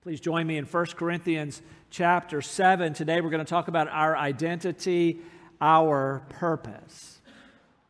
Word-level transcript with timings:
Please 0.00 0.20
join 0.20 0.46
me 0.46 0.56
in 0.56 0.64
1 0.64 0.86
Corinthians 0.94 1.60
chapter 1.90 2.40
7. 2.40 2.94
Today 2.94 3.20
we're 3.20 3.30
going 3.30 3.44
to 3.44 3.50
talk 3.50 3.66
about 3.66 3.88
our 3.88 4.16
identity, 4.16 5.18
our 5.60 6.22
purpose. 6.28 7.20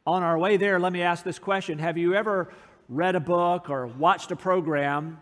On 0.06 0.22
our 0.22 0.38
way 0.38 0.56
there, 0.56 0.80
let 0.80 0.90
me 0.94 1.02
ask 1.02 1.22
this 1.22 1.38
question 1.38 1.78
Have 1.78 1.98
you 1.98 2.14
ever 2.14 2.50
read 2.88 3.14
a 3.14 3.20
book 3.20 3.68
or 3.68 3.86
watched 3.86 4.30
a 4.30 4.36
program 4.36 5.20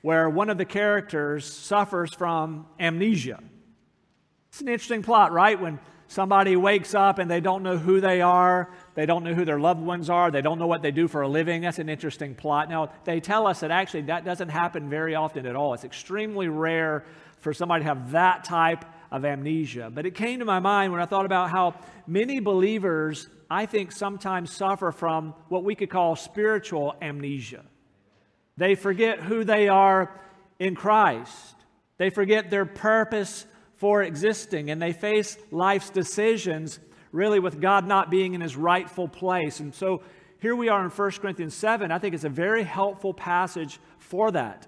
where 0.00 0.30
one 0.30 0.48
of 0.48 0.56
the 0.56 0.64
characters 0.64 1.44
suffers 1.44 2.14
from 2.14 2.68
amnesia? 2.80 3.42
It's 4.48 4.62
an 4.62 4.68
interesting 4.68 5.02
plot, 5.02 5.30
right? 5.30 5.60
When 5.60 5.78
somebody 6.14 6.54
wakes 6.54 6.94
up 6.94 7.18
and 7.18 7.28
they 7.28 7.40
don't 7.40 7.62
know 7.62 7.76
who 7.76 8.00
they 8.00 8.20
are, 8.20 8.70
they 8.94 9.04
don't 9.04 9.24
know 9.24 9.34
who 9.34 9.44
their 9.44 9.58
loved 9.58 9.82
ones 9.82 10.08
are, 10.08 10.30
they 10.30 10.40
don't 10.40 10.58
know 10.58 10.66
what 10.66 10.80
they 10.80 10.92
do 10.92 11.08
for 11.08 11.22
a 11.22 11.28
living. 11.28 11.62
That's 11.62 11.80
an 11.80 11.88
interesting 11.88 12.34
plot. 12.34 12.70
Now, 12.70 12.92
they 13.04 13.20
tell 13.20 13.46
us 13.46 13.60
that 13.60 13.70
actually 13.70 14.02
that 14.02 14.24
doesn't 14.24 14.48
happen 14.48 14.88
very 14.88 15.16
often 15.16 15.44
at 15.44 15.56
all. 15.56 15.74
It's 15.74 15.84
extremely 15.84 16.48
rare 16.48 17.04
for 17.40 17.52
somebody 17.52 17.82
to 17.82 17.88
have 17.88 18.12
that 18.12 18.44
type 18.44 18.84
of 19.10 19.24
amnesia. 19.24 19.90
But 19.92 20.06
it 20.06 20.14
came 20.14 20.38
to 20.38 20.44
my 20.44 20.60
mind 20.60 20.92
when 20.92 21.00
I 21.00 21.06
thought 21.06 21.26
about 21.26 21.50
how 21.50 21.74
many 22.06 22.40
believers, 22.40 23.28
I 23.50 23.66
think, 23.66 23.92
sometimes 23.92 24.52
suffer 24.52 24.92
from 24.92 25.34
what 25.48 25.64
we 25.64 25.74
could 25.74 25.90
call 25.90 26.16
spiritual 26.16 26.94
amnesia. 27.02 27.64
They 28.56 28.76
forget 28.76 29.20
who 29.20 29.44
they 29.44 29.68
are 29.68 30.18
in 30.58 30.76
Christ. 30.76 31.56
They 31.98 32.10
forget 32.10 32.50
their 32.50 32.66
purpose 32.66 33.46
for 33.84 34.02
existing, 34.02 34.70
and 34.70 34.80
they 34.80 34.94
face 34.94 35.36
life's 35.50 35.90
decisions 35.90 36.80
really 37.12 37.38
with 37.38 37.60
God 37.60 37.86
not 37.86 38.10
being 38.10 38.32
in 38.32 38.40
his 38.40 38.56
rightful 38.56 39.06
place. 39.06 39.60
And 39.60 39.74
so 39.74 40.00
here 40.38 40.56
we 40.56 40.70
are 40.70 40.82
in 40.82 40.88
1 40.88 41.10
Corinthians 41.10 41.52
7. 41.52 41.92
I 41.92 41.98
think 41.98 42.14
it's 42.14 42.24
a 42.24 42.30
very 42.30 42.62
helpful 42.62 43.12
passage 43.12 43.78
for 43.98 44.30
that 44.30 44.66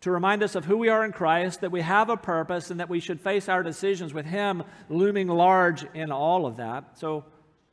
to 0.00 0.10
remind 0.10 0.42
us 0.42 0.56
of 0.56 0.64
who 0.64 0.78
we 0.78 0.88
are 0.88 1.04
in 1.04 1.12
Christ, 1.12 1.60
that 1.60 1.70
we 1.70 1.80
have 1.80 2.10
a 2.10 2.16
purpose, 2.16 2.72
and 2.72 2.80
that 2.80 2.88
we 2.88 2.98
should 2.98 3.20
face 3.20 3.48
our 3.48 3.62
decisions 3.62 4.12
with 4.12 4.26
Him 4.26 4.64
looming 4.88 5.28
large 5.28 5.84
in 5.94 6.10
all 6.10 6.44
of 6.44 6.56
that. 6.56 6.98
So 6.98 7.24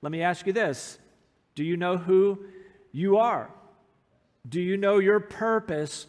let 0.04 0.12
me 0.12 0.22
ask 0.22 0.45
you 0.45 0.54
this 0.54 1.00
Do 1.56 1.64
you 1.64 1.76
know 1.76 1.98
who 1.98 2.38
you 2.92 3.17
are? 3.17 3.50
Do 4.48 4.62
you 4.62 4.78
know 4.78 5.00
your 5.00 5.20
purpose 5.20 6.06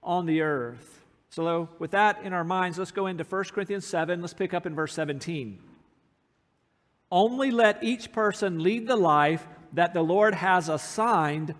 on 0.00 0.26
the 0.26 0.42
earth? 0.42 1.01
So, 1.32 1.70
with 1.78 1.92
that 1.92 2.24
in 2.24 2.34
our 2.34 2.44
minds, 2.44 2.76
let's 2.76 2.90
go 2.90 3.06
into 3.06 3.24
1 3.24 3.44
Corinthians 3.44 3.86
7. 3.86 4.20
Let's 4.20 4.34
pick 4.34 4.52
up 4.52 4.66
in 4.66 4.74
verse 4.74 4.92
17. 4.92 5.58
Only 7.10 7.50
let 7.50 7.82
each 7.82 8.12
person 8.12 8.62
lead 8.62 8.86
the 8.86 8.96
life 8.96 9.48
that 9.72 9.94
the 9.94 10.02
Lord 10.02 10.34
has 10.34 10.68
assigned 10.68 11.54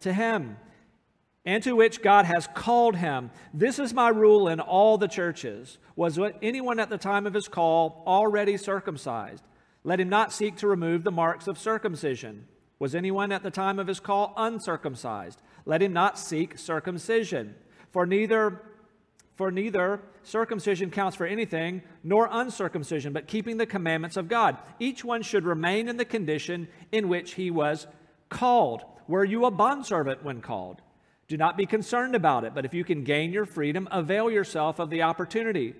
to 0.00 0.12
him 0.12 0.58
and 1.46 1.62
to 1.62 1.74
which 1.74 2.02
God 2.02 2.26
has 2.26 2.46
called 2.54 2.96
him. 2.96 3.30
This 3.54 3.78
is 3.78 3.94
my 3.94 4.10
rule 4.10 4.46
in 4.46 4.60
all 4.60 4.98
the 4.98 5.08
churches. 5.08 5.78
Was 5.96 6.18
anyone 6.42 6.78
at 6.78 6.90
the 6.90 6.98
time 6.98 7.26
of 7.26 7.32
his 7.32 7.48
call 7.48 8.02
already 8.06 8.58
circumcised? 8.58 9.42
Let 9.84 10.00
him 10.00 10.10
not 10.10 10.34
seek 10.34 10.56
to 10.56 10.68
remove 10.68 11.02
the 11.02 11.10
marks 11.10 11.46
of 11.46 11.58
circumcision. 11.58 12.46
Was 12.78 12.94
anyone 12.94 13.32
at 13.32 13.42
the 13.42 13.50
time 13.50 13.78
of 13.78 13.86
his 13.86 14.00
call 14.00 14.34
uncircumcised? 14.36 15.40
Let 15.64 15.80
him 15.80 15.94
not 15.94 16.18
seek 16.18 16.58
circumcision. 16.58 17.54
For 17.90 18.04
neither 18.04 18.60
for 19.36 19.50
neither 19.50 20.00
circumcision 20.22 20.90
counts 20.90 21.16
for 21.16 21.26
anything, 21.26 21.82
nor 22.02 22.28
uncircumcision, 22.30 23.12
but 23.12 23.26
keeping 23.26 23.56
the 23.56 23.66
commandments 23.66 24.16
of 24.16 24.28
God. 24.28 24.56
Each 24.78 25.04
one 25.04 25.22
should 25.22 25.44
remain 25.44 25.88
in 25.88 25.96
the 25.96 26.04
condition 26.04 26.68
in 26.92 27.08
which 27.08 27.34
he 27.34 27.50
was 27.50 27.86
called. 28.28 28.82
Were 29.08 29.24
you 29.24 29.44
a 29.44 29.50
bondservant 29.50 30.24
when 30.24 30.40
called? 30.40 30.80
Do 31.26 31.36
not 31.36 31.56
be 31.56 31.66
concerned 31.66 32.14
about 32.14 32.44
it, 32.44 32.54
but 32.54 32.64
if 32.64 32.74
you 32.74 32.84
can 32.84 33.02
gain 33.02 33.32
your 33.32 33.46
freedom, 33.46 33.88
avail 33.90 34.30
yourself 34.30 34.78
of 34.78 34.90
the 34.90 35.02
opportunity. 35.02 35.74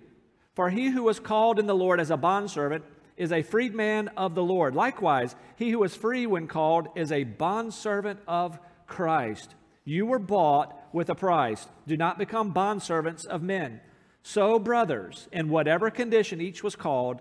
For 0.55 0.71
he 0.71 0.89
who 0.89 1.03
was 1.03 1.21
called 1.21 1.59
in 1.59 1.67
the 1.67 1.75
Lord 1.75 2.01
as 2.01 2.11
a 2.11 2.17
bondservant 2.17 2.85
is 3.17 3.31
a 3.31 3.43
freedman 3.43 4.09
of 4.17 4.35
the 4.35 4.43
Lord. 4.43 4.75
Likewise, 4.75 5.37
he 5.57 5.71
who 5.71 5.79
was 5.79 5.95
free 5.95 6.27
when 6.27 6.49
called 6.49 6.89
is 6.97 7.13
a 7.13 7.25
bondservant 7.25 8.21
of 8.27 8.59
Christ. 8.87 9.55
You 9.85 10.07
were 10.07 10.19
bought 10.19 10.89
with 10.93 11.11
a 11.11 11.15
price. 11.15 11.67
Do 11.87 11.97
not 11.97 12.19
become 12.19 12.55
bondservants 12.55 13.27
of 13.27 13.43
men. 13.43 13.81
So, 14.23 14.59
brothers, 14.59 15.29
in 15.33 15.51
whatever 15.51 15.91
condition 15.91 16.41
each 16.41 16.63
was 16.63 16.77
called, 16.77 17.21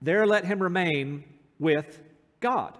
there 0.00 0.26
let 0.26 0.44
him 0.44 0.62
remain 0.62 1.24
with 1.58 2.00
God. 2.38 2.78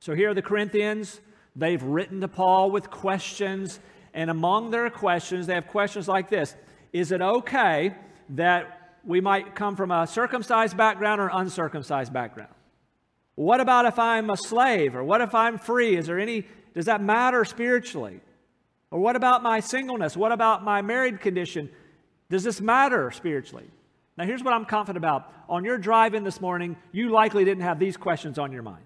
So, 0.00 0.14
here 0.14 0.30
are 0.30 0.34
the 0.34 0.42
Corinthians. 0.42 1.20
They've 1.56 1.82
written 1.82 2.20
to 2.20 2.28
Paul 2.28 2.70
with 2.70 2.90
questions, 2.90 3.80
and 4.12 4.30
among 4.30 4.70
their 4.70 4.90
questions, 4.90 5.46
they 5.46 5.54
have 5.54 5.68
questions 5.68 6.06
like 6.06 6.28
this 6.28 6.54
Is 6.92 7.10
it 7.10 7.22
okay 7.22 7.94
that 8.30 8.98
we 9.04 9.22
might 9.22 9.54
come 9.54 9.74
from 9.74 9.90
a 9.90 10.06
circumcised 10.06 10.76
background 10.76 11.22
or 11.22 11.30
uncircumcised 11.32 12.12
background? 12.12 12.52
What 13.38 13.60
about 13.60 13.86
if 13.86 14.00
I'm 14.00 14.30
a 14.30 14.36
slave 14.36 14.96
or 14.96 15.04
what 15.04 15.20
if 15.20 15.32
I'm 15.32 15.58
free? 15.58 15.96
Is 15.96 16.08
there 16.08 16.18
any 16.18 16.44
does 16.74 16.86
that 16.86 17.00
matter 17.00 17.44
spiritually? 17.44 18.20
Or 18.90 18.98
what 18.98 19.14
about 19.14 19.44
my 19.44 19.60
singleness? 19.60 20.16
What 20.16 20.32
about 20.32 20.64
my 20.64 20.82
married 20.82 21.20
condition? 21.20 21.70
Does 22.30 22.42
this 22.42 22.60
matter 22.60 23.12
spiritually? 23.12 23.70
Now, 24.16 24.24
here's 24.24 24.42
what 24.42 24.54
I'm 24.54 24.64
confident 24.64 24.96
about. 24.96 25.32
On 25.48 25.64
your 25.64 25.78
drive 25.78 26.14
in 26.14 26.24
this 26.24 26.40
morning, 26.40 26.74
you 26.90 27.10
likely 27.10 27.44
didn't 27.44 27.62
have 27.62 27.78
these 27.78 27.96
questions 27.96 28.40
on 28.40 28.50
your 28.50 28.64
mind. 28.64 28.82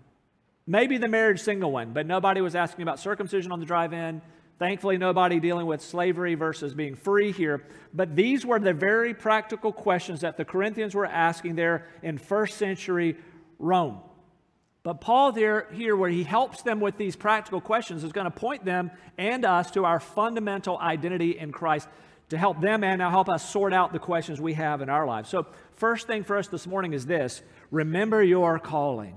Maybe 0.67 0.99
the 0.99 1.09
marriage 1.09 1.41
single 1.41 1.73
one, 1.73 1.95
but 1.95 2.07
nobody 2.07 2.43
was 2.43 2.55
asking 2.55 2.83
about 2.83 3.01
circumcision 3.01 3.53
on 3.53 3.61
the 3.61 3.65
drive 3.65 3.95
in. 3.95 4.21
Thankfully, 4.59 4.99
nobody 4.99 5.41
dealing 5.41 5.65
with 5.65 5.81
slavery 5.81 6.35
versus 6.35 6.75
being 6.75 6.95
free 6.95 7.33
here. 7.33 7.65
But 7.95 8.15
these 8.15 8.45
were 8.45 8.59
the 8.59 8.75
very 8.75 9.15
practical 9.15 9.73
questions 9.73 10.21
that 10.21 10.37
the 10.37 10.45
Corinthians 10.45 10.95
were 10.95 11.07
asking 11.07 11.55
there 11.55 11.87
in 12.03 12.19
first 12.19 12.59
century 12.59 13.17
Rome. 13.59 13.99
But 14.83 15.01
Paul, 15.01 15.31
there, 15.31 15.69
here, 15.73 15.95
where 15.95 16.11
he 16.11 16.25
helps 16.25 16.63
them 16.63 16.81
with 16.81 16.97
these 16.97 17.15
practical 17.15 17.61
questions, 17.61 18.03
is 18.03 18.13
going 18.13 18.25
to 18.25 18.33
point 18.33 18.65
them 18.65 18.91
and 19.17 19.45
us 19.45 19.71
to 19.73 19.85
our 19.85 20.01
fundamental 20.01 20.77
identity 20.79 21.39
in 21.39 21.53
Christ 21.53 21.89
to 22.31 22.39
help 22.39 22.61
them 22.61 22.83
and 22.83 22.99
now 22.99 23.11
help 23.11 23.29
us 23.29 23.49
sort 23.49 23.73
out 23.73 23.93
the 23.93 23.99
questions 23.99 24.41
we 24.41 24.55
have 24.55 24.81
in 24.81 24.89
our 24.89 25.07
lives. 25.07 25.29
So, 25.29 25.47
first 25.77 26.07
thing 26.07 26.25
for 26.25 26.37
us 26.37 26.49
this 26.49 26.67
morning 26.67 26.95
is 26.95 27.07
this 27.07 27.43
remember 27.71 28.23
your 28.23 28.59
calling. 28.59 29.17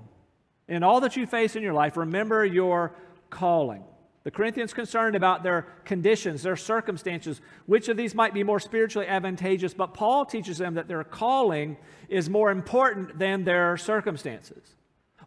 In 0.67 0.83
all 0.83 0.99
that 1.01 1.15
you 1.15 1.25
face 1.25 1.55
in 1.55 1.63
your 1.63 1.73
life, 1.73 1.97
remember 1.97 2.45
your 2.45 2.95
calling. 3.29 3.83
The 4.23 4.31
Corinthians 4.31 4.73
concerned 4.73 5.15
about 5.15 5.43
their 5.43 5.67
conditions, 5.85 6.41
their 6.41 6.55
circumstances, 6.55 7.41
which 7.67 7.89
of 7.89 7.97
these 7.97 8.15
might 8.15 8.33
be 8.33 8.43
more 8.43 8.59
spiritually 8.59 9.07
advantageous, 9.07 9.73
but 9.73 9.93
Paul 9.93 10.25
teaches 10.25 10.57
them 10.57 10.73
that 10.73 10.87
their 10.87 11.03
calling 11.03 11.77
is 12.09 12.29
more 12.29 12.49
important 12.49 13.19
than 13.19 13.43
their 13.43 13.77
circumstances. 13.77 14.75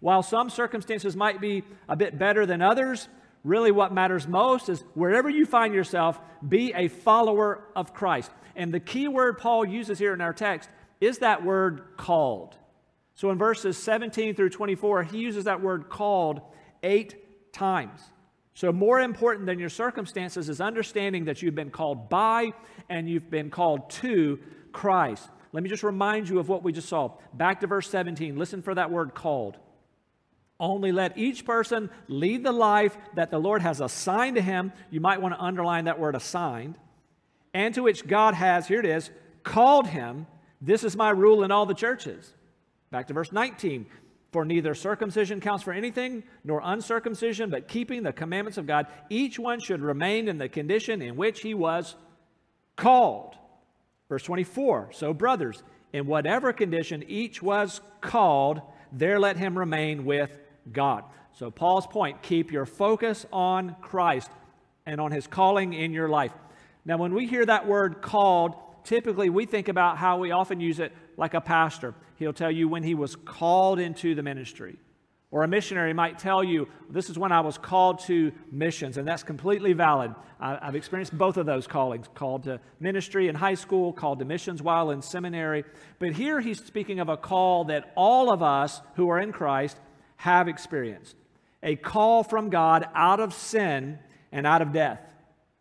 While 0.01 0.23
some 0.23 0.51
circumstances 0.51 1.17
might 1.17 1.41
be 1.41 1.65
a 1.89 1.97
bit 1.97 2.19
better 2.19 2.47
than 2.47 2.63
others, 2.63 3.09
really 3.45 3.71
what 3.71 3.93
matters 3.93 4.29
most 4.29 4.69
is 4.69 4.83
wherever 4.95 5.29
you 5.29 5.47
find 5.47 5.75
yourself, 5.75 6.21
be 6.47 6.73
a 6.75 6.89
follower 6.89 7.65
of 7.75 7.95
Christ. 7.95 8.31
And 8.55 8.73
the 8.73 8.81
key 8.81 9.09
word 9.09 9.39
Paul 9.39 9.65
uses 9.65 9.99
here 9.99 10.15
in 10.15 10.21
our 10.21 10.33
text 10.33 10.69
is 11.01 11.19
that 11.19 11.45
word 11.45 11.97
called. 11.97 12.57
So 13.15 13.31
in 13.31 13.39
verses 13.39 13.77
17 13.77 14.35
through 14.35 14.51
24, 14.51 15.05
he 15.05 15.19
uses 15.19 15.45
that 15.45 15.61
word 15.61 15.89
called 15.89 16.41
eight 16.83 17.53
times. 17.53 18.01
So, 18.55 18.73
more 18.73 18.99
important 18.99 19.47
than 19.47 19.61
your 19.61 19.69
circumstances 19.69 20.49
is 20.49 20.61
understanding 20.61 21.27
that 21.27 21.43
you've 21.43 21.55
been 21.55 21.71
called 21.71 22.09
by 22.09 22.53
and 22.89 23.09
you've 23.09 23.31
been 23.31 23.51
called 23.51 23.89
to 23.91 24.41
Christ. 24.73 25.29
Let 25.53 25.63
me 25.63 25.69
just 25.69 25.85
remind 25.85 26.29
you 26.29 26.41
of 26.41 26.49
what 26.49 26.65
we 26.65 26.73
just 26.73 26.89
saw. 26.89 27.13
Back 27.33 27.61
to 27.61 27.69
verse 27.69 27.89
17. 27.89 28.37
Listen 28.37 28.61
for 28.61 28.75
that 28.75 28.91
word 28.91 29.15
called. 29.15 29.59
Only 30.61 30.91
let 30.91 31.17
each 31.17 31.45
person 31.45 31.89
lead 32.09 32.43
the 32.43 32.53
life 32.53 32.97
that 33.15 33.31
the 33.31 33.39
Lord 33.39 33.63
has 33.63 33.81
assigned 33.81 34.37
to 34.37 34.43
him. 34.43 34.73
You 34.91 35.01
might 35.01 35.23
want 35.23 35.35
to 35.35 35.41
underline 35.41 35.85
that 35.85 36.01
word 36.01 36.17
assigned. 36.17 36.77
And 37.55 37.75
to 37.75 37.83
which 37.83 38.07
God 38.07 38.35
has, 38.35 38.67
here 38.67 38.81
it 38.81 38.87
is, 38.87 39.11
called 39.45 39.87
him. 39.87 40.27
This 40.61 40.83
is 40.83 40.97
my 40.97 41.11
rule 41.11 41.45
in 41.45 41.53
all 41.53 41.65
the 41.65 41.75
churches. 41.75 42.35
Back 42.91 43.07
to 43.09 43.15
verse 43.15 43.31
19. 43.31 43.87
For 44.33 44.45
neither 44.45 44.75
circumcision 44.75 45.41
counts 45.41 45.65
for 45.65 45.73
anything, 45.73 46.23
nor 46.45 46.61
uncircumcision, 46.63 47.49
but 47.49 47.67
keeping 47.67 48.03
the 48.03 48.13
commandments 48.13 48.59
of 48.59 48.67
God. 48.67 48.87
Each 49.09 49.39
one 49.39 49.59
should 49.61 49.81
remain 49.81 50.29
in 50.29 50.37
the 50.37 50.49
condition 50.49 51.01
in 51.01 51.17
which 51.17 51.41
he 51.41 51.55
was 51.55 51.95
called. 52.77 53.37
Verse 54.09 54.23
24. 54.25 54.91
So, 54.93 55.15
brothers, 55.15 55.63
in 55.93 56.07
whatever 56.07 56.53
condition 56.53 57.05
each 57.09 57.43
was 57.43 57.81
called, 58.01 58.61
there 58.93 59.19
let 59.19 59.37
him 59.37 59.57
remain 59.57 60.05
with 60.05 60.39
God. 60.73 61.05
So, 61.33 61.51
Paul's 61.51 61.87
point 61.87 62.23
keep 62.23 62.51
your 62.51 62.67
focus 62.67 63.25
on 63.33 63.77
Christ 63.81 64.31
and 64.87 65.01
on 65.01 65.13
his 65.13 65.27
calling 65.27 65.73
in 65.73 65.93
your 65.93 66.09
life. 66.09 66.33
Now, 66.85 66.97
when 66.97 67.15
we 67.15 67.27
hear 67.27 67.45
that 67.45 67.67
word 67.67 68.01
called, 68.01 68.55
typically 68.85 69.29
we 69.29 69.45
think 69.45 69.69
about 69.69 69.99
how 69.99 70.19
we 70.19 70.31
often 70.31 70.61
use 70.61 70.81
it 70.81 70.93
like 71.19 71.35
a 71.35 71.41
pastor. 71.41 71.95
He'll 72.17 72.33
tell 72.33 72.51
you 72.51 72.69
when 72.69 72.83
he 72.83 72.95
was 72.95 73.15
called 73.15 73.79
into 73.79 74.15
the 74.15 74.23
ministry, 74.23 74.77
Or 75.31 75.43
a 75.43 75.49
missionary 75.49 75.93
might 75.93 76.19
tell 76.19 76.43
you, 76.43 76.67
This 76.89 77.11
is 77.11 77.19
when 77.19 77.31
I 77.31 77.41
was 77.41 77.59
called 77.59 78.01
to 78.07 78.33
missions, 78.51 78.97
and 78.97 79.07
that's 79.07 79.23
completely 79.23 79.75
valid. 79.75 80.15
I, 80.41 80.59
have 80.63 80.75
experienced 80.75 81.17
both 81.17 81.37
of 81.37 81.45
those 81.45 81.67
callings 81.67 82.09
called 82.15 82.45
to 82.45 82.61
ministry 82.81 83.29
in 83.29 83.35
high 83.35 83.55
school, 83.55 83.93
called 83.93 84.21
to 84.21 84.25
missions 84.25 84.63
while 84.63 84.91
in 84.91 85.03
seminary. 85.03 85.65
But 85.99 86.13
here 86.13 86.41
he's 86.41 86.65
speaking 86.65 86.99
of 87.01 87.09
a 87.09 87.17
call 87.17 87.65
that 87.65 87.93
all 87.97 88.33
of 88.33 88.43
us 88.43 88.81
who 88.95 89.11
are 89.11 89.21
in 89.21 89.33
Christ 89.33 89.79
have 90.19 90.49
experienced 90.49 91.17
a 91.63 91.77
call 91.77 92.23
from 92.23 92.51
God 92.51 92.87
out 92.95 93.21
of 93.21 93.35
sin 93.35 93.99
and 94.31 94.47
out 94.47 94.63
of 94.63 94.73
death. 94.73 95.01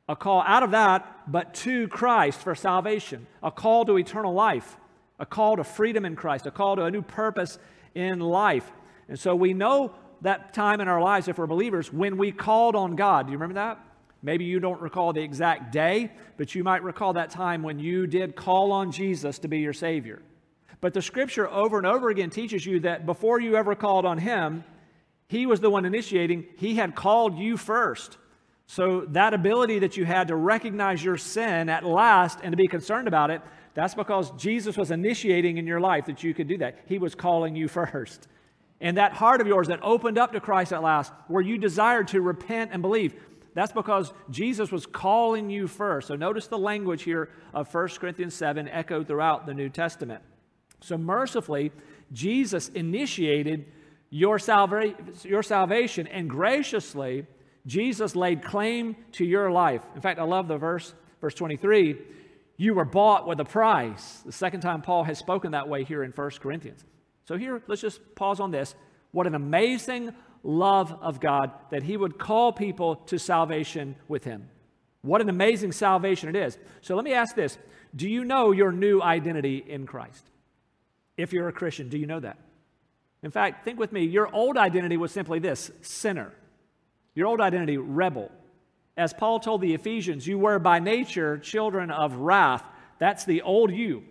A 0.09 0.15
call 0.15 0.43
out 0.45 0.63
of 0.63 0.71
that, 0.71 1.31
but 1.31 1.53
to 1.55 1.87
Christ 1.87 2.39
for 2.39 2.55
salvation. 2.55 3.27
A 3.43 3.51
call 3.51 3.85
to 3.85 3.97
eternal 3.97 4.33
life. 4.33 4.77
A 5.19 5.25
call 5.25 5.57
to 5.57 5.63
freedom 5.63 6.05
in 6.05 6.15
Christ. 6.15 6.45
A 6.45 6.51
call 6.51 6.75
to 6.75 6.83
a 6.83 6.91
new 6.91 7.01
purpose 7.01 7.57
in 7.95 8.19
life. 8.19 8.71
And 9.09 9.19
so 9.19 9.35
we 9.35 9.53
know 9.53 9.93
that 10.21 10.53
time 10.53 10.81
in 10.81 10.87
our 10.87 11.01
lives, 11.01 11.27
if 11.27 11.37
we're 11.37 11.47
believers, 11.47 11.91
when 11.91 12.17
we 12.17 12.31
called 12.31 12.75
on 12.75 12.95
God. 12.95 13.25
Do 13.25 13.31
you 13.31 13.37
remember 13.37 13.55
that? 13.55 13.79
Maybe 14.21 14.45
you 14.45 14.59
don't 14.59 14.81
recall 14.81 15.13
the 15.13 15.21
exact 15.21 15.71
day, 15.71 16.11
but 16.37 16.55
you 16.55 16.63
might 16.63 16.83
recall 16.83 17.13
that 17.13 17.29
time 17.29 17.61
when 17.61 17.79
you 17.79 18.07
did 18.07 18.35
call 18.35 18.71
on 18.71 18.91
Jesus 18.91 19.39
to 19.39 19.47
be 19.47 19.59
your 19.59 19.73
Savior. 19.73 20.21
But 20.79 20.93
the 20.93 21.01
scripture 21.01 21.49
over 21.49 21.77
and 21.77 21.87
over 21.87 22.09
again 22.09 22.29
teaches 22.29 22.65
you 22.65 22.81
that 22.81 23.05
before 23.05 23.39
you 23.39 23.55
ever 23.55 23.75
called 23.75 24.05
on 24.05 24.17
Him, 24.17 24.63
He 25.27 25.45
was 25.45 25.59
the 25.59 25.69
one 25.69 25.85
initiating, 25.85 26.45
He 26.57 26.75
had 26.75 26.95
called 26.95 27.37
you 27.37 27.57
first. 27.57 28.17
So 28.67 29.01
that 29.09 29.33
ability 29.33 29.79
that 29.79 29.95
you 29.95 30.05
had 30.05 30.27
to 30.27 30.35
recognize 30.35 31.03
your 31.03 31.17
sin 31.17 31.69
at 31.69 31.85
last 31.85 32.39
and 32.43 32.51
to 32.51 32.57
be 32.57 32.67
concerned 32.67 33.07
about 33.07 33.31
it, 33.31 33.41
that's 33.73 33.95
because 33.95 34.31
Jesus 34.31 34.75
was 34.75 34.91
initiating 34.91 35.57
in 35.57 35.65
your 35.65 35.79
life 35.79 36.05
that 36.07 36.21
you 36.21 36.33
could 36.33 36.47
do 36.47 36.57
that. 36.57 36.79
He 36.85 36.97
was 36.97 37.15
calling 37.15 37.55
you 37.55 37.67
first. 37.67 38.27
And 38.81 38.97
that 38.97 39.13
heart 39.13 39.41
of 39.41 39.47
yours 39.47 39.67
that 39.69 39.79
opened 39.81 40.17
up 40.17 40.33
to 40.33 40.39
Christ 40.39 40.73
at 40.73 40.83
last, 40.83 41.13
where 41.27 41.41
you 41.41 41.57
desired 41.57 42.09
to 42.09 42.21
repent 42.21 42.71
and 42.73 42.81
believe, 42.81 43.15
that's 43.53 43.71
because 43.71 44.13
Jesus 44.29 44.71
was 44.71 44.85
calling 44.85 45.49
you 45.49 45.67
first. 45.67 46.09
So 46.09 46.15
notice 46.15 46.47
the 46.47 46.59
language 46.59 47.03
here 47.03 47.29
of 47.53 47.73
1 47.73 47.87
Corinthians 47.99 48.35
7 48.35 48.67
echoed 48.67 49.07
throughout 49.07 49.45
the 49.47 49.53
New 49.53 49.69
Testament. 49.69 50.21
So 50.81 50.97
mercifully, 50.97 51.71
Jesus 52.11 52.69
initiated 52.69 53.65
your, 54.09 54.39
salva- 54.39 54.95
your 55.23 55.43
salvation, 55.43 56.07
and 56.07 56.29
graciously, 56.29 57.25
Jesus 57.65 58.15
laid 58.15 58.43
claim 58.43 58.95
to 59.13 59.25
your 59.25 59.51
life. 59.51 59.81
In 59.95 60.01
fact, 60.01 60.19
I 60.19 60.23
love 60.23 60.47
the 60.47 60.57
verse, 60.57 60.93
verse 61.19 61.33
23 61.33 61.97
you 62.57 62.73
were 62.73 62.85
bought 62.85 63.27
with 63.27 63.39
a 63.39 63.45
price. 63.45 64.21
The 64.25 64.31
second 64.31 64.61
time 64.61 64.81
Paul 64.81 65.03
has 65.03 65.19
spoken 65.19 65.51
that 65.51 65.69
way 65.69 65.83
here 65.83 66.03
in 66.03 66.11
1 66.11 66.29
Corinthians. 66.41 66.83
So, 67.25 67.37
here, 67.37 67.61
let's 67.67 67.81
just 67.81 68.15
pause 68.15 68.39
on 68.39 68.51
this. 68.51 68.73
What 69.11 69.27
an 69.27 69.35
amazing 69.35 70.13
love 70.43 70.91
of 71.01 71.19
God 71.19 71.51
that 71.69 71.83
He 71.83 71.97
would 71.97 72.17
call 72.17 72.51
people 72.51 72.95
to 73.07 73.19
salvation 73.19 73.95
with 74.07 74.23
Him. 74.23 74.49
What 75.01 75.21
an 75.21 75.29
amazing 75.29 75.71
salvation 75.71 76.29
it 76.29 76.35
is. 76.35 76.57
So, 76.81 76.95
let 76.95 77.05
me 77.05 77.13
ask 77.13 77.35
this 77.35 77.57
Do 77.95 78.09
you 78.09 78.25
know 78.25 78.51
your 78.51 78.71
new 78.71 79.01
identity 79.01 79.63
in 79.67 79.85
Christ? 79.85 80.25
If 81.17 81.33
you're 81.33 81.47
a 81.47 81.53
Christian, 81.53 81.89
do 81.89 81.97
you 81.97 82.05
know 82.05 82.19
that? 82.19 82.37
In 83.23 83.31
fact, 83.31 83.65
think 83.65 83.79
with 83.79 83.91
me 83.91 84.03
your 84.03 84.33
old 84.33 84.57
identity 84.57 84.95
was 84.95 85.11
simply 85.11 85.39
this 85.39 85.71
sinner. 85.81 86.31
Your 87.15 87.27
old 87.27 87.41
identity, 87.41 87.77
rebel. 87.77 88.31
As 88.95 89.13
Paul 89.13 89.39
told 89.39 89.61
the 89.61 89.73
Ephesians, 89.73 90.27
you 90.27 90.37
were 90.37 90.59
by 90.59 90.79
nature 90.79 91.37
children 91.37 91.91
of 91.91 92.15
wrath. 92.15 92.63
That's 92.99 93.25
the 93.25 93.41
old 93.41 93.71
you. 93.71 94.03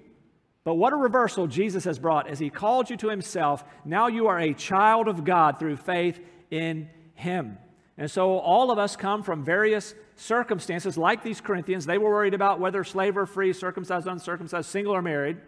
But 0.64 0.74
what 0.74 0.92
a 0.92 0.96
reversal 0.96 1.46
Jesus 1.46 1.84
has 1.84 1.98
brought 1.98 2.28
as 2.28 2.40
he 2.40 2.50
called 2.50 2.90
you 2.90 2.96
to 2.96 3.08
himself. 3.08 3.64
Now 3.84 4.08
you 4.08 4.26
are 4.26 4.38
a 4.38 4.52
child 4.52 5.06
of 5.06 5.24
God 5.24 5.60
through 5.60 5.76
faith 5.76 6.18
in 6.50 6.88
him. 7.14 7.58
And 7.96 8.10
so 8.10 8.38
all 8.38 8.70
of 8.70 8.78
us 8.78 8.96
come 8.96 9.22
from 9.22 9.44
various 9.44 9.94
circumstances, 10.16 10.98
like 10.98 11.22
these 11.22 11.40
Corinthians. 11.40 11.86
They 11.86 11.98
were 11.98 12.10
worried 12.10 12.34
about 12.34 12.58
whether 12.58 12.82
slave 12.84 13.16
or 13.16 13.26
free, 13.26 13.52
circumcised, 13.52 14.06
or 14.06 14.10
uncircumcised, 14.10 14.68
single 14.68 14.94
or 14.94 15.02
married. 15.02 15.38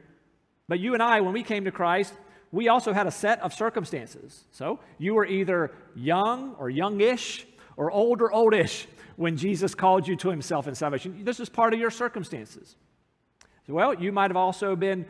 But 0.68 0.80
you 0.80 0.94
and 0.94 1.02
I, 1.02 1.20
when 1.20 1.32
we 1.32 1.42
came 1.42 1.64
to 1.64 1.72
Christ, 1.72 2.12
we 2.52 2.68
also 2.68 2.92
had 2.92 3.06
a 3.06 3.10
set 3.10 3.40
of 3.40 3.52
circumstances. 3.52 4.44
So 4.52 4.80
you 4.98 5.14
were 5.14 5.26
either 5.26 5.72
young 5.94 6.54
or 6.58 6.70
youngish 6.70 7.46
or 7.76 7.90
old 7.90 8.20
or 8.20 8.32
oldish 8.32 8.86
when 9.16 9.36
Jesus 9.36 9.74
called 9.74 10.06
you 10.06 10.16
to 10.16 10.30
himself 10.30 10.68
in 10.68 10.74
salvation. 10.74 11.24
This 11.24 11.40
is 11.40 11.48
part 11.48 11.74
of 11.74 11.80
your 11.80 11.90
circumstances. 11.90 12.76
Well, 13.66 13.94
you 13.94 14.12
might 14.12 14.30
have 14.30 14.36
also 14.36 14.76
been 14.76 15.04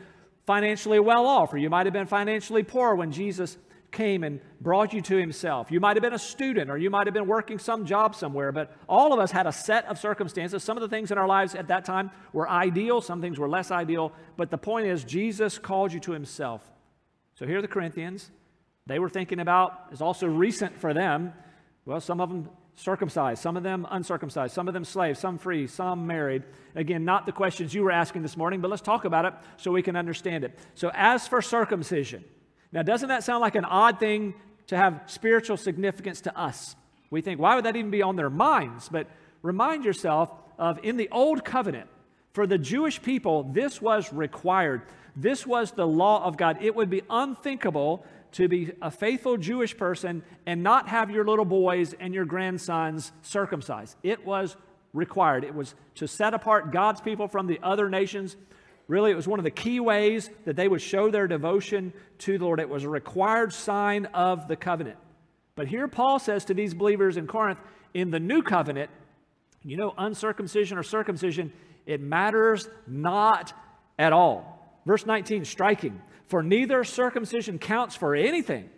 financially 0.45 0.99
well 0.99 1.27
off, 1.27 1.53
or 1.53 1.57
you 1.57 1.69
might 1.69 1.85
have 1.85 1.93
been 1.93 2.07
financially 2.07 2.63
poor 2.63 2.95
when 2.95 3.11
Jesus 3.11 3.57
came 3.91 4.23
and 4.23 4.39
brought 4.61 4.93
you 4.93 5.01
to 5.01 5.15
himself. 5.15 5.71
You 5.71 5.79
might 5.79 5.95
have 5.95 6.03
been 6.03 6.13
a 6.13 6.19
student, 6.19 6.69
or 6.69 6.77
you 6.77 6.89
might 6.89 7.07
have 7.07 7.13
been 7.13 7.27
working 7.27 7.59
some 7.59 7.85
job 7.85 8.15
somewhere, 8.15 8.51
but 8.51 8.75
all 8.87 9.13
of 9.13 9.19
us 9.19 9.31
had 9.31 9.47
a 9.47 9.51
set 9.51 9.85
of 9.85 9.97
circumstances. 9.97 10.63
Some 10.63 10.77
of 10.77 10.81
the 10.81 10.89
things 10.89 11.11
in 11.11 11.17
our 11.17 11.27
lives 11.27 11.55
at 11.55 11.67
that 11.67 11.85
time 11.85 12.11
were 12.33 12.49
ideal, 12.49 13.01
some 13.01 13.21
things 13.21 13.39
were 13.39 13.49
less 13.49 13.71
ideal, 13.71 14.11
but 14.37 14.51
the 14.51 14.57
point 14.57 14.87
is, 14.87 15.03
Jesus 15.03 15.57
called 15.57 15.93
you 15.93 15.99
to 16.01 16.11
himself. 16.11 16.69
So 17.35 17.45
here 17.45 17.59
are 17.59 17.61
the 17.61 17.67
Corinthians. 17.67 18.31
They 18.85 18.99
were 18.99 19.09
thinking 19.09 19.39
about, 19.39 19.87
is 19.91 20.01
also 20.01 20.27
recent 20.27 20.79
for 20.79 20.93
them. 20.93 21.33
Well, 21.85 22.01
some 22.01 22.19
of 22.19 22.29
them 22.29 22.49
circumcised, 22.75 23.41
some 23.41 23.57
of 23.57 23.63
them 23.63 23.85
uncircumcised, 23.89 24.53
some 24.53 24.67
of 24.67 24.73
them 24.73 24.85
slaves, 24.85 25.19
some 25.19 25.37
free, 25.37 25.67
some 25.67 26.07
married. 26.07 26.43
Again, 26.75 27.05
not 27.05 27.25
the 27.25 27.31
questions 27.31 27.73
you 27.73 27.83
were 27.83 27.91
asking 27.91 28.21
this 28.21 28.37
morning, 28.37 28.61
but 28.61 28.69
let's 28.69 28.81
talk 28.81 29.05
about 29.05 29.25
it 29.25 29.33
so 29.57 29.71
we 29.71 29.81
can 29.81 29.95
understand 29.95 30.43
it. 30.43 30.57
So, 30.75 30.89
as 30.93 31.27
for 31.27 31.41
circumcision, 31.41 32.23
now 32.71 32.83
doesn't 32.83 33.09
that 33.09 33.23
sound 33.23 33.41
like 33.41 33.55
an 33.55 33.65
odd 33.65 33.99
thing 33.99 34.33
to 34.67 34.77
have 34.77 35.01
spiritual 35.07 35.57
significance 35.57 36.21
to 36.21 36.37
us? 36.37 36.75
We 37.09 37.21
think, 37.21 37.39
why 37.39 37.55
would 37.55 37.65
that 37.65 37.75
even 37.75 37.91
be 37.91 38.01
on 38.01 38.15
their 38.15 38.29
minds? 38.29 38.89
But 38.89 39.07
remind 39.41 39.83
yourself 39.83 40.31
of 40.57 40.79
in 40.83 40.97
the 40.97 41.09
old 41.09 41.43
covenant, 41.43 41.89
for 42.33 42.45
the 42.45 42.57
Jewish 42.57 43.01
people, 43.01 43.43
this 43.43 43.81
was 43.81 44.13
required. 44.13 44.83
This 45.15 45.45
was 45.45 45.71
the 45.71 45.87
law 45.87 46.23
of 46.23 46.37
God. 46.37 46.59
It 46.61 46.75
would 46.75 46.89
be 46.89 47.01
unthinkable 47.09 48.05
to 48.33 48.47
be 48.47 48.71
a 48.81 48.91
faithful 48.91 49.37
Jewish 49.37 49.75
person 49.75 50.21
and 50.45 50.61
not 50.61 50.87
have 50.89 51.09
your 51.09 51.25
little 51.25 51.45
boys 51.45 51.95
and 51.99 52.13
your 52.13 52.25
grandsons 52.25 53.11
circumcised. 53.23 53.97
It 54.03 54.25
was 54.25 54.55
required. 54.93 55.43
It 55.43 55.55
was 55.55 55.73
to 55.95 56.07
set 56.07 56.33
apart 56.33 56.71
God's 56.71 57.01
people 57.01 57.27
from 57.27 57.47
the 57.47 57.59
other 57.63 57.89
nations. 57.89 58.37
Really, 58.89 59.11
it 59.11 59.15
was 59.15 59.27
one 59.27 59.39
of 59.39 59.43
the 59.43 59.51
key 59.51 59.79
ways 59.79 60.31
that 60.45 60.55
they 60.55 60.67
would 60.67 60.81
show 60.81 61.11
their 61.11 61.27
devotion 61.27 61.93
to 62.17 62.39
the 62.39 62.43
Lord. 62.43 62.59
It 62.59 62.67
was 62.67 62.83
a 62.83 62.89
required 62.89 63.53
sign 63.53 64.07
of 64.07 64.47
the 64.47 64.55
covenant. 64.55 64.97
But 65.55 65.67
here 65.67 65.87
Paul 65.87 66.17
says 66.17 66.45
to 66.45 66.55
these 66.55 66.73
believers 66.73 67.15
in 67.15 67.27
Corinth, 67.27 67.59
in 67.93 68.09
the 68.09 68.19
new 68.19 68.41
covenant, 68.41 68.89
you 69.63 69.77
know, 69.77 69.93
uncircumcision 69.95 70.75
or 70.75 70.81
circumcision, 70.81 71.53
it 71.85 72.01
matters 72.01 72.67
not 72.87 73.53
at 73.99 74.11
all. 74.11 74.81
Verse 74.87 75.05
19, 75.05 75.45
striking. 75.45 76.01
For 76.25 76.41
neither 76.41 76.83
circumcision 76.83 77.59
counts 77.59 77.95
for 77.95 78.15
anything, 78.15 78.71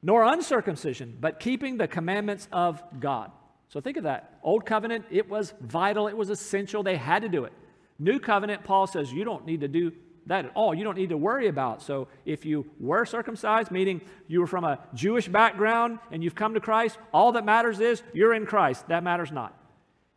nor 0.00 0.22
uncircumcision, 0.22 1.16
but 1.20 1.40
keeping 1.40 1.76
the 1.76 1.88
commandments 1.88 2.46
of 2.52 2.80
God. 3.00 3.32
So 3.70 3.80
think 3.80 3.96
of 3.96 4.04
that. 4.04 4.38
Old 4.44 4.64
covenant, 4.64 5.06
it 5.10 5.28
was 5.28 5.54
vital, 5.60 6.06
it 6.06 6.16
was 6.16 6.30
essential, 6.30 6.84
they 6.84 6.96
had 6.96 7.22
to 7.22 7.28
do 7.28 7.44
it. 7.44 7.52
New 7.98 8.18
covenant, 8.18 8.64
Paul 8.64 8.86
says 8.86 9.12
you 9.12 9.24
don't 9.24 9.46
need 9.46 9.60
to 9.60 9.68
do 9.68 9.92
that 10.26 10.44
at 10.44 10.52
all. 10.54 10.74
You 10.74 10.84
don't 10.84 10.96
need 10.96 11.10
to 11.10 11.16
worry 11.16 11.46
about. 11.48 11.82
So 11.82 12.08
if 12.24 12.44
you 12.44 12.66
were 12.78 13.06
circumcised, 13.06 13.70
meaning 13.70 14.00
you 14.26 14.40
were 14.40 14.46
from 14.46 14.64
a 14.64 14.80
Jewish 14.92 15.28
background 15.28 15.98
and 16.10 16.22
you've 16.22 16.34
come 16.34 16.54
to 16.54 16.60
Christ, 16.60 16.98
all 17.12 17.32
that 17.32 17.44
matters 17.44 17.80
is 17.80 18.02
you're 18.12 18.34
in 18.34 18.44
Christ. 18.44 18.88
That 18.88 19.04
matters 19.04 19.30
not. 19.30 19.56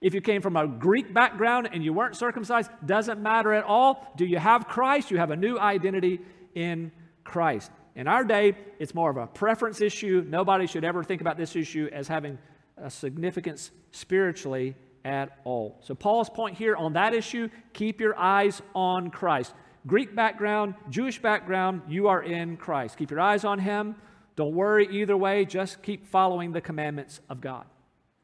If 0.02 0.14
you 0.14 0.22
came 0.22 0.42
from 0.42 0.56
a 0.56 0.66
Greek 0.66 1.14
background 1.14 1.70
and 1.72 1.84
you 1.84 1.94
weren't 1.94 2.16
circumcised, 2.16 2.72
doesn't 2.86 3.22
matter 3.22 3.54
at 3.54 3.66
all. 3.66 4.12
Do 4.16 4.26
you 4.26 4.40
have 4.40 4.68
Christ? 4.68 5.12
You 5.12 5.18
have 5.18 5.32
a 5.32 5.36
new 5.36 5.60
identity 5.60 6.22
in 6.56 6.92
Christ. 7.24 7.72
In 7.96 8.08
our 8.08 8.24
day, 8.24 8.56
it's 8.80 8.96
more 8.96 9.10
of 9.10 9.18
a 9.18 9.28
preference 9.28 9.82
issue. 9.82 10.26
Nobody 10.28 10.68
should 10.68 10.86
ever 10.86 11.04
think 11.04 11.22
about 11.22 11.38
this 11.38 11.56
issue 11.56 11.90
as 11.92 12.08
having 12.08 12.38
a 12.78 12.90
significance 12.90 13.72
spiritually 13.92 14.76
at 15.06 15.40
all. 15.44 15.80
So, 15.82 15.96
Paul's 15.96 16.30
point 16.30 16.58
here 16.58 16.76
on 16.76 16.94
that 16.94 17.14
issue 17.14 17.50
keep 17.74 18.02
your 18.02 18.18
eyes 18.18 18.62
on 18.76 19.12
Christ. 19.12 19.54
Greek 19.88 20.16
background, 20.16 20.76
Jewish 20.90 21.22
background, 21.22 21.82
you 21.88 22.08
are 22.08 22.22
in 22.22 22.58
Christ. 22.58 22.98
Keep 22.98 23.12
your 23.12 23.22
eyes 23.22 23.46
on 23.46 23.60
Him. 23.60 23.96
Don't 24.36 24.54
worry 24.54 24.88
either 24.92 25.18
way, 25.18 25.46
just 25.46 25.82
keep 25.82 26.08
following 26.08 26.52
the 26.52 26.62
commandments 26.62 27.20
of 27.30 27.42
God. 27.42 27.66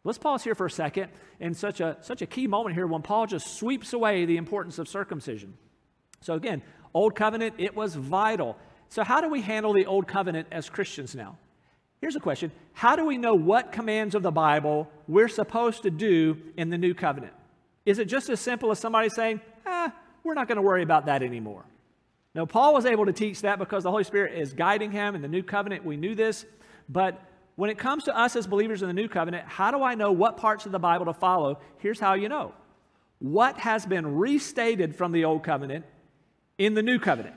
Let's 0.03 0.17
pause 0.17 0.44
here 0.44 0.55
for 0.55 0.67
a 0.67 0.72
second 0.72 1.10
in 1.39 1.53
such 1.53 1.82
a, 1.82 1.98
such 2.01 2.22
a 2.22 2.25
key 2.25 2.48
moment 2.48 2.75
here 2.75 2.88
when 2.88 3.01
Paul 3.01 3.25
just 3.25 3.58
sweeps 3.58 3.91
away 3.91 4.25
the 4.25 4.38
importance 4.38 4.77
of 4.79 4.88
circumcision. 4.88 5.55
So, 6.22 6.36
again, 6.36 6.62
Old 6.96 7.13
covenant, 7.13 7.55
it 7.58 7.75
was 7.75 7.94
vital. 7.94 8.58
So, 8.88 9.03
how 9.03 9.20
do 9.20 9.27
we 9.27 9.41
handle 9.41 9.74
the 9.74 9.86
old 9.86 10.08
covenant 10.08 10.48
as 10.50 10.70
Christians 10.70 11.13
now? 11.13 11.38
Here's 12.02 12.16
a 12.16 12.20
question 12.20 12.52
How 12.74 12.96
do 12.96 13.06
we 13.06 13.18
know 13.18 13.36
what 13.36 13.72
commands 13.72 14.16
of 14.16 14.24
the 14.24 14.32
Bible 14.32 14.90
we're 15.08 15.28
supposed 15.28 15.84
to 15.84 15.90
do 15.90 16.38
in 16.58 16.70
the 16.70 16.78
new 16.78 16.94
covenant? 16.94 17.34
Is 17.86 18.00
it 18.00 18.06
just 18.06 18.30
as 18.30 18.40
simple 18.40 18.72
as 18.72 18.80
somebody 18.80 19.10
saying, 19.10 19.42
ah, 19.66 19.94
we're 20.24 20.34
not 20.34 20.48
going 20.48 20.58
to 20.58 20.62
worry 20.62 20.84
about 20.84 21.06
that 21.06 21.22
anymore? 21.22 21.66
No, 22.34 22.46
Paul 22.46 22.74
was 22.74 22.86
able 22.86 23.06
to 23.06 23.14
teach 23.14 23.42
that 23.42 23.60
because 23.60 23.84
the 23.84 23.92
Holy 23.92 24.04
Spirit 24.04 24.38
is 24.38 24.54
guiding 24.54 24.92
him 24.92 25.16
in 25.16 25.22
the 25.22 25.28
new 25.28 25.44
covenant. 25.44 25.86
We 25.86 25.96
knew 25.96 26.16
this. 26.16 26.46
But 26.90 27.22
when 27.56 27.70
it 27.70 27.78
comes 27.78 28.04
to 28.06 28.18
us 28.18 28.36
as 28.36 28.46
believers 28.46 28.82
in 28.82 28.88
the 28.88 28.94
new 28.94 29.08
covenant, 29.08 29.48
how 29.48 29.72
do 29.72 29.82
I 29.82 29.96
know 29.96 30.12
what 30.12 30.36
parts 30.36 30.66
of 30.66 30.72
the 30.72 30.80
Bible 30.80 31.06
to 31.06 31.14
follow? 31.14 31.60
Here's 31.78 32.00
how 32.00 32.14
you 32.14 32.28
know 32.28 32.54
what 33.20 33.58
has 33.60 33.86
been 33.86 34.18
restated 34.18 34.96
from 34.96 35.14
the 35.14 35.24
old 35.24 35.44
covenant 35.44 35.86
in 36.58 36.74
the 36.74 36.84
new 36.84 37.00
covenant. 37.00 37.36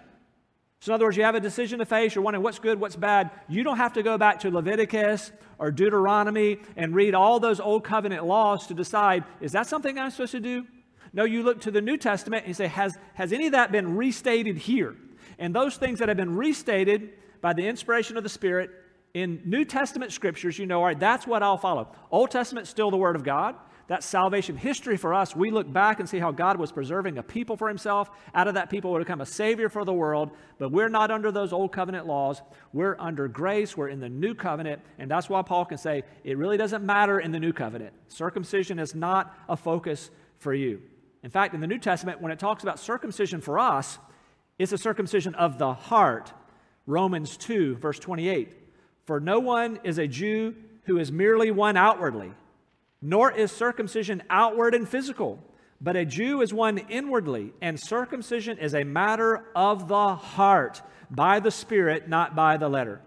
So, 0.81 0.93
in 0.93 0.95
other 0.95 1.07
words, 1.07 1.17
you 1.17 1.25
have 1.25 1.35
a 1.35 1.41
decision 1.41 1.81
to 1.81 1.85
face, 1.85 2.15
you're 2.15 2.23
wondering 2.23 2.45
what's 2.45 2.61
good, 2.61 2.79
what's 2.79 2.95
bad. 2.95 3.31
You 3.49 3.65
don't 3.65 3.79
have 3.79 3.95
to 3.95 4.03
go 4.03 4.17
back 4.17 4.41
to 4.41 4.51
Leviticus 4.51 5.33
or 5.59 5.73
Deuteronomy 5.73 6.59
and 6.77 6.95
read 6.95 7.15
all 7.15 7.41
those 7.41 7.59
old 7.59 7.83
covenant 7.83 8.25
laws 8.25 8.69
to 8.69 8.75
decide, 8.75 9.25
is 9.41 9.53
that 9.53 9.67
something 9.67 9.99
I'm 9.99 10.11
supposed 10.11 10.33
to 10.33 10.41
do? 10.41 10.67
No, 11.13 11.25
you 11.25 11.43
look 11.43 11.61
to 11.63 11.71
the 11.71 11.81
New 11.81 11.97
Testament 11.97 12.45
and 12.45 12.49
you 12.49 12.55
say, 12.55 12.69
has, 12.69 12.97
has 13.15 13.33
any 13.33 13.47
of 13.47 13.53
that 13.53 13.73
been 13.73 13.97
restated 13.97 14.57
here? 14.57 14.95
And 15.39 15.55
those 15.55 15.77
things 15.77 15.99
that 15.99 16.09
have 16.09 16.17
been 16.17 16.37
restated 16.37 17.11
by 17.41 17.55
the 17.55 17.67
inspiration 17.67 18.17
of 18.17 18.23
the 18.23 18.29
Spirit 18.29 18.71
in 19.15 19.41
New 19.45 19.65
Testament 19.65 20.13
scriptures, 20.13 20.59
you 20.59 20.67
know, 20.67 20.81
all 20.81 20.87
right, 20.87 20.99
that's 20.99 21.27
what 21.27 21.43
I'll 21.43 21.59
follow. 21.59 21.89
Old 22.11 22.31
Testament, 22.31 22.69
still 22.69 22.91
the 22.91 22.97
Word 22.97 23.17
of 23.17 23.25
God. 23.25 23.57
That's 23.89 24.05
salvation 24.05 24.59
history 24.59 24.99
for 24.99 25.15
us. 25.15 25.35
We 25.35 25.51
look 25.51 25.73
back 25.73 25.99
and 25.99 26.07
see 26.07 26.19
how 26.19 26.31
God 26.31 26.59
was 26.59 26.71
preserving 26.71 27.17
a 27.17 27.23
people 27.23 27.57
for 27.57 27.69
himself. 27.69 28.11
Out 28.35 28.47
of 28.47 28.53
that 28.55 28.69
people 28.69 28.93
would 28.93 28.99
become 28.99 29.23
a 29.23 29.27
savior 29.27 29.71
for 29.71 29.83
the 29.83 29.95
world. 29.95 30.31
But 30.59 30.73
we're 30.73 30.91
not 30.91 31.11
under 31.11 31.33
those 31.33 31.55
old 31.55 31.73
covenant 31.73 32.07
laws. 32.07 32.43
We're 32.75 32.97
under 32.99 33.29
grace. 33.29 33.79
We're 33.79 33.89
in 33.89 33.99
the 33.99 34.09
new 34.11 34.35
covenant. 34.35 34.83
And 34.99 35.11
that's 35.11 35.31
why 35.31 35.41
Paul 35.41 35.65
can 35.65 35.79
say 35.79 36.05
it 36.23 36.37
really 36.37 36.59
doesn't 36.59 36.85
matter 36.85 37.19
in 37.19 37.33
the 37.33 37.41
new 37.41 37.55
covenant. 37.55 37.95
Circumcision 38.09 38.79
is 38.79 38.95
not 38.95 39.35
a 39.49 39.57
focus 39.57 40.11
for 40.37 40.53
you. 40.53 40.83
In 41.23 41.31
fact, 41.31 41.55
in 41.55 41.61
the 41.63 41.67
New 41.67 41.79
Testament, 41.79 42.21
when 42.21 42.31
it 42.31 42.39
talks 42.39 42.63
about 42.63 42.79
circumcision 42.79 43.41
for 43.41 43.59
us, 43.59 43.99
it's 44.59 44.73
a 44.73 44.79
circumcision 44.79 45.35
of 45.35 45.59
the 45.59 45.73
heart. 45.73 46.31
Romans 46.87 47.39
2, 47.39 47.77
verse 47.77 47.99
28. 47.99 48.55
For 49.07 49.19
no 49.19 49.39
one 49.39 49.81
is 49.83 49.97
a 49.97 50.07
Jew 50.07 50.55
who 50.85 50.99
is 50.99 51.11
merely 51.11 51.51
one 51.51 51.79
outwardly 51.79 52.33
nor 53.01 53.31
is 53.31 53.53
circumcision 53.53 54.23
outward 54.29 54.75
and 54.75 54.89
physical, 54.89 55.39
but 55.81 55.97
a 55.97 56.05
Jew 56.05 56.41
is 56.41 56.53
one 56.53 56.79
inwardly, 56.79 57.53
and 57.61 57.79
circumcision 57.79 58.59
is 58.59 58.75
a 58.75 58.85
matter 58.85 59.45
of 59.55 59.89
the 59.89 60.15
heart, 60.15 60.83
by 61.11 61.41
the 61.41 61.51
Spirit, 61.51 62.09
not 62.09 62.35
by 62.35 62.57
the 62.57 62.69
letter. 62.69 63.01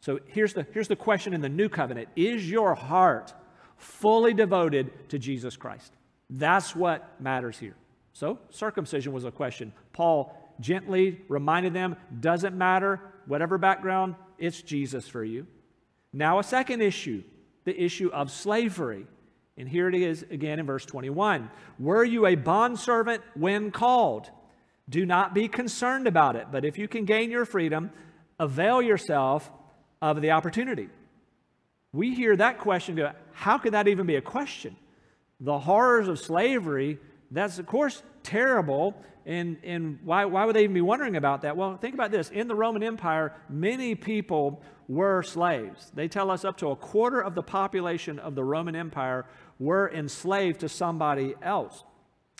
So 0.00 0.20
here's 0.26 0.52
the, 0.52 0.66
here's 0.72 0.88
the 0.88 0.96
question 0.96 1.32
in 1.32 1.40
the 1.40 1.48
new 1.48 1.68
covenant 1.68 2.08
Is 2.14 2.48
your 2.48 2.74
heart 2.74 3.32
fully 3.76 4.34
devoted 4.34 5.08
to 5.10 5.18
Jesus 5.18 5.56
Christ? 5.56 5.92
That's 6.28 6.76
what 6.76 7.20
matters 7.20 7.58
here. 7.58 7.74
So, 8.12 8.38
circumcision 8.50 9.12
was 9.12 9.24
a 9.24 9.30
question. 9.30 9.72
Paul 9.92 10.36
gently 10.60 11.20
reminded 11.28 11.72
them 11.72 11.96
doesn't 12.20 12.56
matter, 12.56 13.00
whatever 13.26 13.58
background, 13.58 14.14
it's 14.38 14.60
Jesus 14.60 15.08
for 15.08 15.24
you. 15.24 15.46
Now, 16.12 16.38
a 16.38 16.44
second 16.44 16.82
issue 16.82 17.22
the 17.64 17.80
issue 17.80 18.10
of 18.12 18.30
slavery. 18.30 19.06
And 19.62 19.70
here 19.70 19.86
it 19.86 19.94
is 19.94 20.24
again 20.28 20.58
in 20.58 20.66
verse 20.66 20.84
21 20.84 21.48
Were 21.78 22.02
you 22.02 22.26
a 22.26 22.34
bondservant 22.34 23.22
when 23.34 23.70
called? 23.70 24.28
Do 24.88 25.06
not 25.06 25.34
be 25.34 25.46
concerned 25.46 26.08
about 26.08 26.34
it, 26.34 26.48
but 26.50 26.64
if 26.64 26.78
you 26.78 26.88
can 26.88 27.04
gain 27.04 27.30
your 27.30 27.44
freedom, 27.44 27.92
avail 28.40 28.82
yourself 28.82 29.48
of 30.00 30.20
the 30.20 30.32
opportunity. 30.32 30.88
We 31.92 32.12
hear 32.12 32.34
that 32.38 32.58
question 32.58 32.96
go, 32.96 33.12
how 33.34 33.56
could 33.56 33.74
that 33.74 33.86
even 33.86 34.04
be 34.04 34.16
a 34.16 34.20
question? 34.20 34.74
The 35.38 35.60
horrors 35.60 36.08
of 36.08 36.18
slavery, 36.18 36.98
that's 37.30 37.60
of 37.60 37.66
course 37.66 38.02
terrible. 38.24 39.00
And, 39.24 39.58
and 39.62 39.98
why, 40.04 40.24
why 40.24 40.44
would 40.44 40.56
they 40.56 40.64
even 40.64 40.74
be 40.74 40.80
wondering 40.80 41.16
about 41.16 41.42
that? 41.42 41.56
Well, 41.56 41.76
think 41.76 41.94
about 41.94 42.10
this. 42.10 42.30
In 42.30 42.48
the 42.48 42.54
Roman 42.54 42.82
Empire, 42.82 43.34
many 43.48 43.94
people 43.94 44.62
were 44.88 45.22
slaves. 45.22 45.90
They 45.94 46.08
tell 46.08 46.30
us 46.30 46.44
up 46.44 46.56
to 46.58 46.70
a 46.70 46.76
quarter 46.76 47.20
of 47.20 47.34
the 47.34 47.42
population 47.42 48.18
of 48.18 48.34
the 48.34 48.44
Roman 48.44 48.74
Empire 48.74 49.26
were 49.58 49.90
enslaved 49.90 50.60
to 50.60 50.68
somebody 50.68 51.34
else. 51.40 51.84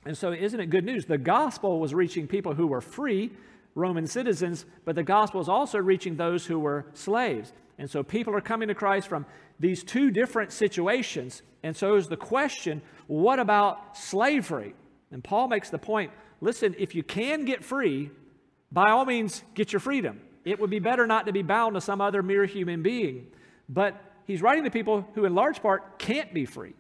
And 0.05 0.19
so, 0.19 0.33
isn't 0.33 0.59
it 0.59 0.71
good 0.71 0.85
news? 0.85 1.07
The 1.07 1.19
gospel 1.19 1.79
was 1.79 1.95
reaching 1.95 2.27
people 2.27 2.55
who 2.55 2.67
were 2.67 2.81
free, 2.81 3.31
Roman 3.75 4.07
citizens, 4.07 4.67
but 4.85 4.97
the 4.97 5.05
gospel 5.05 5.41
is 5.41 5.49
also 5.49 5.79
reaching 5.79 6.17
those 6.17 6.45
who 6.45 6.59
were 6.59 6.87
slaves. 6.95 7.53
And 7.79 7.89
so, 7.89 8.03
people 8.03 8.35
are 8.35 8.41
coming 8.41 8.69
to 8.69 8.75
Christ 8.75 9.07
from 9.07 9.25
these 9.61 9.85
two 9.85 10.11
different 10.11 10.51
situations. 10.51 11.43
And 11.63 11.77
so, 11.77 11.95
is 11.95 12.09
the 12.09 12.17
question 12.17 12.83
what 13.07 13.39
about 13.39 13.97
slavery? 13.97 14.75
And 15.13 15.23
Paul 15.23 15.47
makes 15.47 15.71
the 15.71 15.79
point 15.79 16.11
listen, 16.43 16.75
if 16.79 16.95
you 16.95 17.03
can 17.03 17.47
get 17.47 17.65
free, 17.65 18.11
by 18.71 18.91
all 18.91 19.07
means, 19.07 19.43
get 19.55 19.73
your 19.73 19.81
freedom. 19.81 20.21
It 20.45 20.59
would 20.59 20.71
be 20.71 20.81
better 20.81 21.07
not 21.07 21.27
to 21.27 21.33
be 21.33 21.43
bound 21.43 21.75
to 21.75 21.81
some 21.81 22.01
other 22.01 22.23
mere 22.23 22.45
human 22.45 22.83
being. 22.83 23.29
But 23.69 23.99
he's 24.27 24.43
writing 24.43 24.65
to 24.65 24.71
people 24.71 25.09
who, 25.15 25.25
in 25.25 25.35
large 25.35 25.63
part, 25.63 25.99
can't 25.99 26.35
be 26.35 26.45
free. 26.45 26.75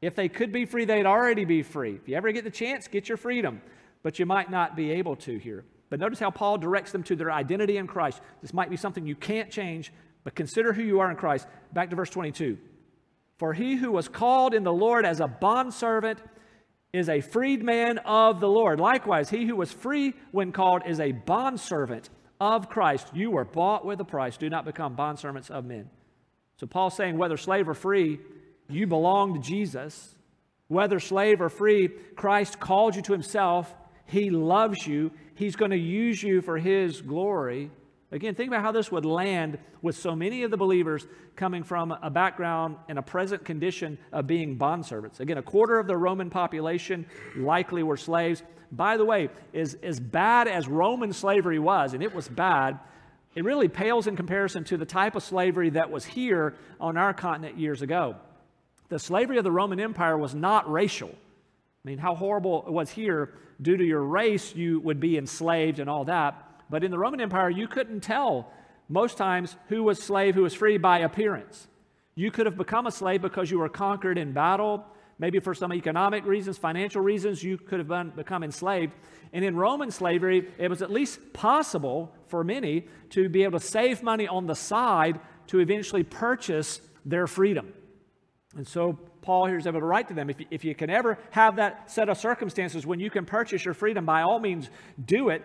If 0.00 0.14
they 0.14 0.28
could 0.28 0.52
be 0.52 0.66
free, 0.66 0.84
they'd 0.84 1.06
already 1.06 1.44
be 1.44 1.62
free. 1.62 1.94
If 1.94 2.08
you 2.08 2.16
ever 2.16 2.30
get 2.30 2.44
the 2.44 2.50
chance, 2.50 2.86
get 2.86 3.08
your 3.08 3.16
freedom. 3.16 3.62
But 4.02 4.18
you 4.18 4.26
might 4.26 4.50
not 4.50 4.76
be 4.76 4.92
able 4.92 5.16
to 5.16 5.38
here. 5.38 5.64
But 5.90 6.00
notice 6.00 6.18
how 6.18 6.30
Paul 6.30 6.58
directs 6.58 6.92
them 6.92 7.02
to 7.04 7.16
their 7.16 7.32
identity 7.32 7.78
in 7.78 7.86
Christ. 7.86 8.20
This 8.42 8.52
might 8.52 8.70
be 8.70 8.76
something 8.76 9.06
you 9.06 9.16
can't 9.16 9.50
change, 9.50 9.92
but 10.22 10.34
consider 10.34 10.72
who 10.72 10.82
you 10.82 11.00
are 11.00 11.10
in 11.10 11.16
Christ. 11.16 11.48
Back 11.72 11.90
to 11.90 11.96
verse 11.96 12.10
22. 12.10 12.58
For 13.38 13.54
he 13.54 13.76
who 13.76 13.90
was 13.90 14.08
called 14.08 14.52
in 14.52 14.64
the 14.64 14.72
Lord 14.72 15.06
as 15.06 15.20
a 15.20 15.28
bondservant 15.28 16.20
is 16.92 17.08
a 17.08 17.20
freedman 17.20 17.98
of 17.98 18.40
the 18.40 18.48
Lord. 18.48 18.80
Likewise, 18.80 19.28
he 19.28 19.44
who 19.46 19.56
was 19.56 19.72
free 19.72 20.14
when 20.32 20.52
called 20.52 20.82
is 20.86 21.00
a 21.00 21.12
bondservant 21.12 22.08
of 22.40 22.70
Christ. 22.70 23.08
You 23.12 23.30
were 23.30 23.44
bought 23.44 23.84
with 23.84 24.00
a 24.00 24.04
price. 24.04 24.36
Do 24.36 24.48
not 24.48 24.64
become 24.64 24.96
bondservants 24.96 25.50
of 25.50 25.64
men. 25.64 25.90
So 26.56 26.66
Paul's 26.66 26.96
saying 26.96 27.18
whether 27.18 27.36
slave 27.36 27.68
or 27.68 27.74
free, 27.74 28.20
you 28.68 28.86
belong 28.86 29.34
to 29.34 29.40
Jesus. 29.40 30.14
Whether 30.68 31.00
slave 31.00 31.40
or 31.40 31.48
free, 31.48 31.88
Christ 31.88 32.60
called 32.60 32.96
you 32.96 33.02
to 33.02 33.12
himself. 33.12 33.72
He 34.04 34.30
loves 34.30 34.86
you. 34.86 35.12
He's 35.34 35.56
going 35.56 35.70
to 35.70 35.78
use 35.78 36.22
you 36.22 36.42
for 36.42 36.58
his 36.58 37.00
glory. 37.00 37.70
Again, 38.10 38.34
think 38.34 38.48
about 38.48 38.62
how 38.62 38.72
this 38.72 38.90
would 38.90 39.04
land 39.04 39.58
with 39.82 39.94
so 39.94 40.16
many 40.16 40.42
of 40.42 40.50
the 40.50 40.56
believers 40.56 41.06
coming 41.36 41.62
from 41.62 41.92
a 41.92 42.08
background 42.08 42.76
and 42.88 42.98
a 42.98 43.02
present 43.02 43.44
condition 43.44 43.98
of 44.12 44.26
being 44.26 44.58
bondservants. 44.58 45.20
Again, 45.20 45.36
a 45.36 45.42
quarter 45.42 45.78
of 45.78 45.86
the 45.86 45.96
Roman 45.96 46.30
population 46.30 47.04
likely 47.36 47.82
were 47.82 47.98
slaves. 47.98 48.42
By 48.72 48.96
the 48.96 49.04
way, 49.04 49.28
as, 49.52 49.74
as 49.82 50.00
bad 50.00 50.48
as 50.48 50.66
Roman 50.66 51.12
slavery 51.12 51.58
was, 51.58 51.92
and 51.92 52.02
it 52.02 52.14
was 52.14 52.28
bad, 52.28 52.78
it 53.34 53.44
really 53.44 53.68
pales 53.68 54.06
in 54.06 54.16
comparison 54.16 54.64
to 54.64 54.78
the 54.78 54.86
type 54.86 55.14
of 55.14 55.22
slavery 55.22 55.70
that 55.70 55.90
was 55.90 56.06
here 56.06 56.54
on 56.80 56.96
our 56.96 57.12
continent 57.12 57.58
years 57.58 57.82
ago. 57.82 58.16
The 58.88 58.98
slavery 58.98 59.36
of 59.36 59.44
the 59.44 59.52
Roman 59.52 59.80
Empire 59.80 60.16
was 60.16 60.34
not 60.34 60.70
racial. 60.70 61.10
I 61.10 61.88
mean, 61.88 61.98
how 61.98 62.14
horrible 62.14 62.64
it 62.66 62.72
was 62.72 62.88
here. 62.88 63.34
Due 63.60 63.76
to 63.76 63.84
your 63.84 64.02
race, 64.02 64.54
you 64.54 64.80
would 64.80 64.98
be 64.98 65.18
enslaved 65.18 65.78
and 65.78 65.90
all 65.90 66.06
that. 66.06 66.47
But 66.70 66.84
in 66.84 66.90
the 66.90 66.98
Roman 66.98 67.20
Empire, 67.20 67.50
you 67.50 67.68
couldn't 67.68 68.00
tell 68.00 68.52
most 68.88 69.16
times 69.16 69.56
who 69.68 69.82
was 69.82 70.02
slave, 70.02 70.34
who 70.34 70.42
was 70.42 70.54
free 70.54 70.78
by 70.78 71.00
appearance. 71.00 71.68
You 72.14 72.30
could 72.30 72.46
have 72.46 72.56
become 72.56 72.86
a 72.86 72.90
slave 72.90 73.22
because 73.22 73.50
you 73.50 73.58
were 73.58 73.68
conquered 73.68 74.18
in 74.18 74.32
battle. 74.32 74.84
Maybe 75.18 75.40
for 75.40 75.54
some 75.54 75.72
economic 75.72 76.24
reasons, 76.24 76.58
financial 76.58 77.02
reasons, 77.02 77.42
you 77.42 77.58
could 77.58 77.78
have 77.78 77.88
been, 77.88 78.10
become 78.10 78.42
enslaved. 78.42 78.92
And 79.32 79.44
in 79.44 79.56
Roman 79.56 79.90
slavery, 79.90 80.48
it 80.58 80.68
was 80.68 80.80
at 80.80 80.90
least 80.90 81.32
possible 81.32 82.12
for 82.28 82.44
many 82.44 82.86
to 83.10 83.28
be 83.28 83.42
able 83.44 83.58
to 83.58 83.64
save 83.66 84.02
money 84.02 84.28
on 84.28 84.46
the 84.46 84.54
side 84.54 85.20
to 85.48 85.60
eventually 85.60 86.02
purchase 86.02 86.80
their 87.04 87.26
freedom. 87.26 87.72
And 88.56 88.66
so 88.66 88.98
Paul 89.22 89.46
here 89.46 89.58
is 89.58 89.66
able 89.66 89.80
to 89.80 89.86
write 89.86 90.08
to 90.08 90.14
them 90.14 90.30
if 90.30 90.40
you, 90.40 90.46
if 90.50 90.64
you 90.64 90.74
can 90.74 90.90
ever 90.90 91.18
have 91.30 91.56
that 91.56 91.90
set 91.90 92.08
of 92.08 92.16
circumstances 92.16 92.86
when 92.86 93.00
you 93.00 93.10
can 93.10 93.24
purchase 93.24 93.64
your 93.64 93.74
freedom, 93.74 94.04
by 94.04 94.22
all 94.22 94.38
means 94.38 94.70
do 95.04 95.28
it. 95.28 95.42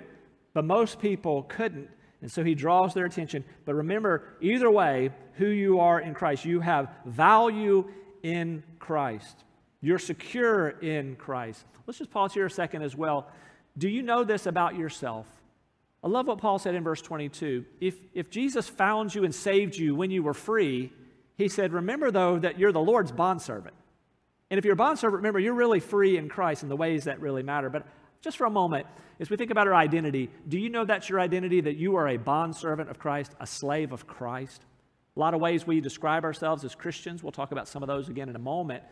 But 0.53 0.65
most 0.65 0.99
people 0.99 1.43
couldn't. 1.43 1.89
And 2.21 2.31
so 2.31 2.43
he 2.43 2.55
draws 2.55 2.93
their 2.93 3.05
attention. 3.05 3.43
But 3.65 3.75
remember, 3.75 4.35
either 4.39 4.71
way, 4.71 5.11
who 5.33 5.47
you 5.47 5.79
are 5.79 5.99
in 5.99 6.13
Christ, 6.13 6.45
you 6.45 6.61
have 6.61 6.89
value 7.05 7.89
in 8.21 8.63
Christ. 8.79 9.43
You're 9.81 9.99
secure 9.99 10.69
in 10.69 11.17
Christ. 11.17 11.65
Let's 11.85 11.97
just 11.97 12.11
pause 12.11 12.33
here 12.33 12.45
a 12.45 12.51
second 12.51 12.83
as 12.83 12.95
well. 12.95 13.27
Do 13.77 13.89
you 13.89 14.01
know 14.01 14.23
this 14.23 14.45
about 14.45 14.77
yourself? 14.77 15.27
I 16.03 16.07
love 16.07 16.27
what 16.27 16.37
Paul 16.37 16.59
said 16.59 16.75
in 16.75 16.83
verse 16.83 17.01
22. 17.01 17.65
If, 17.81 17.95
if 18.13 18.29
Jesus 18.29 18.69
found 18.69 19.13
you 19.13 19.23
and 19.23 19.33
saved 19.33 19.75
you 19.75 19.95
when 19.95 20.11
you 20.11 20.23
were 20.23 20.33
free, 20.33 20.93
he 21.37 21.49
said, 21.49 21.73
Remember, 21.73 22.11
though, 22.11 22.39
that 22.39 22.59
you're 22.59 22.71
the 22.71 22.79
Lord's 22.79 23.11
bondservant. 23.11 23.75
And 24.49 24.57
if 24.57 24.65
you're 24.65 24.73
a 24.73 24.77
bondservant, 24.77 25.17
remember, 25.17 25.39
you're 25.39 25.53
really 25.53 25.79
free 25.79 26.17
in 26.17 26.29
Christ 26.29 26.63
in 26.63 26.69
the 26.69 26.75
ways 26.75 27.05
that 27.05 27.19
really 27.19 27.41
matter. 27.41 27.69
But 27.69 27.87
just 28.23 28.37
for 28.37 28.45
a 28.45 28.49
moment, 28.49 28.87
as 29.19 29.29
we 29.29 29.35
think 29.35 29.51
about 29.51 29.67
our 29.67 29.75
identity, 29.75 30.29
do 30.47 30.57
you 30.57 30.69
know 30.69 30.85
that's 30.85 31.09
your 31.09 31.19
identity, 31.19 31.59
that 31.61 31.75
you 31.75 31.97
are 31.97 32.07
a 32.07 32.17
bondservant 32.17 32.89
of 32.89 32.97
Christ, 32.97 33.33
a 33.39 33.45
slave 33.45 33.91
of 33.91 34.07
Christ? 34.07 34.63
A 35.15 35.19
lot 35.19 35.33
of 35.33 35.41
ways 35.41 35.67
we 35.67 35.81
describe 35.81 36.23
ourselves 36.23 36.63
as 36.63 36.73
Christians. 36.73 37.21
We'll 37.21 37.33
talk 37.33 37.51
about 37.51 37.67
some 37.67 37.83
of 37.83 37.87
those 37.87 38.07
again 38.07 38.29
in 38.29 38.35
a 38.35 38.39
moment. 38.39 38.83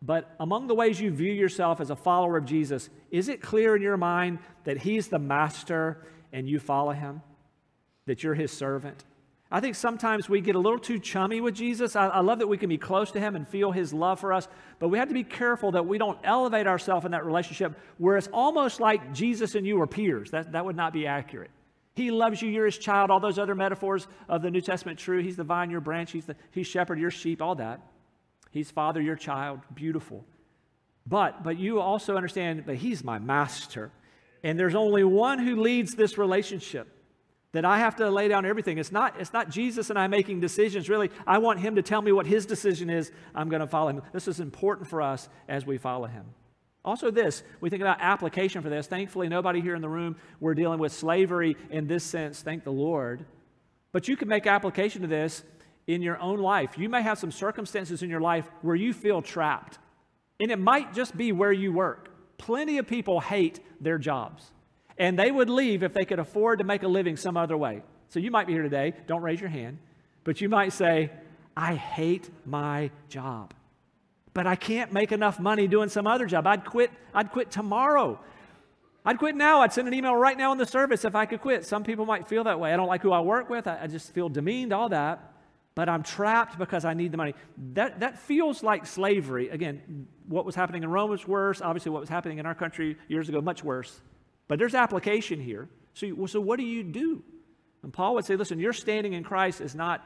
But 0.00 0.34
among 0.40 0.68
the 0.68 0.74
ways 0.74 1.00
you 1.00 1.10
view 1.10 1.32
yourself 1.32 1.80
as 1.80 1.90
a 1.90 1.96
follower 1.96 2.38
of 2.38 2.46
Jesus, 2.46 2.88
is 3.10 3.28
it 3.28 3.42
clear 3.42 3.76
in 3.76 3.82
your 3.82 3.98
mind 3.98 4.38
that 4.64 4.78
He's 4.78 5.08
the 5.08 5.18
master 5.18 6.02
and 6.32 6.48
you 6.48 6.58
follow 6.58 6.92
Him? 6.92 7.20
That 8.06 8.22
you're 8.22 8.34
His 8.34 8.52
servant? 8.52 9.04
I 9.50 9.60
think 9.60 9.76
sometimes 9.76 10.28
we 10.28 10.42
get 10.42 10.56
a 10.56 10.58
little 10.58 10.78
too 10.78 10.98
chummy 10.98 11.40
with 11.40 11.54
Jesus. 11.54 11.96
I, 11.96 12.08
I, 12.08 12.20
love 12.20 12.40
that 12.40 12.48
we 12.48 12.58
can 12.58 12.68
be 12.68 12.76
close 12.76 13.10
to 13.12 13.20
him 13.20 13.34
and 13.34 13.48
feel 13.48 13.72
his 13.72 13.94
love 13.94 14.20
for 14.20 14.34
us, 14.34 14.46
but 14.78 14.88
we 14.88 14.98
have 14.98 15.08
to 15.08 15.14
be 15.14 15.24
careful 15.24 15.72
that 15.72 15.86
we 15.86 15.96
don't 15.96 16.18
elevate 16.22 16.66
ourselves 16.66 17.06
in 17.06 17.12
that 17.12 17.24
relationship 17.24 17.72
where 17.96 18.18
it's 18.18 18.28
almost 18.30 18.78
like 18.78 19.14
Jesus 19.14 19.54
and 19.54 19.66
you 19.66 19.80
are 19.80 19.86
peers. 19.86 20.30
That, 20.32 20.52
that 20.52 20.66
would 20.66 20.76
not 20.76 20.92
be 20.92 21.06
accurate. 21.06 21.50
He 21.94 22.10
loves 22.10 22.42
you, 22.42 22.50
you're 22.50 22.66
his 22.66 22.76
child, 22.76 23.10
all 23.10 23.20
those 23.20 23.38
other 23.38 23.54
metaphors 23.54 24.06
of 24.28 24.42
the 24.42 24.50
New 24.50 24.60
Testament 24.60 24.98
true. 24.98 25.22
He's 25.22 25.36
the 25.36 25.44
vine, 25.44 25.70
your 25.70 25.80
branch, 25.80 26.12
he's 26.12 26.26
the 26.26 26.36
he's 26.50 26.66
shepherd, 26.66 27.00
your 27.00 27.10
sheep, 27.10 27.40
all 27.40 27.54
that. 27.54 27.80
He's 28.50 28.70
father, 28.70 29.00
your 29.00 29.16
child, 29.16 29.60
beautiful. 29.74 30.24
But 31.06 31.42
but 31.42 31.58
you 31.58 31.80
also 31.80 32.16
understand 32.16 32.66
that 32.66 32.76
he's 32.76 33.02
my 33.02 33.18
master. 33.18 33.90
And 34.44 34.58
there's 34.58 34.76
only 34.76 35.02
one 35.02 35.38
who 35.40 35.56
leads 35.56 35.94
this 35.94 36.18
relationship 36.18 36.86
that 37.52 37.64
I 37.64 37.78
have 37.78 37.96
to 37.96 38.10
lay 38.10 38.28
down 38.28 38.44
everything. 38.44 38.78
It's 38.78 38.92
not, 38.92 39.18
it's 39.18 39.32
not 39.32 39.48
Jesus 39.48 39.90
and 39.90 39.98
I 39.98 40.06
making 40.06 40.40
decisions. 40.40 40.88
Really, 40.88 41.10
I 41.26 41.38
want 41.38 41.60
him 41.60 41.76
to 41.76 41.82
tell 41.82 42.02
me 42.02 42.12
what 42.12 42.26
his 42.26 42.44
decision 42.44 42.90
is. 42.90 43.10
I'm 43.34 43.48
going 43.48 43.60
to 43.60 43.66
follow 43.66 43.88
him. 43.88 44.02
This 44.12 44.28
is 44.28 44.40
important 44.40 44.88
for 44.88 45.00
us 45.00 45.28
as 45.48 45.64
we 45.64 45.78
follow 45.78 46.06
him. 46.06 46.26
Also, 46.84 47.10
this, 47.10 47.42
we 47.60 47.70
think 47.70 47.82
about 47.82 47.98
application 48.00 48.62
for 48.62 48.68
this. 48.68 48.86
Thankfully, 48.86 49.28
nobody 49.28 49.60
here 49.60 49.74
in 49.74 49.82
the 49.82 49.88
room, 49.88 50.16
we're 50.40 50.54
dealing 50.54 50.78
with 50.78 50.92
slavery 50.92 51.56
in 51.70 51.86
this 51.86 52.04
sense, 52.04 52.40
thank 52.42 52.64
the 52.64 52.70
Lord. 52.70 53.24
But 53.92 54.08
you 54.08 54.16
can 54.16 54.28
make 54.28 54.46
application 54.46 55.02
to 55.02 55.08
this 55.08 55.42
in 55.86 56.02
your 56.02 56.18
own 56.18 56.38
life. 56.38 56.76
You 56.76 56.88
may 56.88 57.02
have 57.02 57.18
some 57.18 57.32
circumstances 57.32 58.02
in 58.02 58.10
your 58.10 58.20
life 58.20 58.48
where 58.62 58.76
you 58.76 58.92
feel 58.92 59.22
trapped. 59.22 59.78
And 60.38 60.50
it 60.50 60.58
might 60.58 60.94
just 60.94 61.16
be 61.16 61.32
where 61.32 61.52
you 61.52 61.72
work. 61.72 62.10
Plenty 62.36 62.78
of 62.78 62.86
people 62.86 63.20
hate 63.20 63.60
their 63.80 63.98
jobs 63.98 64.50
and 64.98 65.18
they 65.18 65.30
would 65.30 65.48
leave 65.48 65.82
if 65.82 65.92
they 65.92 66.04
could 66.04 66.18
afford 66.18 66.58
to 66.58 66.64
make 66.64 66.82
a 66.82 66.88
living 66.88 67.16
some 67.16 67.36
other 67.36 67.56
way. 67.56 67.82
So 68.08 68.18
you 68.18 68.30
might 68.30 68.46
be 68.46 68.52
here 68.52 68.62
today, 68.62 68.94
don't 69.06 69.22
raise 69.22 69.40
your 69.40 69.50
hand, 69.50 69.78
but 70.24 70.40
you 70.40 70.48
might 70.48 70.72
say, 70.72 71.10
I 71.56 71.74
hate 71.74 72.30
my 72.46 72.90
job. 73.08 73.54
But 74.34 74.46
I 74.46 74.54
can't 74.54 74.92
make 74.92 75.12
enough 75.12 75.40
money 75.40 75.66
doing 75.66 75.88
some 75.88 76.06
other 76.06 76.26
job. 76.26 76.46
I'd 76.46 76.64
quit, 76.64 76.90
I'd 77.14 77.32
quit 77.32 77.50
tomorrow. 77.50 78.20
I'd 79.04 79.18
quit 79.18 79.34
now. 79.34 79.62
I'd 79.62 79.72
send 79.72 79.88
an 79.88 79.94
email 79.94 80.14
right 80.14 80.36
now 80.36 80.52
in 80.52 80.58
the 80.58 80.66
service 80.66 81.04
if 81.04 81.14
I 81.14 81.26
could 81.26 81.40
quit. 81.40 81.64
Some 81.64 81.82
people 81.82 82.06
might 82.06 82.28
feel 82.28 82.44
that 82.44 82.60
way. 82.60 82.72
I 82.72 82.76
don't 82.76 82.88
like 82.88 83.02
who 83.02 83.12
I 83.12 83.20
work 83.20 83.48
with. 83.48 83.66
I, 83.66 83.80
I 83.82 83.86
just 83.86 84.12
feel 84.12 84.28
demeaned, 84.28 84.72
all 84.72 84.88
that. 84.90 85.32
But 85.74 85.88
I'm 85.88 86.02
trapped 86.02 86.58
because 86.58 86.84
I 86.84 86.94
need 86.94 87.12
the 87.12 87.16
money. 87.16 87.34
That, 87.74 88.00
that 88.00 88.18
feels 88.18 88.62
like 88.62 88.84
slavery. 88.84 89.48
Again, 89.48 90.06
what 90.26 90.44
was 90.44 90.54
happening 90.54 90.82
in 90.82 90.90
Rome 90.90 91.10
was 91.10 91.26
worse. 91.26 91.62
Obviously, 91.62 91.90
what 91.90 92.00
was 92.00 92.08
happening 92.08 92.38
in 92.38 92.46
our 92.46 92.54
country 92.54 92.96
years 93.08 93.28
ago, 93.28 93.40
much 93.40 93.64
worse. 93.64 94.00
But 94.48 94.58
there's 94.58 94.74
application 94.74 95.40
here. 95.40 95.68
So, 95.94 96.26
so 96.26 96.40
what 96.40 96.58
do 96.58 96.64
you 96.64 96.82
do? 96.82 97.22
And 97.82 97.92
Paul 97.92 98.14
would 98.14 98.24
say, 98.24 98.36
listen, 98.36 98.58
your 98.58 98.72
standing 98.72 99.12
in 99.12 99.22
Christ 99.22 99.60
is 99.60 99.74
not, 99.74 100.04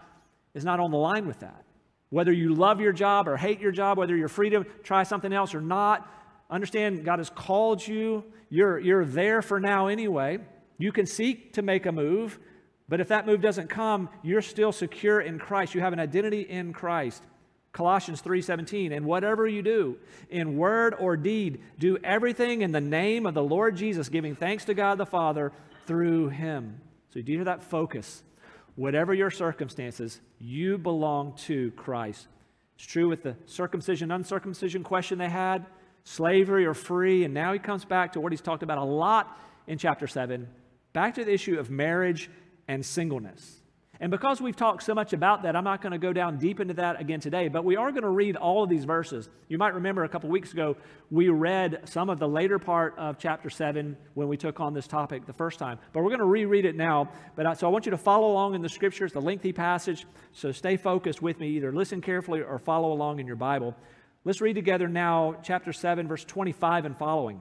is 0.55 0.65
not 0.65 0.81
on 0.81 0.91
the 0.91 0.99
line 0.99 1.27
with 1.27 1.41
that. 1.41 1.65
Whether 2.11 2.33
you 2.33 2.55
love 2.55 2.81
your 2.81 2.93
job 2.93 3.27
or 3.27 3.37
hate 3.37 3.61
your 3.61 3.73
job, 3.73 3.97
whether 3.97 4.15
you're 4.15 4.29
free 4.29 4.51
to 4.51 4.65
try 4.83 5.03
something 5.03 5.33
else 5.33 5.55
or 5.55 5.63
not, 5.63 6.07
understand 6.51 7.05
God 7.05 7.19
has 7.19 7.31
called 7.31 7.87
you. 7.87 8.25
You're, 8.51 8.79
you're 8.79 9.07
there 9.07 9.41
for 9.41 9.59
now 9.59 9.87
anyway. 9.87 10.39
You 10.77 10.93
can 10.93 11.07
seek 11.07 11.55
to 11.55 11.63
make 11.63 11.87
a 11.87 11.93
move, 11.93 12.39
but 12.89 13.01
if 13.01 13.09
that 13.09 13.27
move 13.27 13.41
doesn't 13.41 13.71
come, 13.71 14.11
you're 14.23 14.43
still 14.43 14.73
secure 14.73 15.21
in 15.21 15.39
Christ. 15.39 15.75
You 15.75 15.81
have 15.81 15.95
an 15.95 16.01
identity 16.01 16.43
in 16.43 16.75
Christ. 16.75 17.23
Colossians 17.73 18.21
3:17 18.21 18.93
and 18.93 19.07
whatever 19.07 19.47
you 19.47 19.62
do 19.62 19.97
in 20.29 20.59
word 20.59 20.95
or 20.99 21.17
deed 21.17 21.61
do 21.79 21.97
everything 22.05 22.61
in 22.61 22.73
the 22.73 22.81
name 22.81 23.25
of 23.25 23.33
the 23.33 23.43
Lord 23.43 23.76
Jesus 23.76 24.11
giving 24.11 24.35
thanks 24.35 24.67
to 24.67 24.75
God 24.75 24.99
the 24.99 25.07
Father 25.07 25.52
through 25.87 26.29
him. 26.29 26.81
So 27.11 27.23
do 27.23 27.33
you 27.33 27.38
hear 27.38 27.45
that 27.47 27.62
focus? 27.62 28.23
Whatever 28.76 29.14
your 29.14 29.31
circumstances, 29.31 30.21
you 30.38 30.76
belong 30.76 31.35
to 31.47 31.71
Christ. 31.73 32.29
It's 32.76 32.87
true 32.87 33.09
with 33.09 33.23
the 33.23 33.37
circumcision 33.47 34.11
uncircumcision 34.11 34.83
question 34.83 35.19
they 35.19 35.29
had, 35.29 35.67
slavery 36.05 36.67
or 36.67 36.75
free, 36.75 37.25
and 37.25 37.33
now 37.33 37.52
he 37.52 37.59
comes 37.59 37.85
back 37.85 38.12
to 38.12 38.21
what 38.21 38.33
he's 38.33 38.41
talked 38.41 38.62
about 38.62 38.79
a 38.79 38.85
lot 38.85 39.38
in 39.67 39.79
chapter 39.79 40.07
7, 40.07 40.49
back 40.93 41.14
to 41.14 41.25
the 41.25 41.33
issue 41.33 41.59
of 41.59 41.71
marriage 41.71 42.31
and 42.69 42.85
singleness. 42.85 43.62
And 44.03 44.11
because 44.11 44.41
we've 44.41 44.57
talked 44.57 44.83
so 44.83 44.97
much 44.97 45.12
about 45.12 45.45
that, 45.45 45.55
I'm 45.55 45.62
not 45.62 45.81
going 45.81 45.93
to 45.93 45.99
go 45.99 46.12
down 46.12 46.37
deep 46.37 46.59
into 46.59 46.75
that 46.75 47.01
again 47.01 47.21
today, 47.21 47.47
but 47.47 47.65
we 47.65 47.77
are 47.77 47.93
going 47.93 48.03
to 48.03 48.09
read 48.09 48.35
all 48.35 48.65
of 48.65 48.69
these 48.69 48.85
verses. 48.85 49.29
You 49.47 49.59
might 49.59 49.75
remember 49.75 50.03
a 50.03 50.09
couple 50.09 50.29
weeks 50.29 50.53
ago, 50.53 50.77
we 51.12 51.29
read 51.29 51.83
some 51.85 52.11
of 52.11 52.19
the 52.19 52.27
later 52.27 52.59
part 52.59 52.99
of 52.99 53.17
chapter 53.17 53.49
7 53.49 53.97
when 54.15 54.27
we 54.27 54.37
took 54.37 54.59
on 54.59 54.75
this 54.75 54.88
topic 54.88 55.25
the 55.25 55.33
first 55.33 55.61
time. 55.61 55.79
But 55.93 56.03
we're 56.03 56.09
going 56.09 56.19
to 56.19 56.25
reread 56.25 56.65
it 56.65 56.75
now. 56.75 57.11
But 57.37 57.47
I, 57.47 57.55
so 57.55 57.69
I 57.69 57.71
want 57.71 57.87
you 57.87 57.93
to 57.93 57.97
follow 57.97 58.33
along 58.33 58.57
in 58.57 58.61
the 58.61 58.69
scriptures, 58.69 59.12
the 59.12 59.21
lengthy 59.21 59.53
passage. 59.53 60.05
So 60.33 60.51
stay 60.51 60.77
focused 60.77 61.23
with 61.23 61.38
me, 61.38 61.51
either 61.51 61.71
listen 61.71 62.01
carefully 62.01 62.43
or 62.43 62.59
follow 62.59 62.93
along 62.93 63.21
in 63.21 63.29
your 63.29 63.37
Bible. 63.37 63.73
Let's 64.25 64.41
read 64.41 64.55
together 64.55 64.88
now 64.88 65.37
chapter 65.45 65.73
7, 65.73 66.09
verse 66.09 66.25
25 66.25 66.87
and 66.87 66.99
following. 66.99 67.41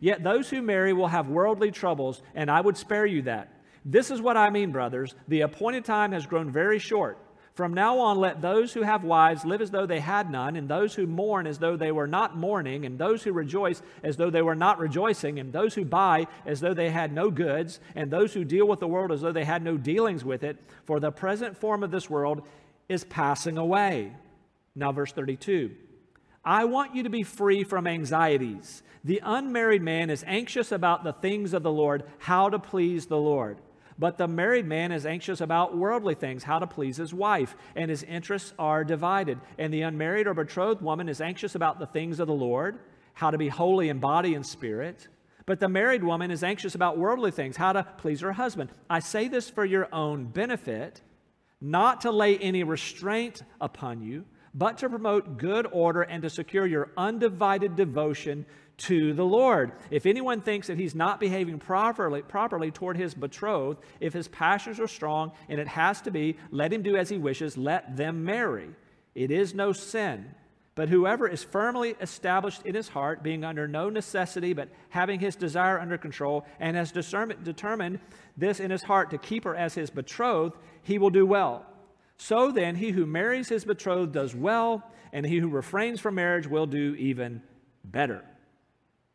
Yet 0.00 0.22
those 0.22 0.50
who 0.50 0.62
marry 0.62 0.92
will 0.92 1.08
have 1.08 1.28
worldly 1.28 1.70
troubles, 1.70 2.22
and 2.34 2.50
I 2.50 2.60
would 2.60 2.76
spare 2.76 3.06
you 3.06 3.22
that. 3.22 3.52
This 3.84 4.10
is 4.10 4.20
what 4.20 4.36
I 4.36 4.50
mean, 4.50 4.72
brothers. 4.72 5.14
The 5.28 5.42
appointed 5.42 5.84
time 5.84 6.12
has 6.12 6.26
grown 6.26 6.50
very 6.50 6.78
short. 6.78 7.18
From 7.54 7.72
now 7.72 8.00
on, 8.00 8.18
let 8.18 8.42
those 8.42 8.74
who 8.74 8.82
have 8.82 9.02
wives 9.02 9.46
live 9.46 9.62
as 9.62 9.70
though 9.70 9.86
they 9.86 10.00
had 10.00 10.30
none, 10.30 10.56
and 10.56 10.68
those 10.68 10.94
who 10.94 11.06
mourn 11.06 11.46
as 11.46 11.58
though 11.58 11.74
they 11.74 11.90
were 11.90 12.06
not 12.06 12.36
mourning, 12.36 12.84
and 12.84 12.98
those 12.98 13.22
who 13.22 13.32
rejoice 13.32 13.80
as 14.02 14.18
though 14.18 14.28
they 14.28 14.42
were 14.42 14.54
not 14.54 14.78
rejoicing, 14.78 15.38
and 15.38 15.54
those 15.54 15.72
who 15.74 15.84
buy 15.84 16.26
as 16.44 16.60
though 16.60 16.74
they 16.74 16.90
had 16.90 17.14
no 17.14 17.30
goods, 17.30 17.80
and 17.94 18.10
those 18.10 18.34
who 18.34 18.44
deal 18.44 18.68
with 18.68 18.80
the 18.80 18.86
world 18.86 19.10
as 19.10 19.22
though 19.22 19.32
they 19.32 19.44
had 19.44 19.62
no 19.62 19.78
dealings 19.78 20.22
with 20.22 20.44
it. 20.44 20.58
For 20.84 21.00
the 21.00 21.10
present 21.10 21.56
form 21.56 21.82
of 21.82 21.90
this 21.90 22.10
world 22.10 22.46
is 22.90 23.04
passing 23.04 23.56
away. 23.56 24.12
Now, 24.74 24.92
verse 24.92 25.12
32. 25.12 25.74
I 26.46 26.64
want 26.64 26.94
you 26.94 27.02
to 27.02 27.10
be 27.10 27.24
free 27.24 27.64
from 27.64 27.88
anxieties. 27.88 28.84
The 29.02 29.20
unmarried 29.24 29.82
man 29.82 30.10
is 30.10 30.22
anxious 30.28 30.70
about 30.70 31.02
the 31.02 31.12
things 31.12 31.52
of 31.52 31.64
the 31.64 31.72
Lord, 31.72 32.04
how 32.18 32.48
to 32.48 32.60
please 32.60 33.06
the 33.06 33.18
Lord. 33.18 33.58
But 33.98 34.16
the 34.16 34.28
married 34.28 34.66
man 34.66 34.92
is 34.92 35.06
anxious 35.06 35.40
about 35.40 35.76
worldly 35.76 36.14
things, 36.14 36.44
how 36.44 36.60
to 36.60 36.66
please 36.66 36.98
his 36.98 37.12
wife, 37.12 37.56
and 37.74 37.90
his 37.90 38.04
interests 38.04 38.52
are 38.60 38.84
divided. 38.84 39.40
And 39.58 39.74
the 39.74 39.82
unmarried 39.82 40.28
or 40.28 40.34
betrothed 40.34 40.82
woman 40.82 41.08
is 41.08 41.20
anxious 41.20 41.56
about 41.56 41.80
the 41.80 41.86
things 41.86 42.20
of 42.20 42.28
the 42.28 42.34
Lord, 42.34 42.78
how 43.14 43.32
to 43.32 43.38
be 43.38 43.48
holy 43.48 43.88
in 43.88 43.98
body 43.98 44.34
and 44.34 44.46
spirit. 44.46 45.08
But 45.46 45.58
the 45.58 45.68
married 45.68 46.04
woman 46.04 46.30
is 46.30 46.44
anxious 46.44 46.76
about 46.76 46.98
worldly 46.98 47.32
things, 47.32 47.56
how 47.56 47.72
to 47.72 47.82
please 47.98 48.20
her 48.20 48.32
husband. 48.32 48.70
I 48.88 49.00
say 49.00 49.26
this 49.26 49.50
for 49.50 49.64
your 49.64 49.92
own 49.92 50.26
benefit, 50.26 51.00
not 51.60 52.02
to 52.02 52.12
lay 52.12 52.38
any 52.38 52.62
restraint 52.62 53.42
upon 53.60 54.02
you 54.02 54.26
but 54.56 54.78
to 54.78 54.88
promote 54.88 55.36
good 55.36 55.68
order 55.70 56.02
and 56.02 56.22
to 56.22 56.30
secure 56.30 56.66
your 56.66 56.90
undivided 56.96 57.76
devotion 57.76 58.46
to 58.78 59.12
the 59.12 59.24
Lord. 59.24 59.72
If 59.90 60.06
anyone 60.06 60.40
thinks 60.40 60.66
that 60.66 60.78
he's 60.78 60.94
not 60.94 61.20
behaving 61.20 61.58
properly, 61.58 62.22
properly 62.22 62.70
toward 62.70 62.96
his 62.96 63.14
betrothed, 63.14 63.80
if 64.00 64.12
his 64.12 64.28
passions 64.28 64.80
are 64.80 64.88
strong 64.88 65.32
and 65.48 65.60
it 65.60 65.68
has 65.68 66.00
to 66.02 66.10
be, 66.10 66.36
let 66.50 66.72
him 66.72 66.82
do 66.82 66.96
as 66.96 67.08
he 67.08 67.18
wishes, 67.18 67.56
let 67.56 67.96
them 67.96 68.24
marry. 68.24 68.68
It 69.14 69.30
is 69.30 69.54
no 69.54 69.72
sin. 69.72 70.34
But 70.74 70.90
whoever 70.90 71.26
is 71.26 71.42
firmly 71.42 71.96
established 72.02 72.66
in 72.66 72.74
his 72.74 72.88
heart, 72.88 73.22
being 73.22 73.44
under 73.44 73.66
no 73.66 73.88
necessity, 73.88 74.52
but 74.52 74.68
having 74.90 75.20
his 75.20 75.36
desire 75.36 75.78
under 75.78 75.96
control, 75.96 76.44
and 76.60 76.76
has 76.76 76.92
determined 76.92 77.98
this 78.36 78.60
in 78.60 78.70
his 78.70 78.82
heart 78.82 79.10
to 79.10 79.18
keep 79.18 79.44
her 79.44 79.56
as 79.56 79.74
his 79.74 79.88
betrothed, 79.88 80.54
he 80.82 80.98
will 80.98 81.08
do 81.08 81.24
well. 81.24 81.64
So 82.18 82.50
then, 82.50 82.76
he 82.76 82.90
who 82.90 83.06
marries 83.06 83.48
his 83.48 83.64
betrothed 83.64 84.12
does 84.12 84.34
well, 84.34 84.90
and 85.12 85.24
he 85.24 85.38
who 85.38 85.48
refrains 85.48 86.00
from 86.00 86.14
marriage 86.14 86.46
will 86.46 86.66
do 86.66 86.94
even 86.96 87.42
better. 87.84 88.24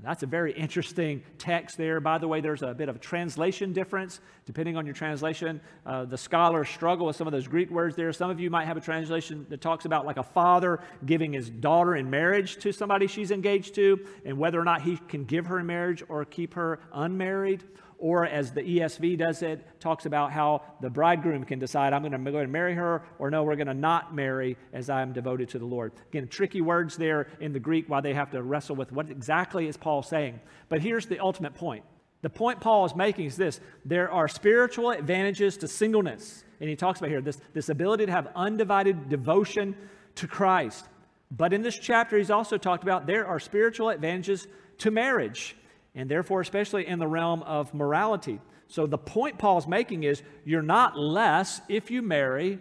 That's 0.03 0.23
a 0.23 0.27
very 0.27 0.51
interesting 0.53 1.21
text 1.37 1.77
there. 1.77 1.99
By 1.99 2.17
the 2.17 2.27
way, 2.27 2.41
there's 2.41 2.63
a 2.63 2.73
bit 2.73 2.89
of 2.89 2.95
a 2.95 2.99
translation 2.99 3.71
difference 3.71 4.19
depending 4.45 4.75
on 4.75 4.85
your 4.85 4.95
translation. 4.95 5.61
Uh, 5.85 6.05
the 6.05 6.17
scholars 6.17 6.69
struggle 6.69 7.05
with 7.05 7.15
some 7.15 7.27
of 7.27 7.33
those 7.33 7.47
Greek 7.47 7.69
words 7.69 7.95
there. 7.95 8.11
Some 8.11 8.31
of 8.31 8.39
you 8.39 8.49
might 8.49 8.65
have 8.65 8.77
a 8.77 8.81
translation 8.81 9.45
that 9.49 9.61
talks 9.61 9.85
about 9.85 10.07
like 10.07 10.17
a 10.17 10.23
father 10.23 10.79
giving 11.05 11.33
his 11.33 11.51
daughter 11.51 11.95
in 11.95 12.09
marriage 12.09 12.57
to 12.57 12.71
somebody 12.71 13.05
she's 13.05 13.29
engaged 13.29 13.75
to, 13.75 13.99
and 14.25 14.39
whether 14.39 14.59
or 14.59 14.63
not 14.63 14.81
he 14.81 14.97
can 15.07 15.23
give 15.23 15.45
her 15.45 15.59
in 15.59 15.67
marriage 15.67 16.03
or 16.09 16.25
keep 16.25 16.55
her 16.55 16.79
unmarried. 16.93 17.63
Or 18.01 18.25
as 18.25 18.51
the 18.51 18.61
ESV 18.61 19.19
does 19.19 19.43
it, 19.43 19.65
talks 19.79 20.07
about 20.07 20.31
how 20.31 20.63
the 20.81 20.89
bridegroom 20.89 21.45
can 21.45 21.59
decide, 21.59 21.93
I'm 21.93 22.01
going 22.01 22.11
to 22.11 22.31
go 22.31 22.39
and 22.39 22.51
marry 22.51 22.73
her, 22.73 23.03
or 23.19 23.29
no, 23.29 23.43
we're 23.43 23.55
going 23.55 23.67
to 23.67 23.75
not 23.75 24.13
marry 24.13 24.57
as 24.73 24.89
I'm 24.89 25.13
devoted 25.13 25.49
to 25.49 25.59
the 25.59 25.65
Lord. 25.65 25.93
Again, 26.09 26.27
tricky 26.27 26.61
words 26.61 26.97
there 26.97 27.27
in 27.39 27.53
the 27.53 27.59
Greek 27.59 27.87
why 27.87 28.01
they 28.01 28.15
have 28.15 28.31
to 28.31 28.41
wrestle 28.41 28.75
with 28.75 28.91
what 28.91 29.11
exactly 29.11 29.67
is 29.67 29.77
Paul 29.77 30.01
saying. 30.01 30.39
But 30.67 30.81
here's 30.81 31.05
the 31.05 31.19
ultimate 31.19 31.53
point. 31.53 31.85
The 32.23 32.29
point 32.31 32.59
Paul 32.59 32.85
is 32.85 32.95
making 32.95 33.25
is 33.25 33.37
this 33.37 33.59
there 33.85 34.11
are 34.11 34.27
spiritual 34.27 34.89
advantages 34.89 35.57
to 35.57 35.67
singleness. 35.67 36.43
And 36.59 36.69
he 36.69 36.75
talks 36.75 36.99
about 36.99 37.11
here 37.11 37.21
this, 37.21 37.39
this 37.53 37.69
ability 37.69 38.07
to 38.07 38.11
have 38.11 38.31
undivided 38.35 39.09
devotion 39.09 39.75
to 40.15 40.27
Christ. 40.27 40.85
But 41.29 41.53
in 41.53 41.61
this 41.61 41.77
chapter, 41.77 42.17
he's 42.17 42.31
also 42.31 42.57
talked 42.57 42.83
about 42.83 43.05
there 43.05 43.25
are 43.25 43.39
spiritual 43.39 43.89
advantages 43.89 44.47
to 44.79 44.91
marriage, 44.91 45.55
and 45.95 46.09
therefore, 46.09 46.41
especially 46.41 46.87
in 46.87 46.99
the 46.99 47.07
realm 47.07 47.43
of 47.43 47.73
morality. 47.73 48.39
So 48.67 48.87
the 48.87 48.97
point 48.97 49.37
Paul's 49.37 49.67
making 49.67 50.03
is 50.03 50.21
you're 50.45 50.61
not 50.61 50.97
less 50.97 51.61
if 51.67 51.91
you 51.91 52.01
marry, 52.01 52.59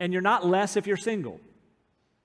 and 0.00 0.12
you're 0.12 0.22
not 0.22 0.46
less 0.46 0.76
if 0.76 0.86
you're 0.86 0.96
single. 0.96 1.40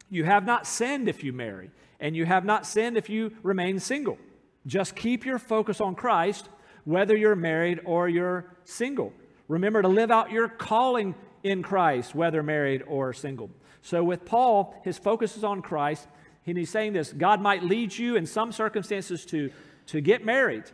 You 0.09 0.23
have 0.23 0.45
not 0.45 0.65
sinned 0.65 1.09
if 1.09 1.23
you 1.23 1.33
marry, 1.33 1.71
and 1.99 2.15
you 2.15 2.25
have 2.25 2.45
not 2.45 2.65
sinned 2.65 2.97
if 2.97 3.09
you 3.09 3.33
remain 3.43 3.79
single. 3.79 4.17
Just 4.65 4.95
keep 4.95 5.25
your 5.25 5.39
focus 5.39 5.81
on 5.81 5.95
Christ, 5.95 6.49
whether 6.85 7.15
you're 7.15 7.35
married 7.35 7.81
or 7.85 8.07
you're 8.07 8.45
single. 8.63 9.13
Remember 9.47 9.81
to 9.81 9.87
live 9.87 10.11
out 10.11 10.31
your 10.31 10.47
calling 10.47 11.15
in 11.43 11.63
Christ, 11.63 12.15
whether 12.15 12.43
married 12.43 12.83
or 12.87 13.13
single. 13.13 13.49
So, 13.81 14.03
with 14.03 14.25
Paul, 14.25 14.75
his 14.83 14.97
focus 14.97 15.37
is 15.37 15.43
on 15.43 15.61
Christ, 15.61 16.07
and 16.45 16.57
he's 16.57 16.69
saying 16.69 16.93
this 16.93 17.13
God 17.13 17.41
might 17.41 17.63
lead 17.63 17.97
you 17.97 18.15
in 18.15 18.25
some 18.25 18.51
circumstances 18.51 19.25
to, 19.27 19.51
to 19.87 20.01
get 20.01 20.25
married, 20.25 20.65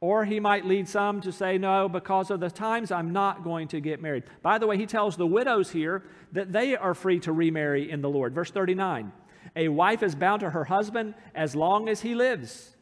or 0.00 0.24
he 0.24 0.40
might 0.40 0.64
lead 0.64 0.88
some 0.88 1.20
to 1.22 1.32
say, 1.32 1.58
No, 1.58 1.88
because 1.88 2.30
of 2.30 2.40
the 2.40 2.50
times, 2.50 2.90
I'm 2.90 3.12
not 3.12 3.44
going 3.44 3.68
to 3.68 3.80
get 3.80 4.00
married. 4.00 4.24
By 4.42 4.58
the 4.58 4.66
way, 4.66 4.76
he 4.76 4.86
tells 4.86 5.16
the 5.16 5.26
widows 5.26 5.70
here 5.70 6.04
that 6.32 6.52
they 6.52 6.76
are 6.76 6.94
free 6.94 7.20
to 7.20 7.32
remarry 7.32 7.90
in 7.90 8.00
the 8.00 8.08
Lord. 8.08 8.34
Verse 8.34 8.50
39 8.50 9.12
A 9.56 9.68
wife 9.68 10.02
is 10.02 10.14
bound 10.14 10.40
to 10.40 10.50
her 10.50 10.64
husband 10.64 11.14
as 11.34 11.54
long 11.54 11.88
as 11.88 12.00
he 12.00 12.14
lives. 12.14 12.76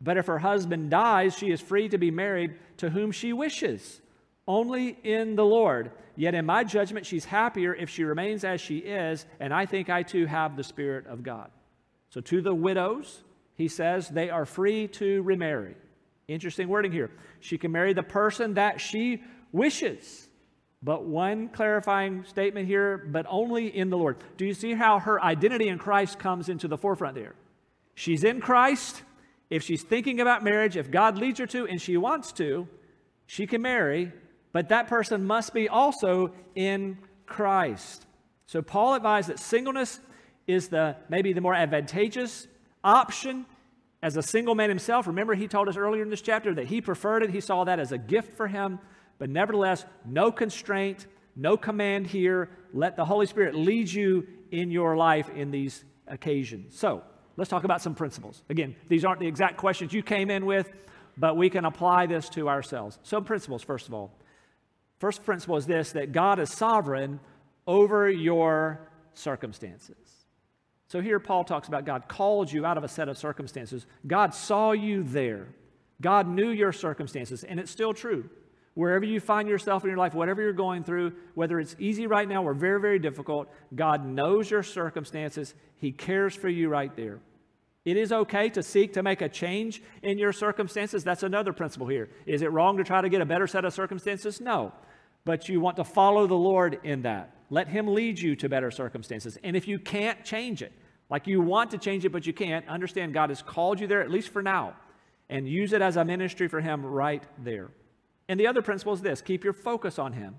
But 0.00 0.18
if 0.18 0.26
her 0.26 0.38
husband 0.38 0.90
dies, 0.90 1.36
she 1.36 1.50
is 1.50 1.60
free 1.60 1.88
to 1.88 1.98
be 1.98 2.10
married 2.10 2.56
to 2.78 2.90
whom 2.90 3.12
she 3.12 3.32
wishes, 3.32 4.02
only 4.46 4.98
in 5.02 5.36
the 5.36 5.44
Lord. 5.44 5.92
Yet 6.16 6.34
in 6.34 6.46
my 6.46 6.64
judgment, 6.64 7.06
she's 7.06 7.24
happier 7.24 7.74
if 7.74 7.90
she 7.90 8.04
remains 8.04 8.44
as 8.44 8.60
she 8.60 8.78
is, 8.78 9.26
and 9.40 9.54
I 9.54 9.66
think 9.66 9.88
I 9.88 10.02
too 10.02 10.26
have 10.26 10.56
the 10.56 10.64
Spirit 10.64 11.06
of 11.06 11.22
God. 11.22 11.50
So 12.10 12.20
to 12.22 12.40
the 12.40 12.54
widows, 12.54 13.22
he 13.56 13.68
says 13.68 14.08
they 14.08 14.30
are 14.30 14.44
free 14.44 14.86
to 14.88 15.22
remarry. 15.22 15.74
Interesting 16.28 16.68
wording 16.68 16.92
here. 16.92 17.10
She 17.40 17.58
can 17.58 17.72
marry 17.72 17.92
the 17.92 18.02
person 18.02 18.54
that 18.54 18.80
she 18.80 19.22
wishes. 19.52 20.28
But 20.82 21.04
one 21.04 21.48
clarifying 21.48 22.24
statement 22.24 22.66
here, 22.66 22.98
but 22.98 23.26
only 23.28 23.74
in 23.74 23.90
the 23.90 23.96
Lord. 23.96 24.18
Do 24.36 24.44
you 24.44 24.54
see 24.54 24.74
how 24.74 24.98
her 25.00 25.22
identity 25.22 25.68
in 25.68 25.78
Christ 25.78 26.18
comes 26.18 26.48
into 26.48 26.68
the 26.68 26.76
forefront 26.76 27.14
there? 27.14 27.34
She's 27.94 28.24
in 28.24 28.40
Christ. 28.40 29.02
If 29.48 29.62
she's 29.62 29.82
thinking 29.82 30.20
about 30.20 30.44
marriage, 30.44 30.76
if 30.76 30.90
God 30.90 31.16
leads 31.16 31.38
her 31.38 31.46
to 31.46 31.66
and 31.66 31.80
she 31.80 31.96
wants 31.96 32.32
to, 32.32 32.68
she 33.26 33.46
can 33.46 33.62
marry, 33.62 34.12
but 34.52 34.68
that 34.68 34.88
person 34.88 35.26
must 35.26 35.54
be 35.54 35.68
also 35.68 36.32
in 36.54 36.98
Christ. 37.26 38.06
So 38.46 38.62
Paul 38.62 38.94
advised 38.94 39.28
that 39.28 39.38
singleness 39.38 40.00
is 40.46 40.68
the 40.68 40.96
maybe 41.08 41.32
the 41.32 41.40
more 41.40 41.54
advantageous 41.54 42.46
option 42.86 43.44
as 44.02 44.16
a 44.16 44.22
single 44.22 44.54
man 44.54 44.68
himself. 44.68 45.06
Remember, 45.06 45.34
he 45.34 45.48
told 45.48 45.68
us 45.68 45.76
earlier 45.76 46.02
in 46.02 46.10
this 46.10 46.22
chapter 46.22 46.54
that 46.54 46.66
he 46.66 46.80
preferred 46.80 47.22
it. 47.22 47.30
He 47.30 47.40
saw 47.40 47.64
that 47.64 47.80
as 47.80 47.92
a 47.92 47.98
gift 47.98 48.36
for 48.36 48.46
him. 48.46 48.78
But 49.18 49.30
nevertheless, 49.30 49.84
no 50.04 50.30
constraint, 50.30 51.06
no 51.34 51.56
command 51.56 52.06
here. 52.06 52.50
Let 52.72 52.96
the 52.96 53.04
Holy 53.04 53.26
Spirit 53.26 53.54
lead 53.54 53.90
you 53.90 54.26
in 54.50 54.70
your 54.70 54.96
life 54.96 55.28
in 55.30 55.50
these 55.50 55.84
occasions. 56.06 56.78
So 56.78 57.02
let's 57.36 57.50
talk 57.50 57.64
about 57.64 57.82
some 57.82 57.94
principles. 57.94 58.42
Again, 58.48 58.76
these 58.88 59.04
aren't 59.04 59.20
the 59.20 59.26
exact 59.26 59.56
questions 59.56 59.92
you 59.92 60.02
came 60.02 60.30
in 60.30 60.46
with, 60.46 60.70
but 61.16 61.36
we 61.36 61.50
can 61.50 61.64
apply 61.64 62.06
this 62.06 62.28
to 62.30 62.48
ourselves. 62.48 62.98
Some 63.02 63.24
principles, 63.24 63.62
first 63.62 63.88
of 63.88 63.94
all. 63.94 64.12
First 64.98 65.24
principle 65.24 65.56
is 65.56 65.66
this 65.66 65.92
that 65.92 66.12
God 66.12 66.38
is 66.38 66.50
sovereign 66.50 67.20
over 67.66 68.08
your 68.08 68.80
circumstances. 69.14 70.05
So 70.88 71.00
here 71.00 71.18
Paul 71.18 71.44
talks 71.44 71.68
about 71.68 71.84
God 71.84 72.08
called 72.08 72.52
you 72.52 72.64
out 72.64 72.78
of 72.78 72.84
a 72.84 72.88
set 72.88 73.08
of 73.08 73.18
circumstances. 73.18 73.86
God 74.06 74.34
saw 74.34 74.72
you 74.72 75.02
there. 75.02 75.48
God 76.00 76.28
knew 76.28 76.50
your 76.50 76.72
circumstances, 76.72 77.42
and 77.42 77.58
it's 77.58 77.70
still 77.70 77.92
true. 77.92 78.28
Wherever 78.74 79.06
you 79.06 79.20
find 79.20 79.48
yourself 79.48 79.84
in 79.84 79.88
your 79.88 79.98
life, 79.98 80.14
whatever 80.14 80.42
you're 80.42 80.52
going 80.52 80.84
through, 80.84 81.14
whether 81.34 81.58
it's 81.58 81.74
easy 81.78 82.06
right 82.06 82.28
now 82.28 82.44
or 82.44 82.52
very, 82.52 82.80
very 82.80 82.98
difficult, 82.98 83.48
God 83.74 84.04
knows 84.04 84.50
your 84.50 84.62
circumstances. 84.62 85.54
He 85.78 85.92
cares 85.92 86.36
for 86.36 86.50
you 86.50 86.68
right 86.68 86.94
there. 86.94 87.20
It 87.86 87.96
is 87.96 88.12
okay 88.12 88.50
to 88.50 88.62
seek 88.62 88.92
to 88.94 89.02
make 89.02 89.22
a 89.22 89.28
change 89.28 89.82
in 90.02 90.18
your 90.18 90.32
circumstances. 90.32 91.04
That's 91.04 91.22
another 91.22 91.52
principle 91.52 91.86
here. 91.86 92.10
Is 92.26 92.42
it 92.42 92.52
wrong 92.52 92.76
to 92.76 92.84
try 92.84 93.00
to 93.00 93.08
get 93.08 93.22
a 93.22 93.24
better 93.24 93.46
set 93.46 93.64
of 93.64 93.72
circumstances? 93.72 94.40
No. 94.40 94.72
But 95.24 95.48
you 95.48 95.60
want 95.60 95.76
to 95.76 95.84
follow 95.84 96.26
the 96.26 96.34
Lord 96.34 96.80
in 96.82 97.02
that. 97.02 97.35
Let 97.50 97.68
Him 97.68 97.88
lead 97.88 98.18
you 98.18 98.36
to 98.36 98.48
better 98.48 98.70
circumstances. 98.70 99.38
And 99.42 99.56
if 99.56 99.68
you 99.68 99.78
can't 99.78 100.24
change 100.24 100.62
it, 100.62 100.72
like 101.08 101.26
you 101.26 101.40
want 101.40 101.70
to 101.70 101.78
change 101.78 102.04
it 102.04 102.10
but 102.10 102.26
you 102.26 102.32
can't, 102.32 102.66
understand 102.68 103.14
God 103.14 103.30
has 103.30 103.42
called 103.42 103.80
you 103.80 103.86
there, 103.86 104.02
at 104.02 104.10
least 104.10 104.30
for 104.30 104.42
now, 104.42 104.74
and 105.28 105.48
use 105.48 105.72
it 105.72 105.82
as 105.82 105.96
a 105.96 106.04
ministry 106.04 106.48
for 106.48 106.60
Him 106.60 106.84
right 106.84 107.22
there. 107.38 107.70
And 108.28 108.40
the 108.40 108.46
other 108.46 108.62
principle 108.62 108.92
is 108.92 109.00
this 109.00 109.20
keep 109.20 109.44
your 109.44 109.52
focus 109.52 109.98
on 109.98 110.12
Him 110.12 110.36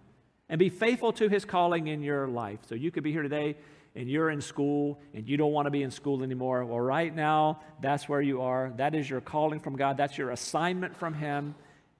and 0.49 0.59
be 0.59 0.69
faithful 0.69 1.13
to 1.13 1.29
His 1.29 1.45
calling 1.45 1.87
in 1.87 2.01
your 2.01 2.27
life. 2.27 2.59
So 2.67 2.75
you 2.75 2.91
could 2.91 3.03
be 3.03 3.11
here 3.11 3.23
today 3.23 3.55
and 3.95 4.09
you're 4.09 4.29
in 4.29 4.41
school 4.41 4.99
and 5.13 5.27
you 5.27 5.37
don't 5.37 5.51
want 5.51 5.65
to 5.65 5.71
be 5.71 5.83
in 5.83 5.91
school 5.91 6.23
anymore, 6.23 6.63
well, 6.65 6.79
right 6.79 7.13
now, 7.13 7.61
that's 7.81 8.07
where 8.07 8.21
you 8.21 8.41
are. 8.41 8.71
That 8.77 8.93
is 8.93 9.09
your 9.09 9.21
calling 9.21 9.59
from 9.59 9.75
God, 9.75 9.97
that's 9.97 10.17
your 10.17 10.31
assignment 10.31 10.95
from 10.95 11.13
Him. 11.13 11.55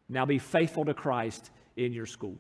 Now 0.09 0.25
be 0.25 0.39
faithful 0.39 0.85
to 0.85 0.93
Christ 0.93 1.49
in 1.75 1.93
your 1.93 2.05
school. 2.05 2.37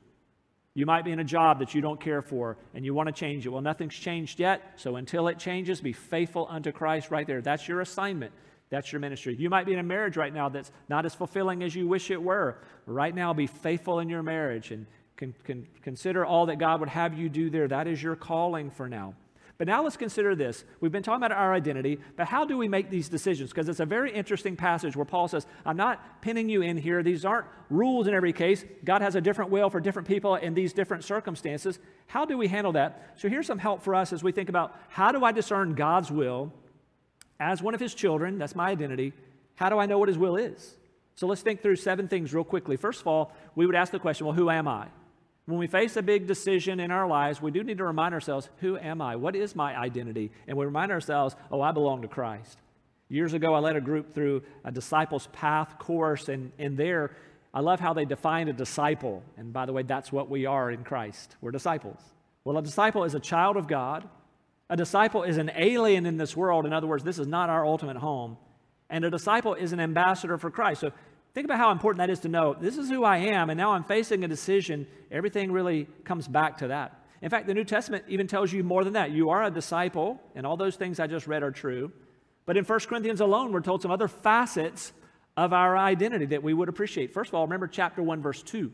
You 0.77 0.85
might 0.85 1.05
be 1.05 1.11
in 1.11 1.19
a 1.19 1.23
job 1.23 1.57
that 1.57 1.73
you 1.73 1.81
don't 1.81 1.99
care 1.99 2.21
for 2.21 2.55
and 2.75 2.85
you 2.85 2.93
want 2.93 3.07
to 3.07 3.11
change 3.11 3.47
it. 3.47 3.49
Well, 3.49 3.63
nothing's 3.63 3.95
changed 3.95 4.39
yet, 4.39 4.73
so 4.75 4.97
until 4.97 5.27
it 5.27 5.39
changes, 5.39 5.81
be 5.81 5.91
faithful 5.91 6.45
unto 6.47 6.71
Christ 6.71 7.09
right 7.09 7.25
there. 7.25 7.41
That's 7.41 7.67
your 7.67 7.81
assignment. 7.81 8.31
That's 8.69 8.91
your 8.91 8.99
ministry. 8.99 9.33
You 9.33 9.49
might 9.49 9.65
be 9.65 9.73
in 9.73 9.79
a 9.79 9.83
marriage 9.83 10.17
right 10.17 10.31
now 10.31 10.49
that's 10.49 10.71
not 10.87 11.03
as 11.03 11.15
fulfilling 11.15 11.63
as 11.63 11.73
you 11.73 11.87
wish 11.87 12.11
it 12.11 12.21
were. 12.21 12.59
Right 12.85 13.15
now, 13.15 13.33
be 13.33 13.47
faithful 13.47 13.97
in 13.97 14.07
your 14.07 14.21
marriage 14.21 14.69
and 14.69 14.85
con- 15.17 15.33
con- 15.45 15.65
consider 15.81 16.23
all 16.23 16.45
that 16.45 16.59
God 16.59 16.79
would 16.81 16.89
have 16.89 17.17
you 17.17 17.27
do 17.27 17.49
there. 17.49 17.67
That 17.67 17.87
is 17.87 18.03
your 18.03 18.15
calling 18.15 18.69
for 18.69 18.87
now. 18.87 19.15
But 19.57 19.65
now 19.65 19.83
let's 19.83 19.97
consider 19.97 20.35
this. 20.35 20.63
We've 20.81 20.91
been 20.91 21.01
talking 21.01 21.23
about 21.23 21.35
our 21.35 21.51
identity, 21.51 21.99
but 22.15 22.27
how 22.27 22.45
do 22.45 22.57
we 22.57 22.67
make 22.67 22.91
these 22.91 23.09
decisions? 23.09 23.49
Because 23.49 23.67
it's 23.67 23.79
a 23.79 23.85
very 23.85 24.11
interesting 24.11 24.55
passage 24.55 24.95
where 24.95 25.05
Paul 25.05 25.27
says, 25.27 25.47
I'm 25.65 25.77
not 25.77 26.21
pinning 26.21 26.47
you 26.47 26.61
in 26.61 26.77
here. 26.77 27.01
These 27.01 27.25
aren't 27.25 27.47
rules 27.71 28.07
in 28.07 28.13
every 28.13 28.33
case. 28.33 28.63
God 28.83 29.01
has 29.01 29.15
a 29.15 29.21
different 29.21 29.49
will 29.49 29.71
for 29.71 29.79
different 29.79 30.07
people 30.07 30.35
in 30.35 30.53
these 30.53 30.73
different 30.73 31.03
circumstances. 31.03 31.79
How 32.05 32.23
do 32.23 32.37
we 32.37 32.47
handle 32.47 32.73
that? 32.73 33.15
So 33.15 33.29
here's 33.29 33.47
some 33.47 33.57
help 33.57 33.81
for 33.81 33.95
us 33.95 34.13
as 34.13 34.21
we 34.21 34.31
think 34.31 34.49
about 34.49 34.79
how 34.89 35.11
do 35.11 35.25
I 35.25 35.31
discern 35.31 35.73
God's 35.73 36.11
will 36.11 36.53
as 37.39 37.63
one 37.63 37.73
of 37.73 37.79
his 37.79 37.95
children? 37.95 38.37
That's 38.37 38.55
my 38.55 38.69
identity. 38.69 39.13
How 39.55 39.69
do 39.69 39.79
I 39.79 39.87
know 39.87 39.97
what 39.97 40.07
his 40.07 40.19
will 40.19 40.35
is? 40.35 40.75
So 41.15 41.25
let's 41.25 41.41
think 41.41 41.63
through 41.63 41.77
seven 41.77 42.07
things 42.07 42.31
real 42.31 42.43
quickly. 42.43 42.77
First 42.77 43.01
of 43.01 43.07
all, 43.07 43.33
we 43.55 43.65
would 43.65 43.73
ask 43.73 43.91
the 43.91 43.97
question 43.97 44.27
well, 44.27 44.35
who 44.35 44.51
am 44.51 44.67
I? 44.67 44.87
When 45.47 45.57
we 45.57 45.67
face 45.67 45.95
a 45.95 46.01
big 46.01 46.27
decision 46.27 46.81
in 46.81 46.91
our 46.91 47.07
lives, 47.07 47.41
we 47.41 47.51
do 47.51 47.63
need 47.63 47.77
to 47.77 47.85
remind 47.85 48.13
ourselves, 48.13 48.49
who 48.57 48.77
am 48.77 49.01
I? 49.01 49.15
What 49.15 49.33
is 49.33 49.55
my 49.55 49.77
identity? 49.77 50.29
And 50.45 50.57
we 50.57 50.65
remind 50.65 50.91
ourselves, 50.91 51.37
oh, 51.49 51.61
I 51.61 51.71
belong 51.71 52.01
to 52.01 52.09
Christ. 52.09 52.59
Years 53.07 53.31
ago, 53.31 53.53
I 53.53 53.59
led 53.59 53.77
a 53.77 53.81
group 53.81 54.13
through 54.13 54.43
a 54.65 54.71
disciples 54.73 55.29
path 55.31 55.79
course, 55.79 56.27
and, 56.27 56.51
and 56.59 56.77
there, 56.77 57.11
I 57.53 57.61
love 57.61 57.79
how 57.79 57.93
they 57.93 58.03
define 58.03 58.49
a 58.49 58.53
disciple. 58.53 59.23
And 59.37 59.53
by 59.53 59.65
the 59.65 59.71
way, 59.71 59.83
that's 59.83 60.11
what 60.11 60.29
we 60.29 60.45
are 60.45 60.69
in 60.69 60.83
Christ. 60.83 61.37
We're 61.39 61.51
disciples. 61.51 62.01
Well, 62.43 62.57
a 62.57 62.61
disciple 62.61 63.05
is 63.05 63.15
a 63.15 63.19
child 63.21 63.55
of 63.55 63.69
God. 63.69 64.05
A 64.69 64.75
disciple 64.75 65.23
is 65.23 65.37
an 65.37 65.49
alien 65.55 66.05
in 66.05 66.17
this 66.17 66.35
world. 66.35 66.65
In 66.65 66.73
other 66.73 66.87
words, 66.87 67.05
this 67.05 67.19
is 67.19 67.27
not 67.27 67.49
our 67.49 67.65
ultimate 67.65 67.95
home. 67.95 68.35
And 68.89 69.05
a 69.05 69.09
disciple 69.09 69.53
is 69.53 69.71
an 69.71 69.79
ambassador 69.79 70.37
for 70.37 70.51
Christ. 70.51 70.81
So 70.81 70.91
Think 71.33 71.45
about 71.45 71.59
how 71.59 71.71
important 71.71 71.99
that 71.99 72.09
is 72.09 72.21
to 72.21 72.29
know 72.29 72.55
this 72.59 72.77
is 72.77 72.89
who 72.89 73.03
I 73.03 73.17
am, 73.17 73.49
and 73.49 73.57
now 73.57 73.73
I'm 73.73 73.83
facing 73.83 74.23
a 74.23 74.27
decision. 74.27 74.87
Everything 75.11 75.51
really 75.51 75.87
comes 76.03 76.27
back 76.27 76.57
to 76.59 76.69
that. 76.69 77.03
In 77.21 77.29
fact, 77.29 77.47
the 77.47 77.53
New 77.53 77.63
Testament 77.63 78.05
even 78.07 78.27
tells 78.27 78.51
you 78.51 78.63
more 78.63 78.83
than 78.83 78.93
that. 78.93 79.11
You 79.11 79.29
are 79.29 79.43
a 79.43 79.51
disciple, 79.51 80.21
and 80.35 80.45
all 80.45 80.57
those 80.57 80.75
things 80.75 80.99
I 80.99 81.07
just 81.07 81.27
read 81.27 81.43
are 81.43 81.51
true. 81.51 81.91
But 82.45 82.57
in 82.57 82.63
1 82.63 82.79
Corinthians 82.81 83.21
alone, 83.21 83.51
we're 83.51 83.61
told 83.61 83.81
some 83.81 83.91
other 83.91 84.07
facets 84.07 84.93
of 85.35 85.53
our 85.53 85.77
identity 85.77 86.25
that 86.27 86.41
we 86.41 86.53
would 86.53 86.69
appreciate. 86.69 87.13
First 87.13 87.29
of 87.29 87.35
all, 87.35 87.43
remember 87.43 87.67
chapter 87.67 88.01
1, 88.01 88.21
verse 88.21 88.41
2, 88.41 88.71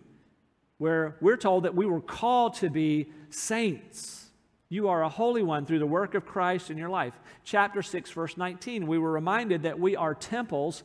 where 0.77 1.17
we're 1.21 1.37
told 1.37 1.63
that 1.63 1.75
we 1.75 1.85
were 1.85 2.01
called 2.01 2.55
to 2.55 2.69
be 2.69 3.09
saints. 3.29 4.29
You 4.69 4.87
are 4.87 5.03
a 5.03 5.09
holy 5.09 5.43
one 5.43 5.65
through 5.65 5.79
the 5.79 5.85
work 5.85 6.15
of 6.15 6.25
Christ 6.25 6.69
in 6.71 6.77
your 6.77 6.89
life. 6.89 7.13
Chapter 7.43 7.81
6, 7.81 8.11
verse 8.11 8.37
19, 8.37 8.87
we 8.87 8.97
were 8.97 9.11
reminded 9.11 9.63
that 9.63 9.79
we 9.79 9.95
are 9.95 10.15
temples 10.15 10.83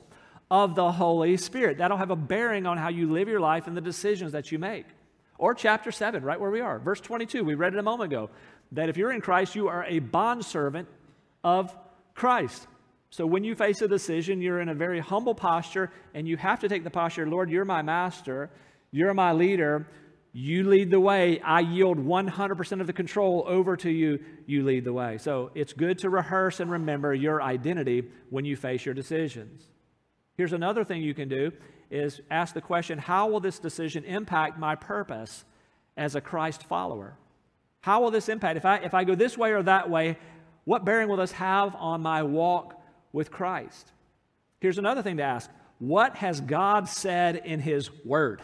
of 0.51 0.75
the 0.75 0.93
Holy 0.93 1.37
Spirit. 1.37 1.79
That'll 1.79 1.97
have 1.97 2.11
a 2.11 2.17
bearing 2.17 2.67
on 2.67 2.79
how 2.79 2.89
you 2.89 3.11
live 3.11 3.29
your 3.29 3.41
life 3.41 3.67
and 3.67 3.77
the 3.77 3.81
decisions 3.81 4.33
that 4.33 4.51
you 4.51 4.59
make. 4.59 4.87
Or 5.39 5.55
chapter 5.55 5.93
7, 5.93 6.23
right 6.25 6.41
where 6.41 6.51
we 6.51 6.61
are, 6.61 6.79
verse 6.79 7.01
22, 7.01 7.45
we 7.45 7.55
read 7.55 7.75
it 7.75 7.79
a 7.79 7.83
moment 7.83 8.13
ago, 8.13 8.31
that 8.73 8.89
if 8.89 8.97
you're 8.97 9.13
in 9.13 9.21
Christ, 9.21 9.55
you 9.55 9.69
are 9.69 9.85
a 9.85 10.01
bondservant 10.01 10.89
of 11.45 11.75
Christ. 12.15 12.67
So 13.11 13.25
when 13.25 13.45
you 13.45 13.55
face 13.55 13.81
a 13.81 13.89
decision, 13.89 14.43
you're 14.43 14.61
in 14.61 14.69
a 14.69 14.75
very 14.75 15.01
humble 15.01 15.35
posture, 15.35 15.93
and 16.13 16.27
you 16.27 16.37
have 16.37 16.61
to 16.61 16.69
take 16.69 16.83
the 16.83 16.91
posture 16.91 17.27
Lord, 17.27 17.51
you're 17.51 17.65
my 17.65 17.83
master, 17.83 18.51
you're 18.91 19.15
my 19.15 19.33
leader. 19.33 19.87
You 20.33 20.69
lead 20.69 20.91
the 20.91 21.01
way. 21.01 21.41
I 21.41 21.61
yield 21.61 21.99
100% 21.99 22.81
of 22.81 22.87
the 22.87 22.93
control 22.93 23.45
over 23.47 23.77
to 23.79 23.91
you. 23.91 24.19
You 24.47 24.63
lead 24.63 24.85
the 24.85 24.93
way. 24.93 25.19
So 25.19 25.51
it's 25.55 25.73
good 25.73 25.99
to 26.01 26.11
rehearse 26.11 26.61
and 26.61 26.71
remember 26.71 27.15
your 27.15 27.43
identity 27.43 28.05
when 28.29 28.45
you 28.45 28.55
face 28.55 28.85
your 28.85 28.95
decisions. 28.95 29.67
Here's 30.39 30.53
another 30.53 30.85
thing 30.85 31.03
you 31.03 31.15
can 31.15 31.29
do 31.29 31.53
is 31.91 32.21
ask 32.31 32.55
the 32.55 32.61
question, 32.61 32.97
how 32.97 33.29
will 33.29 33.41
this 33.41 33.59
decision 33.59 34.05
impact 34.05 34.57
my 34.57 34.77
purpose 34.77 35.45
as 35.97 36.15
a 36.15 36.21
Christ 36.21 36.63
follower? 36.63 37.19
How 37.81 38.01
will 38.01 38.13
this 38.13 38.29
impact? 38.29 38.57
If 38.57 38.65
I, 38.65 38.77
if 38.77 38.95
I 38.95 39.03
go 39.03 39.17
this 39.17 39.37
way 39.37 39.53
or 39.53 39.65
that 39.65 39.91
way, 39.91 40.17
what 40.65 40.85
bearing 40.85 41.09
will 41.09 41.17
this 41.17 41.33
have 41.33 41.75
on 41.75 42.03
my 42.03 42.23
walk 42.23 42.81
with 43.13 43.33
Christ? 43.33 43.91
Here's 44.61 44.79
another 44.79 45.03
thing 45.03 45.17
to 45.17 45.25
ask 45.25 45.51
What 45.81 46.15
has 46.17 46.41
God 46.41 46.89
said 46.89 47.43
in 47.45 47.59
His 47.59 47.91
Word? 48.05 48.41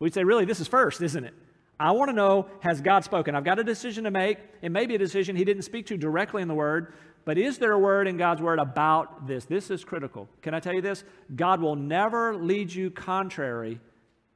We'd 0.00 0.14
say, 0.14 0.24
really, 0.24 0.46
this 0.46 0.58
is 0.58 0.66
first, 0.66 1.00
isn't 1.00 1.24
it? 1.24 1.34
I 1.78 1.92
want 1.92 2.08
to 2.08 2.12
know, 2.12 2.48
has 2.60 2.80
God 2.80 3.04
spoken? 3.04 3.36
I've 3.36 3.44
got 3.44 3.60
a 3.60 3.64
decision 3.64 4.02
to 4.04 4.10
make. 4.10 4.38
It 4.62 4.70
may 4.70 4.86
be 4.86 4.96
a 4.96 4.98
decision 4.98 5.36
He 5.36 5.44
didn't 5.44 5.62
speak 5.62 5.86
to 5.86 5.96
directly 5.96 6.42
in 6.42 6.48
the 6.48 6.54
Word, 6.54 6.92
but 7.24 7.38
is 7.38 7.58
there 7.58 7.72
a 7.72 7.78
word 7.78 8.08
in 8.08 8.16
God's 8.16 8.40
Word 8.40 8.58
about 8.58 9.26
this? 9.26 9.44
This 9.44 9.70
is 9.70 9.84
critical. 9.84 10.28
Can 10.42 10.54
I 10.54 10.60
tell 10.60 10.72
you 10.72 10.80
this? 10.80 11.04
God 11.34 11.60
will 11.60 11.76
never 11.76 12.36
lead 12.36 12.72
you 12.72 12.90
contrary 12.90 13.80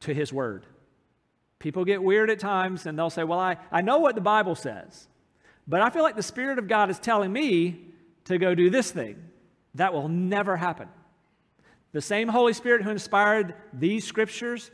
to 0.01 0.13
His 0.13 0.33
Word. 0.33 0.67
People 1.59 1.85
get 1.85 2.03
weird 2.03 2.29
at 2.29 2.39
times 2.39 2.87
and 2.87 2.99
they'll 2.99 3.11
say, 3.11 3.25
Well, 3.25 3.39
I, 3.39 3.57
I 3.71 3.83
know 3.83 3.99
what 3.99 4.15
the 4.15 4.21
Bible 4.21 4.55
says, 4.55 5.09
but 5.67 5.81
I 5.81 5.91
feel 5.91 6.03
like 6.03 6.17
the 6.17 6.23
Spirit 6.23 6.59
of 6.59 6.69
God 6.69 6.91
is 6.91 6.99
telling 6.99 7.33
me 7.33 7.81
to 8.25 8.39
go 8.39 8.55
do 8.55 8.69
this 8.69 8.91
thing. 8.91 9.17
That 9.77 9.93
will 9.93 10.09
never 10.09 10.57
happen. 10.57 10.89
The 11.93 12.01
same 12.01 12.29
Holy 12.29 12.53
Spirit 12.53 12.83
who 12.83 12.91
inspired 12.91 13.55
these 13.73 14.07
scriptures 14.07 14.71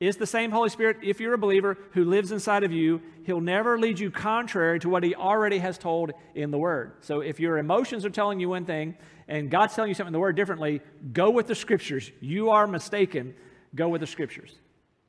is 0.00 0.16
the 0.16 0.26
same 0.26 0.50
Holy 0.50 0.70
Spirit, 0.70 0.96
if 1.02 1.20
you're 1.20 1.34
a 1.34 1.38
believer, 1.38 1.76
who 1.92 2.04
lives 2.04 2.32
inside 2.32 2.64
of 2.64 2.72
you. 2.72 3.02
He'll 3.24 3.42
never 3.42 3.78
lead 3.78 3.98
you 3.98 4.10
contrary 4.10 4.80
to 4.80 4.88
what 4.88 5.04
He 5.04 5.14
already 5.14 5.58
has 5.58 5.76
told 5.76 6.12
in 6.34 6.50
the 6.50 6.58
Word. 6.58 6.94
So 7.02 7.20
if 7.20 7.38
your 7.38 7.58
emotions 7.58 8.06
are 8.06 8.10
telling 8.10 8.40
you 8.40 8.48
one 8.48 8.64
thing 8.64 8.96
and 9.28 9.50
God's 9.50 9.74
telling 9.74 9.90
you 9.90 9.94
something 9.94 10.08
in 10.08 10.14
the 10.14 10.18
Word 10.18 10.36
differently, 10.36 10.80
go 11.12 11.28
with 11.28 11.46
the 11.46 11.54
Scriptures. 11.54 12.10
You 12.20 12.48
are 12.48 12.66
mistaken. 12.66 13.34
Go 13.74 13.88
with 13.88 14.00
the 14.00 14.06
Scriptures. 14.06 14.54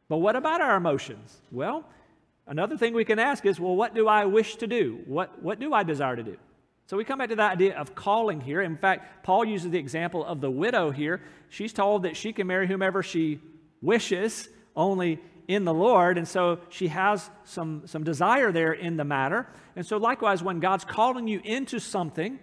But 0.10 0.18
what 0.18 0.36
about 0.36 0.60
our 0.60 0.76
emotions? 0.76 1.38
Well, 1.54 1.86
another 2.46 2.78
thing 2.78 2.94
we 2.94 3.06
can 3.06 3.18
ask 3.18 3.46
is 3.46 3.62
well, 3.62 3.78
what 3.78 3.96
do 3.96 4.10
I 4.10 4.26
wish 4.26 4.58
to 4.58 4.68
do? 4.68 5.00
What, 5.06 5.42
what 5.42 5.58
do 5.58 5.74
I 5.74 5.84
desire 5.84 6.18
to 6.18 6.24
do? 6.24 6.38
So 6.88 6.98
we 6.98 7.06
come 7.06 7.20
back 7.20 7.30
to 7.30 7.38
the 7.38 7.44
idea 7.44 7.78
of 7.78 7.96
calling 7.96 8.42
here. 8.42 8.62
In 8.62 8.76
fact, 8.76 9.24
Paul 9.24 9.46
uses 9.46 9.72
the 9.72 9.80
example 9.80 10.26
of 10.26 10.42
the 10.42 10.52
widow 10.52 10.92
here. 10.92 11.22
She's 11.48 11.72
told 11.72 12.04
that 12.04 12.18
she 12.18 12.34
can 12.34 12.48
marry 12.48 12.68
whomever 12.68 13.02
she 13.02 13.40
wishes, 13.82 14.50
only 14.76 15.20
in 15.48 15.66
the 15.66 15.74
Lord. 15.74 16.18
And 16.18 16.28
so 16.28 16.60
she 16.70 16.88
has 16.88 17.30
some, 17.44 17.84
some 17.86 18.04
desire 18.04 18.52
there 18.52 18.74
in 18.74 18.98
the 18.98 19.04
matter. 19.04 19.48
And 19.76 19.86
so, 19.86 19.98
likewise, 19.98 20.44
when 20.44 20.60
God's 20.60 20.86
calling 20.86 21.28
you 21.28 21.42
into 21.44 21.80
something, 21.80 22.40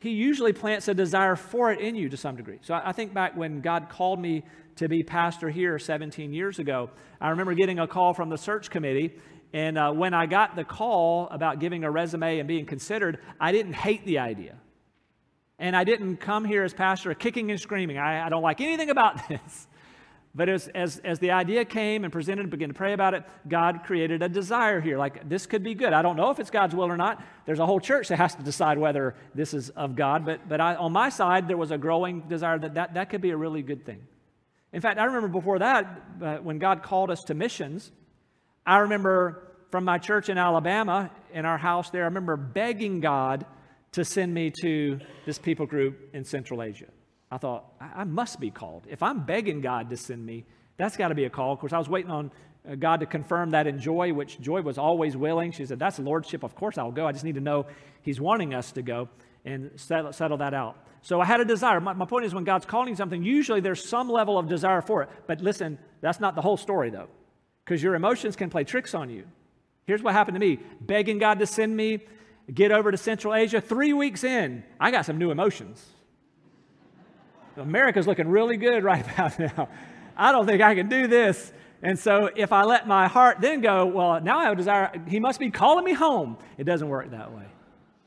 He 0.00 0.10
usually 0.10 0.52
plants 0.52 0.88
a 0.88 0.94
desire 0.94 1.36
for 1.36 1.72
it 1.72 1.80
in 1.80 1.94
you 1.94 2.08
to 2.08 2.16
some 2.16 2.36
degree. 2.36 2.58
So 2.62 2.74
I, 2.74 2.90
I 2.90 2.92
think 2.92 3.14
back 3.14 3.36
when 3.36 3.60
God 3.60 3.88
called 3.88 4.20
me 4.20 4.44
to 4.76 4.88
be 4.88 5.02
pastor 5.02 5.48
here 5.48 5.78
17 5.78 6.32
years 6.32 6.58
ago, 6.58 6.90
I 7.20 7.30
remember 7.30 7.54
getting 7.54 7.78
a 7.78 7.86
call 7.86 8.14
from 8.14 8.28
the 8.28 8.38
search 8.38 8.70
committee. 8.70 9.14
And 9.52 9.78
uh, 9.78 9.92
when 9.92 10.12
I 10.12 10.26
got 10.26 10.56
the 10.56 10.64
call 10.64 11.28
about 11.30 11.60
giving 11.60 11.84
a 11.84 11.90
resume 11.90 12.40
and 12.40 12.48
being 12.48 12.66
considered, 12.66 13.20
I 13.40 13.52
didn't 13.52 13.74
hate 13.74 14.04
the 14.04 14.18
idea. 14.18 14.56
And 15.58 15.74
I 15.74 15.84
didn't 15.84 16.18
come 16.18 16.44
here 16.44 16.62
as 16.62 16.74
pastor 16.74 17.14
kicking 17.14 17.50
and 17.50 17.58
screaming. 17.58 17.96
I, 17.96 18.26
I 18.26 18.28
don't 18.28 18.42
like 18.42 18.60
anything 18.60 18.90
about 18.90 19.28
this. 19.28 19.66
But 20.36 20.50
as, 20.50 20.68
as, 20.68 20.98
as 20.98 21.18
the 21.18 21.30
idea 21.30 21.64
came 21.64 22.04
and 22.04 22.12
presented 22.12 22.42
and 22.42 22.50
began 22.50 22.68
to 22.68 22.74
pray 22.74 22.92
about 22.92 23.14
it, 23.14 23.24
God 23.48 23.84
created 23.84 24.22
a 24.22 24.28
desire 24.28 24.82
here. 24.82 24.98
Like, 24.98 25.26
this 25.26 25.46
could 25.46 25.62
be 25.62 25.74
good. 25.74 25.94
I 25.94 26.02
don't 26.02 26.16
know 26.16 26.30
if 26.30 26.38
it's 26.38 26.50
God's 26.50 26.74
will 26.74 26.84
or 26.84 26.98
not. 26.98 27.24
There's 27.46 27.58
a 27.58 27.64
whole 27.64 27.80
church 27.80 28.08
that 28.08 28.16
has 28.18 28.34
to 28.34 28.42
decide 28.42 28.76
whether 28.76 29.14
this 29.34 29.54
is 29.54 29.70
of 29.70 29.96
God. 29.96 30.26
But, 30.26 30.46
but 30.46 30.60
I, 30.60 30.74
on 30.74 30.92
my 30.92 31.08
side, 31.08 31.48
there 31.48 31.56
was 31.56 31.70
a 31.70 31.78
growing 31.78 32.20
desire 32.28 32.58
that, 32.58 32.74
that 32.74 32.92
that 32.92 33.08
could 33.08 33.22
be 33.22 33.30
a 33.30 33.36
really 33.36 33.62
good 33.62 33.86
thing. 33.86 34.06
In 34.74 34.82
fact, 34.82 34.98
I 35.00 35.04
remember 35.04 35.28
before 35.28 35.58
that, 35.58 36.02
uh, 36.20 36.36
when 36.36 36.58
God 36.58 36.82
called 36.82 37.10
us 37.10 37.24
to 37.24 37.34
missions, 37.34 37.90
I 38.66 38.78
remember 38.78 39.42
from 39.70 39.84
my 39.84 39.96
church 39.96 40.28
in 40.28 40.36
Alabama, 40.36 41.10
in 41.32 41.46
our 41.46 41.56
house 41.56 41.88
there, 41.88 42.02
I 42.02 42.06
remember 42.06 42.36
begging 42.36 43.00
God 43.00 43.46
to 43.92 44.04
send 44.04 44.34
me 44.34 44.52
to 44.60 45.00
this 45.24 45.38
people 45.38 45.64
group 45.64 46.10
in 46.12 46.24
Central 46.24 46.62
Asia. 46.62 46.88
I 47.36 47.38
thought, 47.38 47.66
I, 47.78 47.90
I 47.96 48.04
must 48.04 48.40
be 48.40 48.50
called. 48.50 48.86
If 48.88 49.02
I'm 49.02 49.26
begging 49.26 49.60
God 49.60 49.90
to 49.90 49.96
send 49.98 50.24
me, 50.24 50.46
that's 50.78 50.96
got 50.96 51.08
to 51.08 51.14
be 51.14 51.24
a 51.24 51.30
call. 51.30 51.52
Of 51.52 51.58
course, 51.58 51.74
I 51.74 51.76
was 51.76 51.86
waiting 51.86 52.10
on 52.10 52.30
uh, 52.66 52.76
God 52.76 53.00
to 53.00 53.06
confirm 53.06 53.50
that 53.50 53.66
in 53.66 53.78
Joy, 53.78 54.14
which 54.14 54.40
Joy 54.40 54.62
was 54.62 54.78
always 54.78 55.18
willing. 55.18 55.52
She 55.52 55.66
said, 55.66 55.78
That's 55.78 55.98
Lordship. 55.98 56.44
Of 56.44 56.54
course, 56.54 56.78
I'll 56.78 56.90
go. 56.90 57.06
I 57.06 57.12
just 57.12 57.26
need 57.26 57.34
to 57.34 57.42
know 57.42 57.66
He's 58.00 58.18
wanting 58.18 58.54
us 58.54 58.72
to 58.72 58.80
go 58.80 59.10
and 59.44 59.70
settle, 59.76 60.14
settle 60.14 60.38
that 60.38 60.54
out. 60.54 60.82
So 61.02 61.20
I 61.20 61.26
had 61.26 61.42
a 61.42 61.44
desire. 61.44 61.78
My, 61.78 61.92
my 61.92 62.06
point 62.06 62.24
is, 62.24 62.34
when 62.34 62.44
God's 62.44 62.64
calling 62.64 62.96
something, 62.96 63.22
usually 63.22 63.60
there's 63.60 63.86
some 63.86 64.08
level 64.08 64.38
of 64.38 64.48
desire 64.48 64.80
for 64.80 65.02
it. 65.02 65.10
But 65.26 65.42
listen, 65.42 65.78
that's 66.00 66.20
not 66.20 66.36
the 66.36 66.42
whole 66.42 66.56
story, 66.56 66.88
though, 66.88 67.08
because 67.66 67.82
your 67.82 67.96
emotions 67.96 68.34
can 68.34 68.48
play 68.48 68.64
tricks 68.64 68.94
on 68.94 69.10
you. 69.10 69.24
Here's 69.86 70.02
what 70.02 70.14
happened 70.14 70.36
to 70.36 70.40
me 70.40 70.58
begging 70.80 71.18
God 71.18 71.40
to 71.40 71.46
send 71.46 71.76
me, 71.76 72.00
get 72.52 72.72
over 72.72 72.90
to 72.90 72.96
Central 72.96 73.34
Asia. 73.34 73.60
Three 73.60 73.92
weeks 73.92 74.24
in, 74.24 74.64
I 74.80 74.90
got 74.90 75.04
some 75.04 75.18
new 75.18 75.30
emotions. 75.30 75.86
America's 77.56 78.06
looking 78.06 78.28
really 78.28 78.56
good 78.56 78.84
right 78.84 79.04
about 79.12 79.38
now. 79.38 79.68
I 80.16 80.32
don't 80.32 80.46
think 80.46 80.62
I 80.62 80.74
can 80.74 80.88
do 80.88 81.06
this. 81.06 81.52
And 81.82 81.98
so 81.98 82.30
if 82.34 82.52
I 82.52 82.62
let 82.62 82.88
my 82.88 83.06
heart 83.06 83.40
then 83.40 83.60
go, 83.60 83.86
well, 83.86 84.20
now 84.20 84.38
I 84.38 84.44
have 84.44 84.54
a 84.54 84.56
desire, 84.56 84.90
he 85.06 85.20
must 85.20 85.38
be 85.38 85.50
calling 85.50 85.84
me 85.84 85.92
home. 85.92 86.38
It 86.56 86.64
doesn't 86.64 86.88
work 86.88 87.10
that 87.10 87.32
way. 87.32 87.44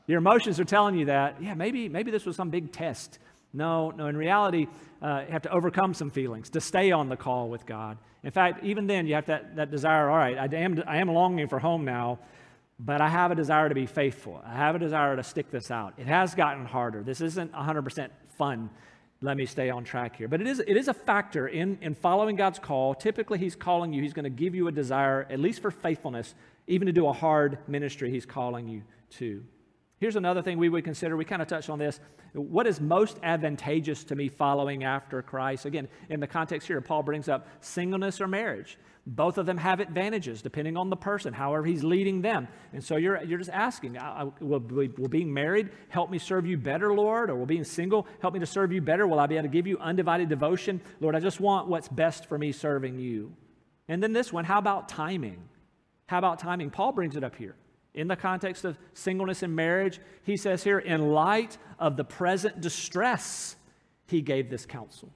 Your 0.06 0.18
emotions 0.18 0.58
are 0.58 0.64
telling 0.64 0.96
you 0.96 1.06
that, 1.06 1.40
yeah, 1.40 1.54
maybe, 1.54 1.88
maybe 1.88 2.10
this 2.10 2.26
was 2.26 2.34
some 2.34 2.50
big 2.50 2.72
test. 2.72 3.20
No, 3.52 3.90
no, 3.90 4.06
in 4.06 4.16
reality, 4.16 4.66
uh, 5.02 5.22
you 5.26 5.32
have 5.32 5.42
to 5.42 5.52
overcome 5.52 5.94
some 5.94 6.10
feelings 6.10 6.50
to 6.50 6.60
stay 6.60 6.90
on 6.90 7.08
the 7.08 7.16
call 7.16 7.48
with 7.48 7.64
God. 7.64 7.96
In 8.22 8.30
fact, 8.30 8.64
even 8.64 8.86
then, 8.86 9.06
you 9.06 9.14
have 9.14 9.26
that, 9.26 9.56
that 9.56 9.70
desire, 9.70 10.10
all 10.10 10.18
right, 10.18 10.36
I 10.36 10.56
am, 10.56 10.82
I 10.86 10.98
am 10.98 11.08
longing 11.08 11.48
for 11.48 11.58
home 11.58 11.84
now, 11.84 12.18
but 12.78 13.00
I 13.00 13.08
have 13.08 13.30
a 13.30 13.34
desire 13.34 13.68
to 13.68 13.74
be 13.74 13.86
faithful. 13.86 14.42
I 14.44 14.56
have 14.56 14.74
a 14.74 14.78
desire 14.78 15.16
to 15.16 15.22
stick 15.22 15.50
this 15.50 15.70
out. 15.70 15.94
It 15.96 16.06
has 16.06 16.34
gotten 16.34 16.64
harder. 16.64 17.02
This 17.02 17.20
isn't 17.20 17.52
100% 17.52 18.10
fun 18.36 18.70
let 19.22 19.36
me 19.36 19.44
stay 19.44 19.68
on 19.68 19.84
track 19.84 20.16
here. 20.16 20.28
But 20.28 20.40
it 20.40 20.46
is, 20.46 20.60
it 20.60 20.76
is 20.76 20.88
a 20.88 20.94
factor 20.94 21.46
in, 21.46 21.78
in 21.82 21.94
following 21.94 22.36
God's 22.36 22.58
call. 22.58 22.94
Typically, 22.94 23.38
He's 23.38 23.54
calling 23.54 23.92
you, 23.92 24.02
He's 24.02 24.14
going 24.14 24.24
to 24.24 24.30
give 24.30 24.54
you 24.54 24.68
a 24.68 24.72
desire, 24.72 25.26
at 25.28 25.38
least 25.38 25.60
for 25.60 25.70
faithfulness, 25.70 26.34
even 26.66 26.86
to 26.86 26.92
do 26.92 27.06
a 27.06 27.12
hard 27.12 27.58
ministry 27.68 28.10
He's 28.10 28.24
calling 28.24 28.68
you 28.68 28.82
to. 29.18 29.44
Here's 30.00 30.16
another 30.16 30.40
thing 30.40 30.56
we 30.56 30.70
would 30.70 30.84
consider. 30.84 31.14
We 31.14 31.26
kind 31.26 31.42
of 31.42 31.48
touched 31.48 31.68
on 31.68 31.78
this. 31.78 32.00
What 32.32 32.66
is 32.66 32.80
most 32.80 33.18
advantageous 33.22 34.02
to 34.04 34.16
me 34.16 34.28
following 34.28 34.82
after 34.82 35.20
Christ? 35.20 35.66
Again, 35.66 35.88
in 36.08 36.20
the 36.20 36.26
context 36.26 36.66
here, 36.66 36.80
Paul 36.80 37.02
brings 37.02 37.28
up 37.28 37.46
singleness 37.60 38.18
or 38.18 38.26
marriage. 38.26 38.78
Both 39.06 39.36
of 39.36 39.44
them 39.44 39.58
have 39.58 39.78
advantages 39.78 40.40
depending 40.40 40.78
on 40.78 40.88
the 40.88 40.96
person, 40.96 41.34
however, 41.34 41.66
he's 41.66 41.84
leading 41.84 42.22
them. 42.22 42.48
And 42.72 42.82
so 42.82 42.96
you're, 42.96 43.22
you're 43.24 43.38
just 43.38 43.50
asking, 43.50 43.98
will, 44.40 44.60
will 44.60 45.08
being 45.08 45.32
married 45.32 45.68
help 45.90 46.10
me 46.10 46.18
serve 46.18 46.46
you 46.46 46.56
better, 46.56 46.94
Lord? 46.94 47.28
Or 47.28 47.36
will 47.36 47.46
being 47.46 47.64
single 47.64 48.06
help 48.22 48.32
me 48.32 48.40
to 48.40 48.46
serve 48.46 48.72
you 48.72 48.80
better? 48.80 49.06
Will 49.06 49.18
I 49.18 49.26
be 49.26 49.36
able 49.36 49.48
to 49.48 49.52
give 49.52 49.66
you 49.66 49.76
undivided 49.78 50.30
devotion? 50.30 50.80
Lord, 51.00 51.14
I 51.14 51.20
just 51.20 51.40
want 51.40 51.68
what's 51.68 51.88
best 51.88 52.26
for 52.26 52.38
me 52.38 52.52
serving 52.52 52.98
you. 52.98 53.34
And 53.86 54.02
then 54.02 54.14
this 54.14 54.32
one, 54.32 54.46
how 54.46 54.58
about 54.58 54.88
timing? 54.88 55.42
How 56.06 56.18
about 56.18 56.38
timing? 56.38 56.70
Paul 56.70 56.92
brings 56.92 57.16
it 57.16 57.24
up 57.24 57.36
here. 57.36 57.54
In 57.94 58.08
the 58.08 58.16
context 58.16 58.64
of 58.64 58.78
singleness 58.94 59.42
and 59.42 59.54
marriage, 59.54 60.00
he 60.22 60.36
says 60.36 60.62
here, 60.62 60.78
in 60.78 61.10
light 61.10 61.58
of 61.78 61.96
the 61.96 62.04
present 62.04 62.60
distress, 62.60 63.56
he 64.06 64.20
gave 64.20 64.48
this 64.48 64.64
counsel. 64.64 65.10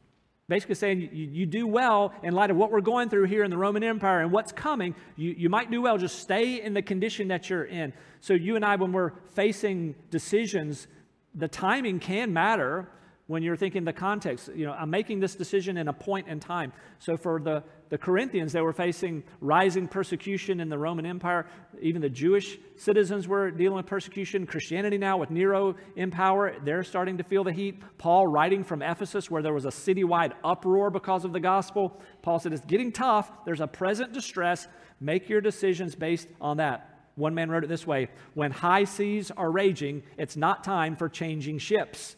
Basically, 0.47 0.75
saying 0.75 1.01
you, 1.01 1.27
you, 1.33 1.47
do 1.47 1.67
well 1.67 2.13
in 2.23 2.35
light 2.35 2.51
of 2.51 2.57
what 2.59 2.71
we're 2.71 2.83
going 2.83 3.09
through 3.09 3.25
here 3.25 3.45
in 3.45 3.51
the 3.51 3.57
Roman 3.57 3.83
Empire 3.83 4.21
and 4.21 4.31
what's 4.31 4.53
coming. 4.53 4.95
You, 5.17 5.35
you 5.39 5.49
might 5.49 5.71
do 5.71 5.81
well. 5.81 5.97
Just 5.97 6.19
stay 6.19 6.61
in 6.61 6.75
the 6.75 6.83
condition 6.83 7.29
that 7.29 7.49
you're 7.49 7.65
in. 7.65 7.95
So, 8.21 8.35
you 8.35 8.55
and 8.55 8.63
I, 8.63 8.77
when 8.77 8.93
we're 8.93 9.13
facing 9.31 9.95
decisions, 10.11 10.87
the 11.35 11.49
timing 11.49 11.99
can 11.99 12.33
matter. 12.35 12.89
When 13.27 13.43
you're 13.43 13.57
thinking 13.57 13.85
the 13.85 13.93
context. 13.93 14.51
You 14.55 14.67
know, 14.67 14.73
I'm 14.73 14.91
making 14.91 15.21
this 15.21 15.35
decision 15.35 15.79
in 15.79 15.89
a 15.89 15.93
point 15.93 16.29
in 16.29 16.41
time. 16.41 16.73
So 16.99 17.17
for 17.17 17.41
the, 17.41 17.63
the 17.89 17.97
Corinthians, 17.97 18.53
they 18.53 18.61
were 18.61 18.73
facing 18.73 19.23
rising 19.41 19.89
persecution 19.89 20.61
in 20.61 20.69
the 20.69 20.77
Roman 20.77 21.07
Empire. 21.07 21.47
Even 21.81 22.03
the 22.03 22.11
Jewish 22.11 22.59
citizens 22.77 23.27
were 23.27 23.51
dealing 23.51 23.77
with 23.77 23.87
persecution. 23.87 24.47
Christianity 24.47 24.99
now, 24.99 25.17
with 25.17 25.31
Nero 25.31 25.75
in 25.97 26.11
power, 26.11 26.55
they're 26.65 26.85
starting 26.85 27.17
to 27.17 27.25
feel 27.25 27.45
the 27.45 27.53
heat. 27.53 27.81
Paul, 27.97 28.27
writing 28.27 28.63
from 28.63 28.83
Ephesus, 28.83 29.31
where 29.31 29.43
there 29.43 29.55
was 29.55 29.65
a 29.65 29.69
citywide 29.69 30.33
uproar 30.45 30.91
because 30.91 31.25
of 31.25 31.33
the 31.33 31.41
gospel, 31.41 31.99
Paul 32.21 32.39
said, 32.39 32.53
It's 32.53 32.65
getting 32.67 32.93
tough. 32.93 33.31
There's 33.47 33.63
a 33.63 33.67
present 33.67 34.13
distress. 34.13 34.69
Make 35.01 35.31
your 35.31 35.41
decisions 35.41 35.95
based 35.95 36.29
on 36.43 36.59
that. 36.59 36.91
One 37.17 37.35
man 37.35 37.51
wrote 37.51 37.65
it 37.65 37.69
this 37.69 37.87
way 37.87 38.11
When 38.35 38.51
high 38.51 38.85
seas 38.85 39.31
are 39.31 39.51
raging, 39.51 40.03
it's 40.19 40.37
not 40.37 40.63
time 40.63 40.95
for 40.95 41.09
changing 41.09 41.59
ships. 41.59 42.17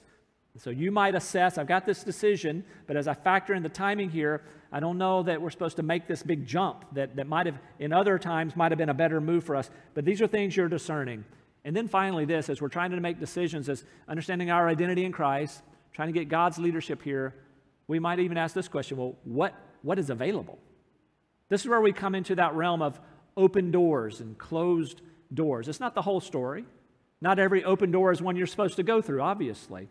So 0.58 0.70
you 0.70 0.90
might 0.90 1.14
assess, 1.14 1.58
I've 1.58 1.66
got 1.66 1.84
this 1.86 2.02
decision, 2.02 2.64
but 2.86 2.96
as 2.96 3.08
I 3.08 3.14
factor 3.14 3.54
in 3.54 3.62
the 3.62 3.68
timing 3.68 4.10
here, 4.10 4.42
I 4.72 4.80
don't 4.80 4.98
know 4.98 5.22
that 5.22 5.40
we're 5.40 5.50
supposed 5.50 5.76
to 5.76 5.82
make 5.82 6.06
this 6.06 6.22
big 6.22 6.46
jump 6.46 6.84
that, 6.94 7.16
that 7.16 7.26
might 7.26 7.46
have, 7.46 7.58
in 7.78 7.92
other 7.92 8.18
times, 8.18 8.56
might 8.56 8.72
have 8.72 8.78
been 8.78 8.88
a 8.88 8.94
better 8.94 9.20
move 9.20 9.44
for 9.44 9.56
us. 9.56 9.70
But 9.94 10.04
these 10.04 10.20
are 10.22 10.26
things 10.26 10.56
you're 10.56 10.68
discerning. 10.68 11.24
And 11.64 11.76
then 11.76 11.88
finally, 11.88 12.24
this, 12.24 12.48
as 12.48 12.60
we're 12.60 12.68
trying 12.68 12.90
to 12.92 13.00
make 13.00 13.20
decisions, 13.20 13.68
as 13.68 13.84
understanding 14.08 14.50
our 14.50 14.68
identity 14.68 15.04
in 15.04 15.12
Christ, 15.12 15.62
trying 15.92 16.08
to 16.08 16.12
get 16.12 16.28
God's 16.28 16.58
leadership 16.58 17.02
here, 17.02 17.34
we 17.88 17.98
might 17.98 18.18
even 18.18 18.36
ask 18.36 18.54
this 18.54 18.68
question 18.68 18.96
well, 18.96 19.16
what, 19.24 19.54
what 19.82 19.98
is 19.98 20.10
available? 20.10 20.58
This 21.48 21.62
is 21.62 21.68
where 21.68 21.80
we 21.80 21.92
come 21.92 22.14
into 22.14 22.34
that 22.36 22.54
realm 22.54 22.82
of 22.82 22.98
open 23.36 23.70
doors 23.70 24.20
and 24.20 24.36
closed 24.38 25.02
doors. 25.32 25.68
It's 25.68 25.80
not 25.80 25.94
the 25.94 26.02
whole 26.02 26.20
story. 26.20 26.64
Not 27.20 27.38
every 27.38 27.64
open 27.64 27.90
door 27.90 28.12
is 28.12 28.20
one 28.20 28.36
you're 28.36 28.46
supposed 28.46 28.76
to 28.76 28.82
go 28.82 29.00
through, 29.00 29.22
obviously. 29.22 29.88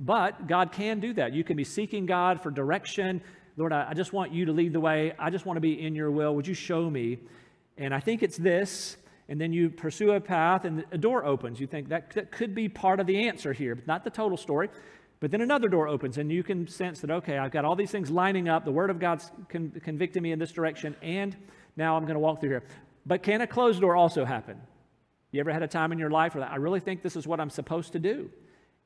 But 0.00 0.46
God 0.46 0.72
can 0.72 1.00
do 1.00 1.12
that. 1.14 1.32
You 1.32 1.44
can 1.44 1.56
be 1.56 1.64
seeking 1.64 2.06
God 2.06 2.42
for 2.42 2.50
direction. 2.50 3.22
Lord, 3.56 3.72
I, 3.72 3.90
I 3.90 3.94
just 3.94 4.12
want 4.12 4.32
you 4.32 4.46
to 4.46 4.52
lead 4.52 4.72
the 4.72 4.80
way. 4.80 5.12
I 5.18 5.30
just 5.30 5.46
want 5.46 5.56
to 5.56 5.60
be 5.60 5.80
in 5.80 5.94
your 5.94 6.10
will. 6.10 6.34
Would 6.34 6.46
you 6.46 6.54
show 6.54 6.90
me? 6.90 7.18
And 7.78 7.94
I 7.94 8.00
think 8.00 8.22
it's 8.22 8.36
this. 8.36 8.96
And 9.28 9.40
then 9.40 9.52
you 9.52 9.70
pursue 9.70 10.12
a 10.12 10.20
path 10.20 10.64
and 10.64 10.84
a 10.92 10.98
door 10.98 11.24
opens. 11.24 11.58
You 11.58 11.66
think 11.66 11.88
that, 11.88 12.10
that 12.10 12.30
could 12.30 12.54
be 12.54 12.68
part 12.68 13.00
of 13.00 13.06
the 13.06 13.26
answer 13.28 13.52
here, 13.52 13.74
but 13.74 13.86
not 13.86 14.04
the 14.04 14.10
total 14.10 14.36
story. 14.36 14.68
But 15.20 15.30
then 15.30 15.40
another 15.40 15.68
door 15.68 15.88
opens, 15.88 16.18
and 16.18 16.30
you 16.30 16.42
can 16.42 16.66
sense 16.68 17.00
that, 17.00 17.10
okay, 17.10 17.38
I've 17.38 17.52
got 17.52 17.64
all 17.64 17.76
these 17.76 17.90
things 17.90 18.10
lining 18.10 18.48
up. 18.48 18.66
The 18.66 18.72
Word 18.72 18.90
of 18.90 18.98
God's 18.98 19.30
con- 19.48 19.72
convicting 19.82 20.22
me 20.22 20.32
in 20.32 20.38
this 20.38 20.52
direction, 20.52 20.94
and 21.00 21.34
now 21.76 21.96
I'm 21.96 22.02
going 22.02 22.14
to 22.14 22.20
walk 22.20 22.40
through 22.40 22.50
here. 22.50 22.64
But 23.06 23.22
can 23.22 23.40
a 23.40 23.46
closed 23.46 23.80
door 23.80 23.96
also 23.96 24.26
happen? 24.26 24.60
You 25.30 25.40
ever 25.40 25.50
had 25.50 25.62
a 25.62 25.68
time 25.68 25.92
in 25.92 25.98
your 25.98 26.10
life 26.10 26.34
where 26.34 26.44
I 26.44 26.56
really 26.56 26.80
think 26.80 27.02
this 27.02 27.16
is 27.16 27.26
what 27.26 27.40
I'm 27.40 27.48
supposed 27.48 27.92
to 27.92 27.98
do? 27.98 28.28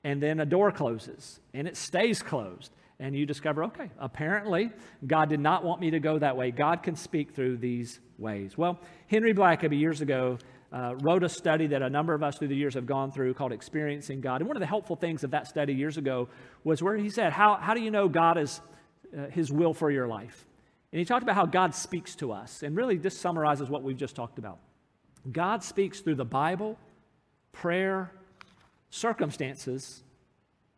And 0.05 0.23
then 0.23 0.41
a 0.41 0.47
door 0.47 0.71
closes 0.73 1.41
and 1.55 1.67
it 1.67 1.77
stays 1.77 2.23
closed. 2.23 2.73
And 3.01 3.15
you 3.15 3.27
discover, 3.27 3.65
okay, 3.65 3.91
apparently 4.01 4.71
God 5.07 5.29
did 5.29 5.39
not 5.39 5.65
want 5.65 5.81
me 5.81 5.91
to 5.93 6.01
go 6.01 6.19
that 6.19 6.37
way. 6.37 6.51
God 6.51 6.83
can 6.83 6.97
speak 6.97 7.33
through 7.33 7.59
these 7.59 8.01
ways. 8.19 8.59
Well, 8.59 8.81
Henry 9.07 9.33
Blackaby 9.33 9.79
years 9.79 10.01
ago 10.01 10.39
uh, 10.73 10.95
wrote 11.03 11.23
a 11.23 11.29
study 11.29 11.69
that 11.69 11.81
a 11.81 11.89
number 11.89 12.13
of 12.13 12.23
us 12.23 12.39
through 12.39 12.49
the 12.49 12.57
years 12.57 12.75
have 12.75 12.87
gone 12.87 13.13
through 13.13 13.35
called 13.35 13.53
Experiencing 13.53 14.21
God. 14.21 14.41
And 14.41 14.49
one 14.49 14.57
of 14.57 14.61
the 14.61 14.67
helpful 14.67 14.97
things 14.97 15.25
of 15.25 15.31
that 15.31 15.47
study 15.47 15.75
years 15.75 15.97
ago 15.97 16.29
was 16.65 16.83
where 16.83 16.97
he 16.97 17.09
said, 17.09 17.33
How, 17.33 17.55
how 17.55 17.73
do 17.73 17.81
you 17.81 17.91
know 17.91 18.09
God 18.09 18.37
is 18.37 18.61
uh, 19.17 19.27
his 19.29 19.53
will 19.53 19.73
for 19.73 19.91
your 19.91 20.09
life? 20.09 20.47
And 20.93 20.99
he 20.99 21.05
talked 21.05 21.23
about 21.23 21.37
how 21.37 21.47
God 21.47 21.75
speaks 21.75 22.15
to 22.17 22.33
us. 22.33 22.63
And 22.63 22.77
really, 22.77 22.97
this 22.97 23.19
summarizes 23.19 23.69
what 23.69 23.83
we've 23.83 23.97
just 23.97 24.17
talked 24.17 24.39
about. 24.39 24.59
God 25.31 25.63
speaks 25.63 26.01
through 26.01 26.17
the 26.17 26.25
Bible, 26.25 26.79
prayer, 27.53 28.11
circumstances, 28.91 30.03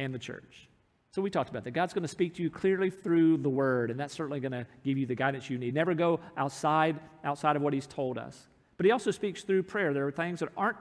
and 0.01 0.14
the 0.14 0.18
church. 0.18 0.68
So 1.12 1.20
we 1.20 1.31
talked 1.31 1.51
about 1.51 1.64
that. 1.64 1.73
God's 1.73 1.92
going 1.92 2.03
to 2.03 2.09
speak 2.09 2.35
to 2.37 2.42
you 2.42 2.51
clearly 2.51 2.88
through 2.88 3.38
the 3.38 3.49
word, 3.49 3.90
and 3.90 3.99
that's 3.99 4.14
certainly 4.14 4.40
going 4.40 4.53
to 4.53 4.66
give 4.85 4.96
you 4.96 5.07
the 5.07 5.14
guidance 5.14 5.51
you 5.51 5.59
need. 5.59 5.75
Never 5.75 5.94
go 5.94 6.20
outside 6.37 6.99
outside 7.25 7.57
of 7.57 7.62
what 7.62 7.73
he's 7.73 7.87
told 7.87 8.16
us. 8.16 8.49
But 8.77 8.87
he 8.87 8.92
also 8.92 9.11
speaks 9.11 9.42
through 9.42 9.64
prayer. 9.64 9.92
There 9.92 10.07
are 10.07 10.12
things 10.12 10.40
that 10.40 10.51
aren't 10.57 10.77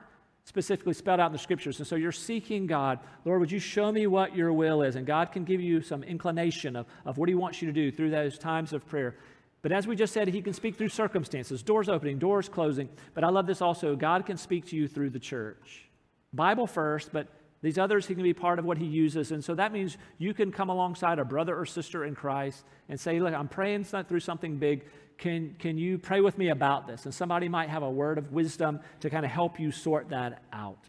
specifically 0.46 0.94
spelled 0.94 1.20
out 1.20 1.28
in 1.28 1.34
the 1.34 1.40
scriptures. 1.40 1.80
And 1.80 1.88
so 1.88 1.96
you're 1.96 2.12
seeking 2.12 2.66
God. 2.66 3.00
Lord, 3.26 3.40
would 3.40 3.52
you 3.52 3.60
show 3.60 3.92
me 3.92 4.08
what 4.08 4.36
your 4.36 4.54
will 4.54 4.84
is? 4.84 4.96
And 4.96 5.06
God 5.06 5.32
can 5.32 5.44
give 5.44 5.62
you 5.62 5.82
some 5.82 6.04
inclination 6.04 6.76
of, 6.76 6.86
of 7.06 7.18
what 7.18 7.28
he 7.28 7.36
wants 7.36 7.62
you 7.62 7.68
to 7.68 7.74
do 7.74 7.92
through 7.92 8.12
those 8.12 8.38
times 8.38 8.72
of 8.72 8.88
prayer. 8.88 9.16
But 9.62 9.72
as 9.72 9.86
we 9.86 9.96
just 9.96 10.14
said, 10.14 10.28
he 10.28 10.42
can 10.42 10.54
speak 10.54 10.78
through 10.78 10.90
circumstances, 10.90 11.62
doors 11.62 11.90
opening, 11.90 12.20
doors 12.20 12.48
closing. 12.48 12.88
But 13.14 13.24
I 13.24 13.30
love 13.30 13.48
this 13.48 13.62
also 13.62 13.96
God 13.96 14.26
can 14.26 14.38
speak 14.38 14.68
to 14.68 14.76
you 14.76 14.88
through 14.88 15.10
the 15.10 15.20
church. 15.20 15.89
Bible 16.34 16.68
first, 16.68 17.12
but 17.12 17.28
these 17.62 17.78
others, 17.78 18.06
he 18.06 18.14
can 18.14 18.24
be 18.24 18.34
part 18.34 18.58
of 18.58 18.66
what 18.66 18.78
he 18.78 18.86
uses. 18.86 19.32
And 19.32 19.44
so 19.44 19.54
that 19.56 19.74
means 19.74 19.98
you 20.18 20.34
can 20.34 20.52
come 20.52 20.70
alongside 20.70 21.20
a 21.20 21.26
brother 21.26 21.58
or 21.58 21.66
sister 21.66 22.06
in 22.06 22.16
Christ 22.16 22.64
and 22.88 23.00
say, 23.00 23.20
Look, 23.20 23.34
I'm 23.34 23.50
praying 23.50 23.84
through 23.84 24.22
something 24.22 24.58
big. 24.58 24.86
Can, 25.18 25.56
can 25.60 25.78
you 25.78 25.98
pray 25.98 26.22
with 26.22 26.38
me 26.38 26.50
about 26.50 26.88
this? 26.88 27.04
And 27.04 27.14
somebody 27.14 27.50
might 27.50 27.70
have 27.70 27.84
a 27.84 27.90
word 27.90 28.18
of 28.18 28.32
wisdom 28.32 28.80
to 29.02 29.10
kind 29.10 29.26
of 29.26 29.32
help 29.32 29.60
you 29.60 29.72
sort 29.72 30.10
that 30.10 30.44
out. 30.54 30.86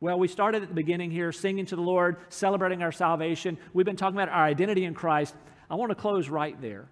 Well, 0.00 0.18
we 0.18 0.28
started 0.28 0.62
at 0.62 0.68
the 0.68 0.74
beginning 0.74 1.10
here 1.10 1.32
singing 1.32 1.64
to 1.66 1.76
the 1.76 1.82
Lord, 1.82 2.16
celebrating 2.28 2.82
our 2.82 2.92
salvation. 2.92 3.56
We've 3.72 3.86
been 3.86 3.96
talking 3.96 4.18
about 4.18 4.28
our 4.28 4.44
identity 4.44 4.84
in 4.84 4.92
Christ. 4.92 5.34
I 5.70 5.76
want 5.76 5.90
to 5.90 5.94
close 5.94 6.28
right 6.28 6.60
there. 6.60 6.88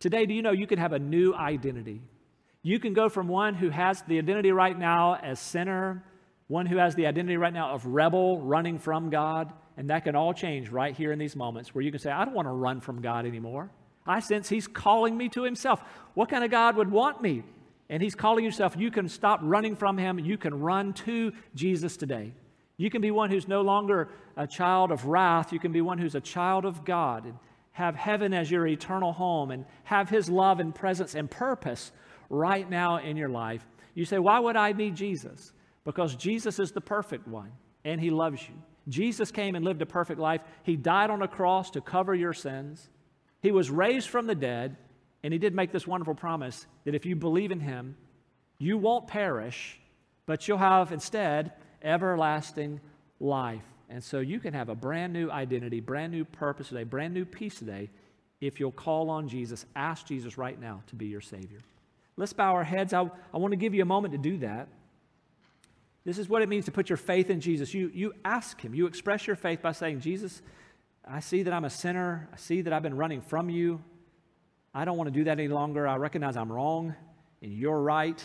Today, 0.00 0.26
do 0.26 0.34
you 0.34 0.42
know 0.42 0.50
you 0.50 0.66
can 0.66 0.78
have 0.78 0.92
a 0.92 0.98
new 0.98 1.34
identity? 1.34 2.02
You 2.62 2.80
can 2.80 2.94
go 2.94 3.08
from 3.08 3.28
one 3.28 3.54
who 3.54 3.70
has 3.70 4.02
the 4.02 4.18
identity 4.18 4.50
right 4.50 4.76
now 4.76 5.14
as 5.14 5.38
sinner 5.38 6.02
one 6.48 6.66
who 6.66 6.76
has 6.76 6.94
the 6.94 7.06
identity 7.06 7.36
right 7.36 7.52
now 7.52 7.74
of 7.74 7.84
rebel 7.86 8.40
running 8.40 8.78
from 8.78 9.10
God. 9.10 9.52
And 9.76 9.90
that 9.90 10.04
can 10.04 10.14
all 10.14 10.32
change 10.32 10.70
right 10.70 10.94
here 10.94 11.12
in 11.12 11.18
these 11.18 11.36
moments 11.36 11.74
where 11.74 11.82
you 11.82 11.90
can 11.90 12.00
say, 12.00 12.10
I 12.10 12.24
don't 12.24 12.34
want 12.34 12.46
to 12.46 12.52
run 12.52 12.80
from 12.80 13.02
God 13.02 13.26
anymore. 13.26 13.70
I 14.06 14.20
sense 14.20 14.48
He's 14.48 14.68
calling 14.68 15.16
me 15.16 15.28
to 15.30 15.42
Himself. 15.42 15.82
What 16.14 16.30
kind 16.30 16.44
of 16.44 16.50
God 16.50 16.76
would 16.76 16.90
want 16.90 17.20
me? 17.20 17.42
And 17.90 18.02
He's 18.02 18.14
calling 18.14 18.44
yourself. 18.44 18.76
You 18.76 18.90
can 18.90 19.08
stop 19.08 19.40
running 19.42 19.76
from 19.76 19.98
Him. 19.98 20.18
You 20.18 20.38
can 20.38 20.58
run 20.60 20.92
to 20.94 21.32
Jesus 21.54 21.96
today. 21.96 22.32
You 22.78 22.90
can 22.90 23.00
be 23.00 23.10
one 23.10 23.30
who's 23.30 23.48
no 23.48 23.62
longer 23.62 24.08
a 24.36 24.46
child 24.46 24.92
of 24.92 25.06
wrath. 25.06 25.52
You 25.52 25.58
can 25.58 25.72
be 25.72 25.80
one 25.80 25.98
who's 25.98 26.14
a 26.14 26.20
child 26.20 26.64
of 26.64 26.84
God 26.84 27.24
and 27.24 27.34
have 27.72 27.96
heaven 27.96 28.32
as 28.32 28.50
your 28.50 28.66
eternal 28.66 29.12
home 29.12 29.50
and 29.50 29.64
have 29.84 30.08
His 30.08 30.30
love 30.30 30.60
and 30.60 30.74
presence 30.74 31.14
and 31.14 31.30
purpose 31.30 31.92
right 32.30 32.68
now 32.68 32.98
in 32.98 33.16
your 33.16 33.28
life. 33.28 33.66
You 33.94 34.04
say, 34.04 34.18
Why 34.18 34.38
would 34.38 34.56
I 34.56 34.72
need 34.72 34.94
Jesus? 34.94 35.52
Because 35.86 36.16
Jesus 36.16 36.58
is 36.58 36.72
the 36.72 36.80
perfect 36.82 37.26
one 37.26 37.52
and 37.84 37.98
he 37.98 38.10
loves 38.10 38.42
you. 38.46 38.54
Jesus 38.88 39.30
came 39.30 39.54
and 39.54 39.64
lived 39.64 39.80
a 39.80 39.86
perfect 39.86 40.20
life. 40.20 40.42
He 40.64 40.76
died 40.76 41.08
on 41.08 41.22
a 41.22 41.28
cross 41.28 41.70
to 41.70 41.80
cover 41.80 42.14
your 42.14 42.34
sins. 42.34 42.90
He 43.40 43.52
was 43.52 43.70
raised 43.70 44.08
from 44.08 44.26
the 44.26 44.34
dead, 44.34 44.76
and 45.22 45.32
he 45.32 45.38
did 45.38 45.54
make 45.54 45.72
this 45.72 45.86
wonderful 45.86 46.14
promise 46.14 46.66
that 46.84 46.94
if 46.94 47.06
you 47.06 47.16
believe 47.16 47.52
in 47.52 47.60
him, 47.60 47.96
you 48.58 48.76
won't 48.76 49.06
perish, 49.06 49.78
but 50.26 50.46
you'll 50.46 50.58
have 50.58 50.92
instead 50.92 51.52
everlasting 51.82 52.80
life. 53.20 53.64
And 53.88 54.02
so 54.02 54.18
you 54.18 54.40
can 54.40 54.54
have 54.54 54.68
a 54.68 54.74
brand 54.74 55.12
new 55.12 55.30
identity, 55.30 55.80
brand 55.80 56.12
new 56.12 56.24
purpose 56.24 56.68
today, 56.68 56.84
brand 56.84 57.14
new 57.14 57.24
peace 57.24 57.58
today 57.58 57.90
if 58.40 58.58
you'll 58.58 58.72
call 58.72 59.10
on 59.10 59.28
Jesus. 59.28 59.64
Ask 59.76 60.06
Jesus 60.06 60.36
right 60.36 60.60
now 60.60 60.82
to 60.88 60.96
be 60.96 61.06
your 61.06 61.20
Savior. 61.20 61.60
Let's 62.16 62.32
bow 62.32 62.52
our 62.54 62.64
heads. 62.64 62.92
I, 62.92 63.08
I 63.32 63.38
want 63.38 63.52
to 63.52 63.56
give 63.56 63.74
you 63.74 63.82
a 63.82 63.86
moment 63.86 64.12
to 64.12 64.18
do 64.18 64.38
that. 64.38 64.68
This 66.06 66.18
is 66.18 66.28
what 66.28 66.40
it 66.40 66.48
means 66.48 66.66
to 66.66 66.70
put 66.70 66.88
your 66.88 66.96
faith 66.96 67.30
in 67.30 67.40
Jesus. 67.40 67.74
You, 67.74 67.90
you 67.92 68.14
ask 68.24 68.60
Him, 68.60 68.74
you 68.74 68.86
express 68.86 69.26
your 69.26 69.34
faith 69.34 69.60
by 69.60 69.72
saying, 69.72 70.00
Jesus, 70.00 70.40
I 71.04 71.18
see 71.18 71.42
that 71.42 71.52
I'm 71.52 71.64
a 71.64 71.70
sinner. 71.70 72.28
I 72.32 72.36
see 72.36 72.62
that 72.62 72.72
I've 72.72 72.84
been 72.84 72.96
running 72.96 73.20
from 73.20 73.50
you. 73.50 73.82
I 74.72 74.84
don't 74.84 74.96
want 74.96 75.08
to 75.08 75.12
do 75.12 75.24
that 75.24 75.40
any 75.40 75.48
longer. 75.48 75.88
I 75.88 75.96
recognize 75.96 76.36
I'm 76.36 76.50
wrong 76.50 76.94
and 77.42 77.52
you're 77.52 77.80
right. 77.80 78.22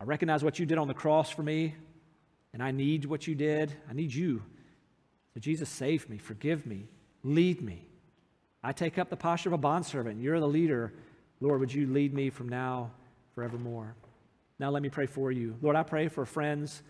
I 0.00 0.04
recognize 0.04 0.42
what 0.42 0.58
you 0.58 0.66
did 0.66 0.76
on 0.76 0.88
the 0.88 0.94
cross 0.94 1.30
for 1.30 1.42
me, 1.42 1.76
and 2.52 2.62
I 2.62 2.72
need 2.72 3.04
what 3.04 3.28
you 3.28 3.36
did. 3.36 3.72
I 3.88 3.92
need 3.92 4.12
you. 4.12 4.42
So, 5.34 5.40
Jesus, 5.40 5.68
save 5.68 6.10
me, 6.10 6.18
forgive 6.18 6.66
me, 6.66 6.88
lead 7.22 7.62
me. 7.62 7.86
I 8.62 8.72
take 8.72 8.98
up 8.98 9.08
the 9.08 9.16
posture 9.16 9.50
of 9.50 9.52
a 9.52 9.58
bondservant. 9.58 10.20
You're 10.20 10.40
the 10.40 10.48
leader. 10.48 10.92
Lord, 11.40 11.60
would 11.60 11.72
you 11.72 11.86
lead 11.86 12.12
me 12.12 12.30
from 12.30 12.48
now 12.48 12.90
forevermore? 13.34 13.94
Now, 14.58 14.70
let 14.70 14.82
me 14.82 14.88
pray 14.88 15.06
for 15.06 15.30
you. 15.30 15.56
Lord, 15.62 15.76
I 15.76 15.82
pray 15.82 16.08
for 16.08 16.26
friends 16.26 16.82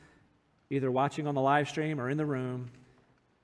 either 0.70 0.90
watching 0.90 1.26
on 1.26 1.34
the 1.34 1.40
live 1.40 1.68
stream 1.68 2.00
or 2.00 2.10
in 2.10 2.16
the 2.16 2.26
room 2.26 2.70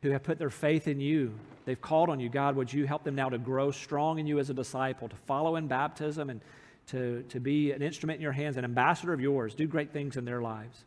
who 0.02 0.10
have 0.10 0.22
put 0.22 0.38
their 0.38 0.50
faith 0.50 0.87
in 0.88 1.00
you. 1.00 1.34
They've 1.64 1.80
called 1.80 2.10
on 2.10 2.20
you. 2.20 2.28
God, 2.28 2.56
would 2.56 2.72
you 2.72 2.87
help 2.87 3.04
them 3.04 3.14
now 3.14 3.30
to 3.30 3.38
grow 3.38 3.70
strong 3.70 4.18
in 4.18 4.26
you 4.26 4.38
as 4.38 4.50
a 4.50 4.54
disciple, 4.54 5.08
to 5.08 5.16
follow 5.16 5.56
in 5.56 5.66
baptism, 5.66 6.28
and 6.28 6.40
to, 6.88 7.22
to 7.30 7.40
be 7.40 7.72
an 7.72 7.82
instrument 7.82 8.18
in 8.18 8.22
your 8.22 8.32
hands, 8.32 8.56
an 8.56 8.64
ambassador 8.64 9.12
of 9.14 9.20
yours, 9.20 9.54
do 9.54 9.66
great 9.66 9.92
things 9.92 10.16
in 10.16 10.24
their 10.24 10.42
lives. 10.42 10.84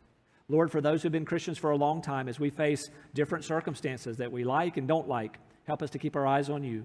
Lord, 0.48 0.70
for 0.70 0.80
those 0.80 1.02
who've 1.02 1.12
been 1.12 1.24
Christians 1.24 1.58
for 1.58 1.70
a 1.70 1.76
long 1.76 2.00
time, 2.00 2.28
as 2.28 2.38
we 2.40 2.50
face 2.50 2.90
different 3.14 3.44
circumstances 3.44 4.16
that 4.18 4.30
we 4.30 4.44
like 4.44 4.76
and 4.76 4.86
don't 4.86 5.08
like, 5.08 5.38
help 5.66 5.82
us 5.82 5.90
to 5.90 5.98
keep 5.98 6.16
our 6.16 6.26
eyes 6.26 6.48
on 6.48 6.62
you. 6.62 6.84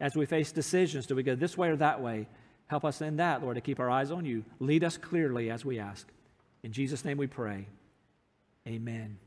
As 0.00 0.14
we 0.14 0.26
face 0.26 0.52
decisions, 0.52 1.06
do 1.06 1.14
we 1.14 1.22
go 1.22 1.34
this 1.34 1.56
way 1.56 1.68
or 1.68 1.76
that 1.76 2.02
way? 2.02 2.28
Help 2.68 2.84
us 2.84 3.00
in 3.00 3.16
that, 3.16 3.42
Lord, 3.42 3.56
to 3.56 3.60
keep 3.60 3.80
our 3.80 3.90
eyes 3.90 4.10
on 4.10 4.24
you. 4.24 4.44
Lead 4.60 4.84
us 4.84 4.96
clearly 4.96 5.50
as 5.50 5.64
we 5.64 5.78
ask. 5.78 6.06
In 6.62 6.72
Jesus' 6.72 7.04
name 7.04 7.18
we 7.18 7.26
pray. 7.26 7.66
Amen. 8.66 9.18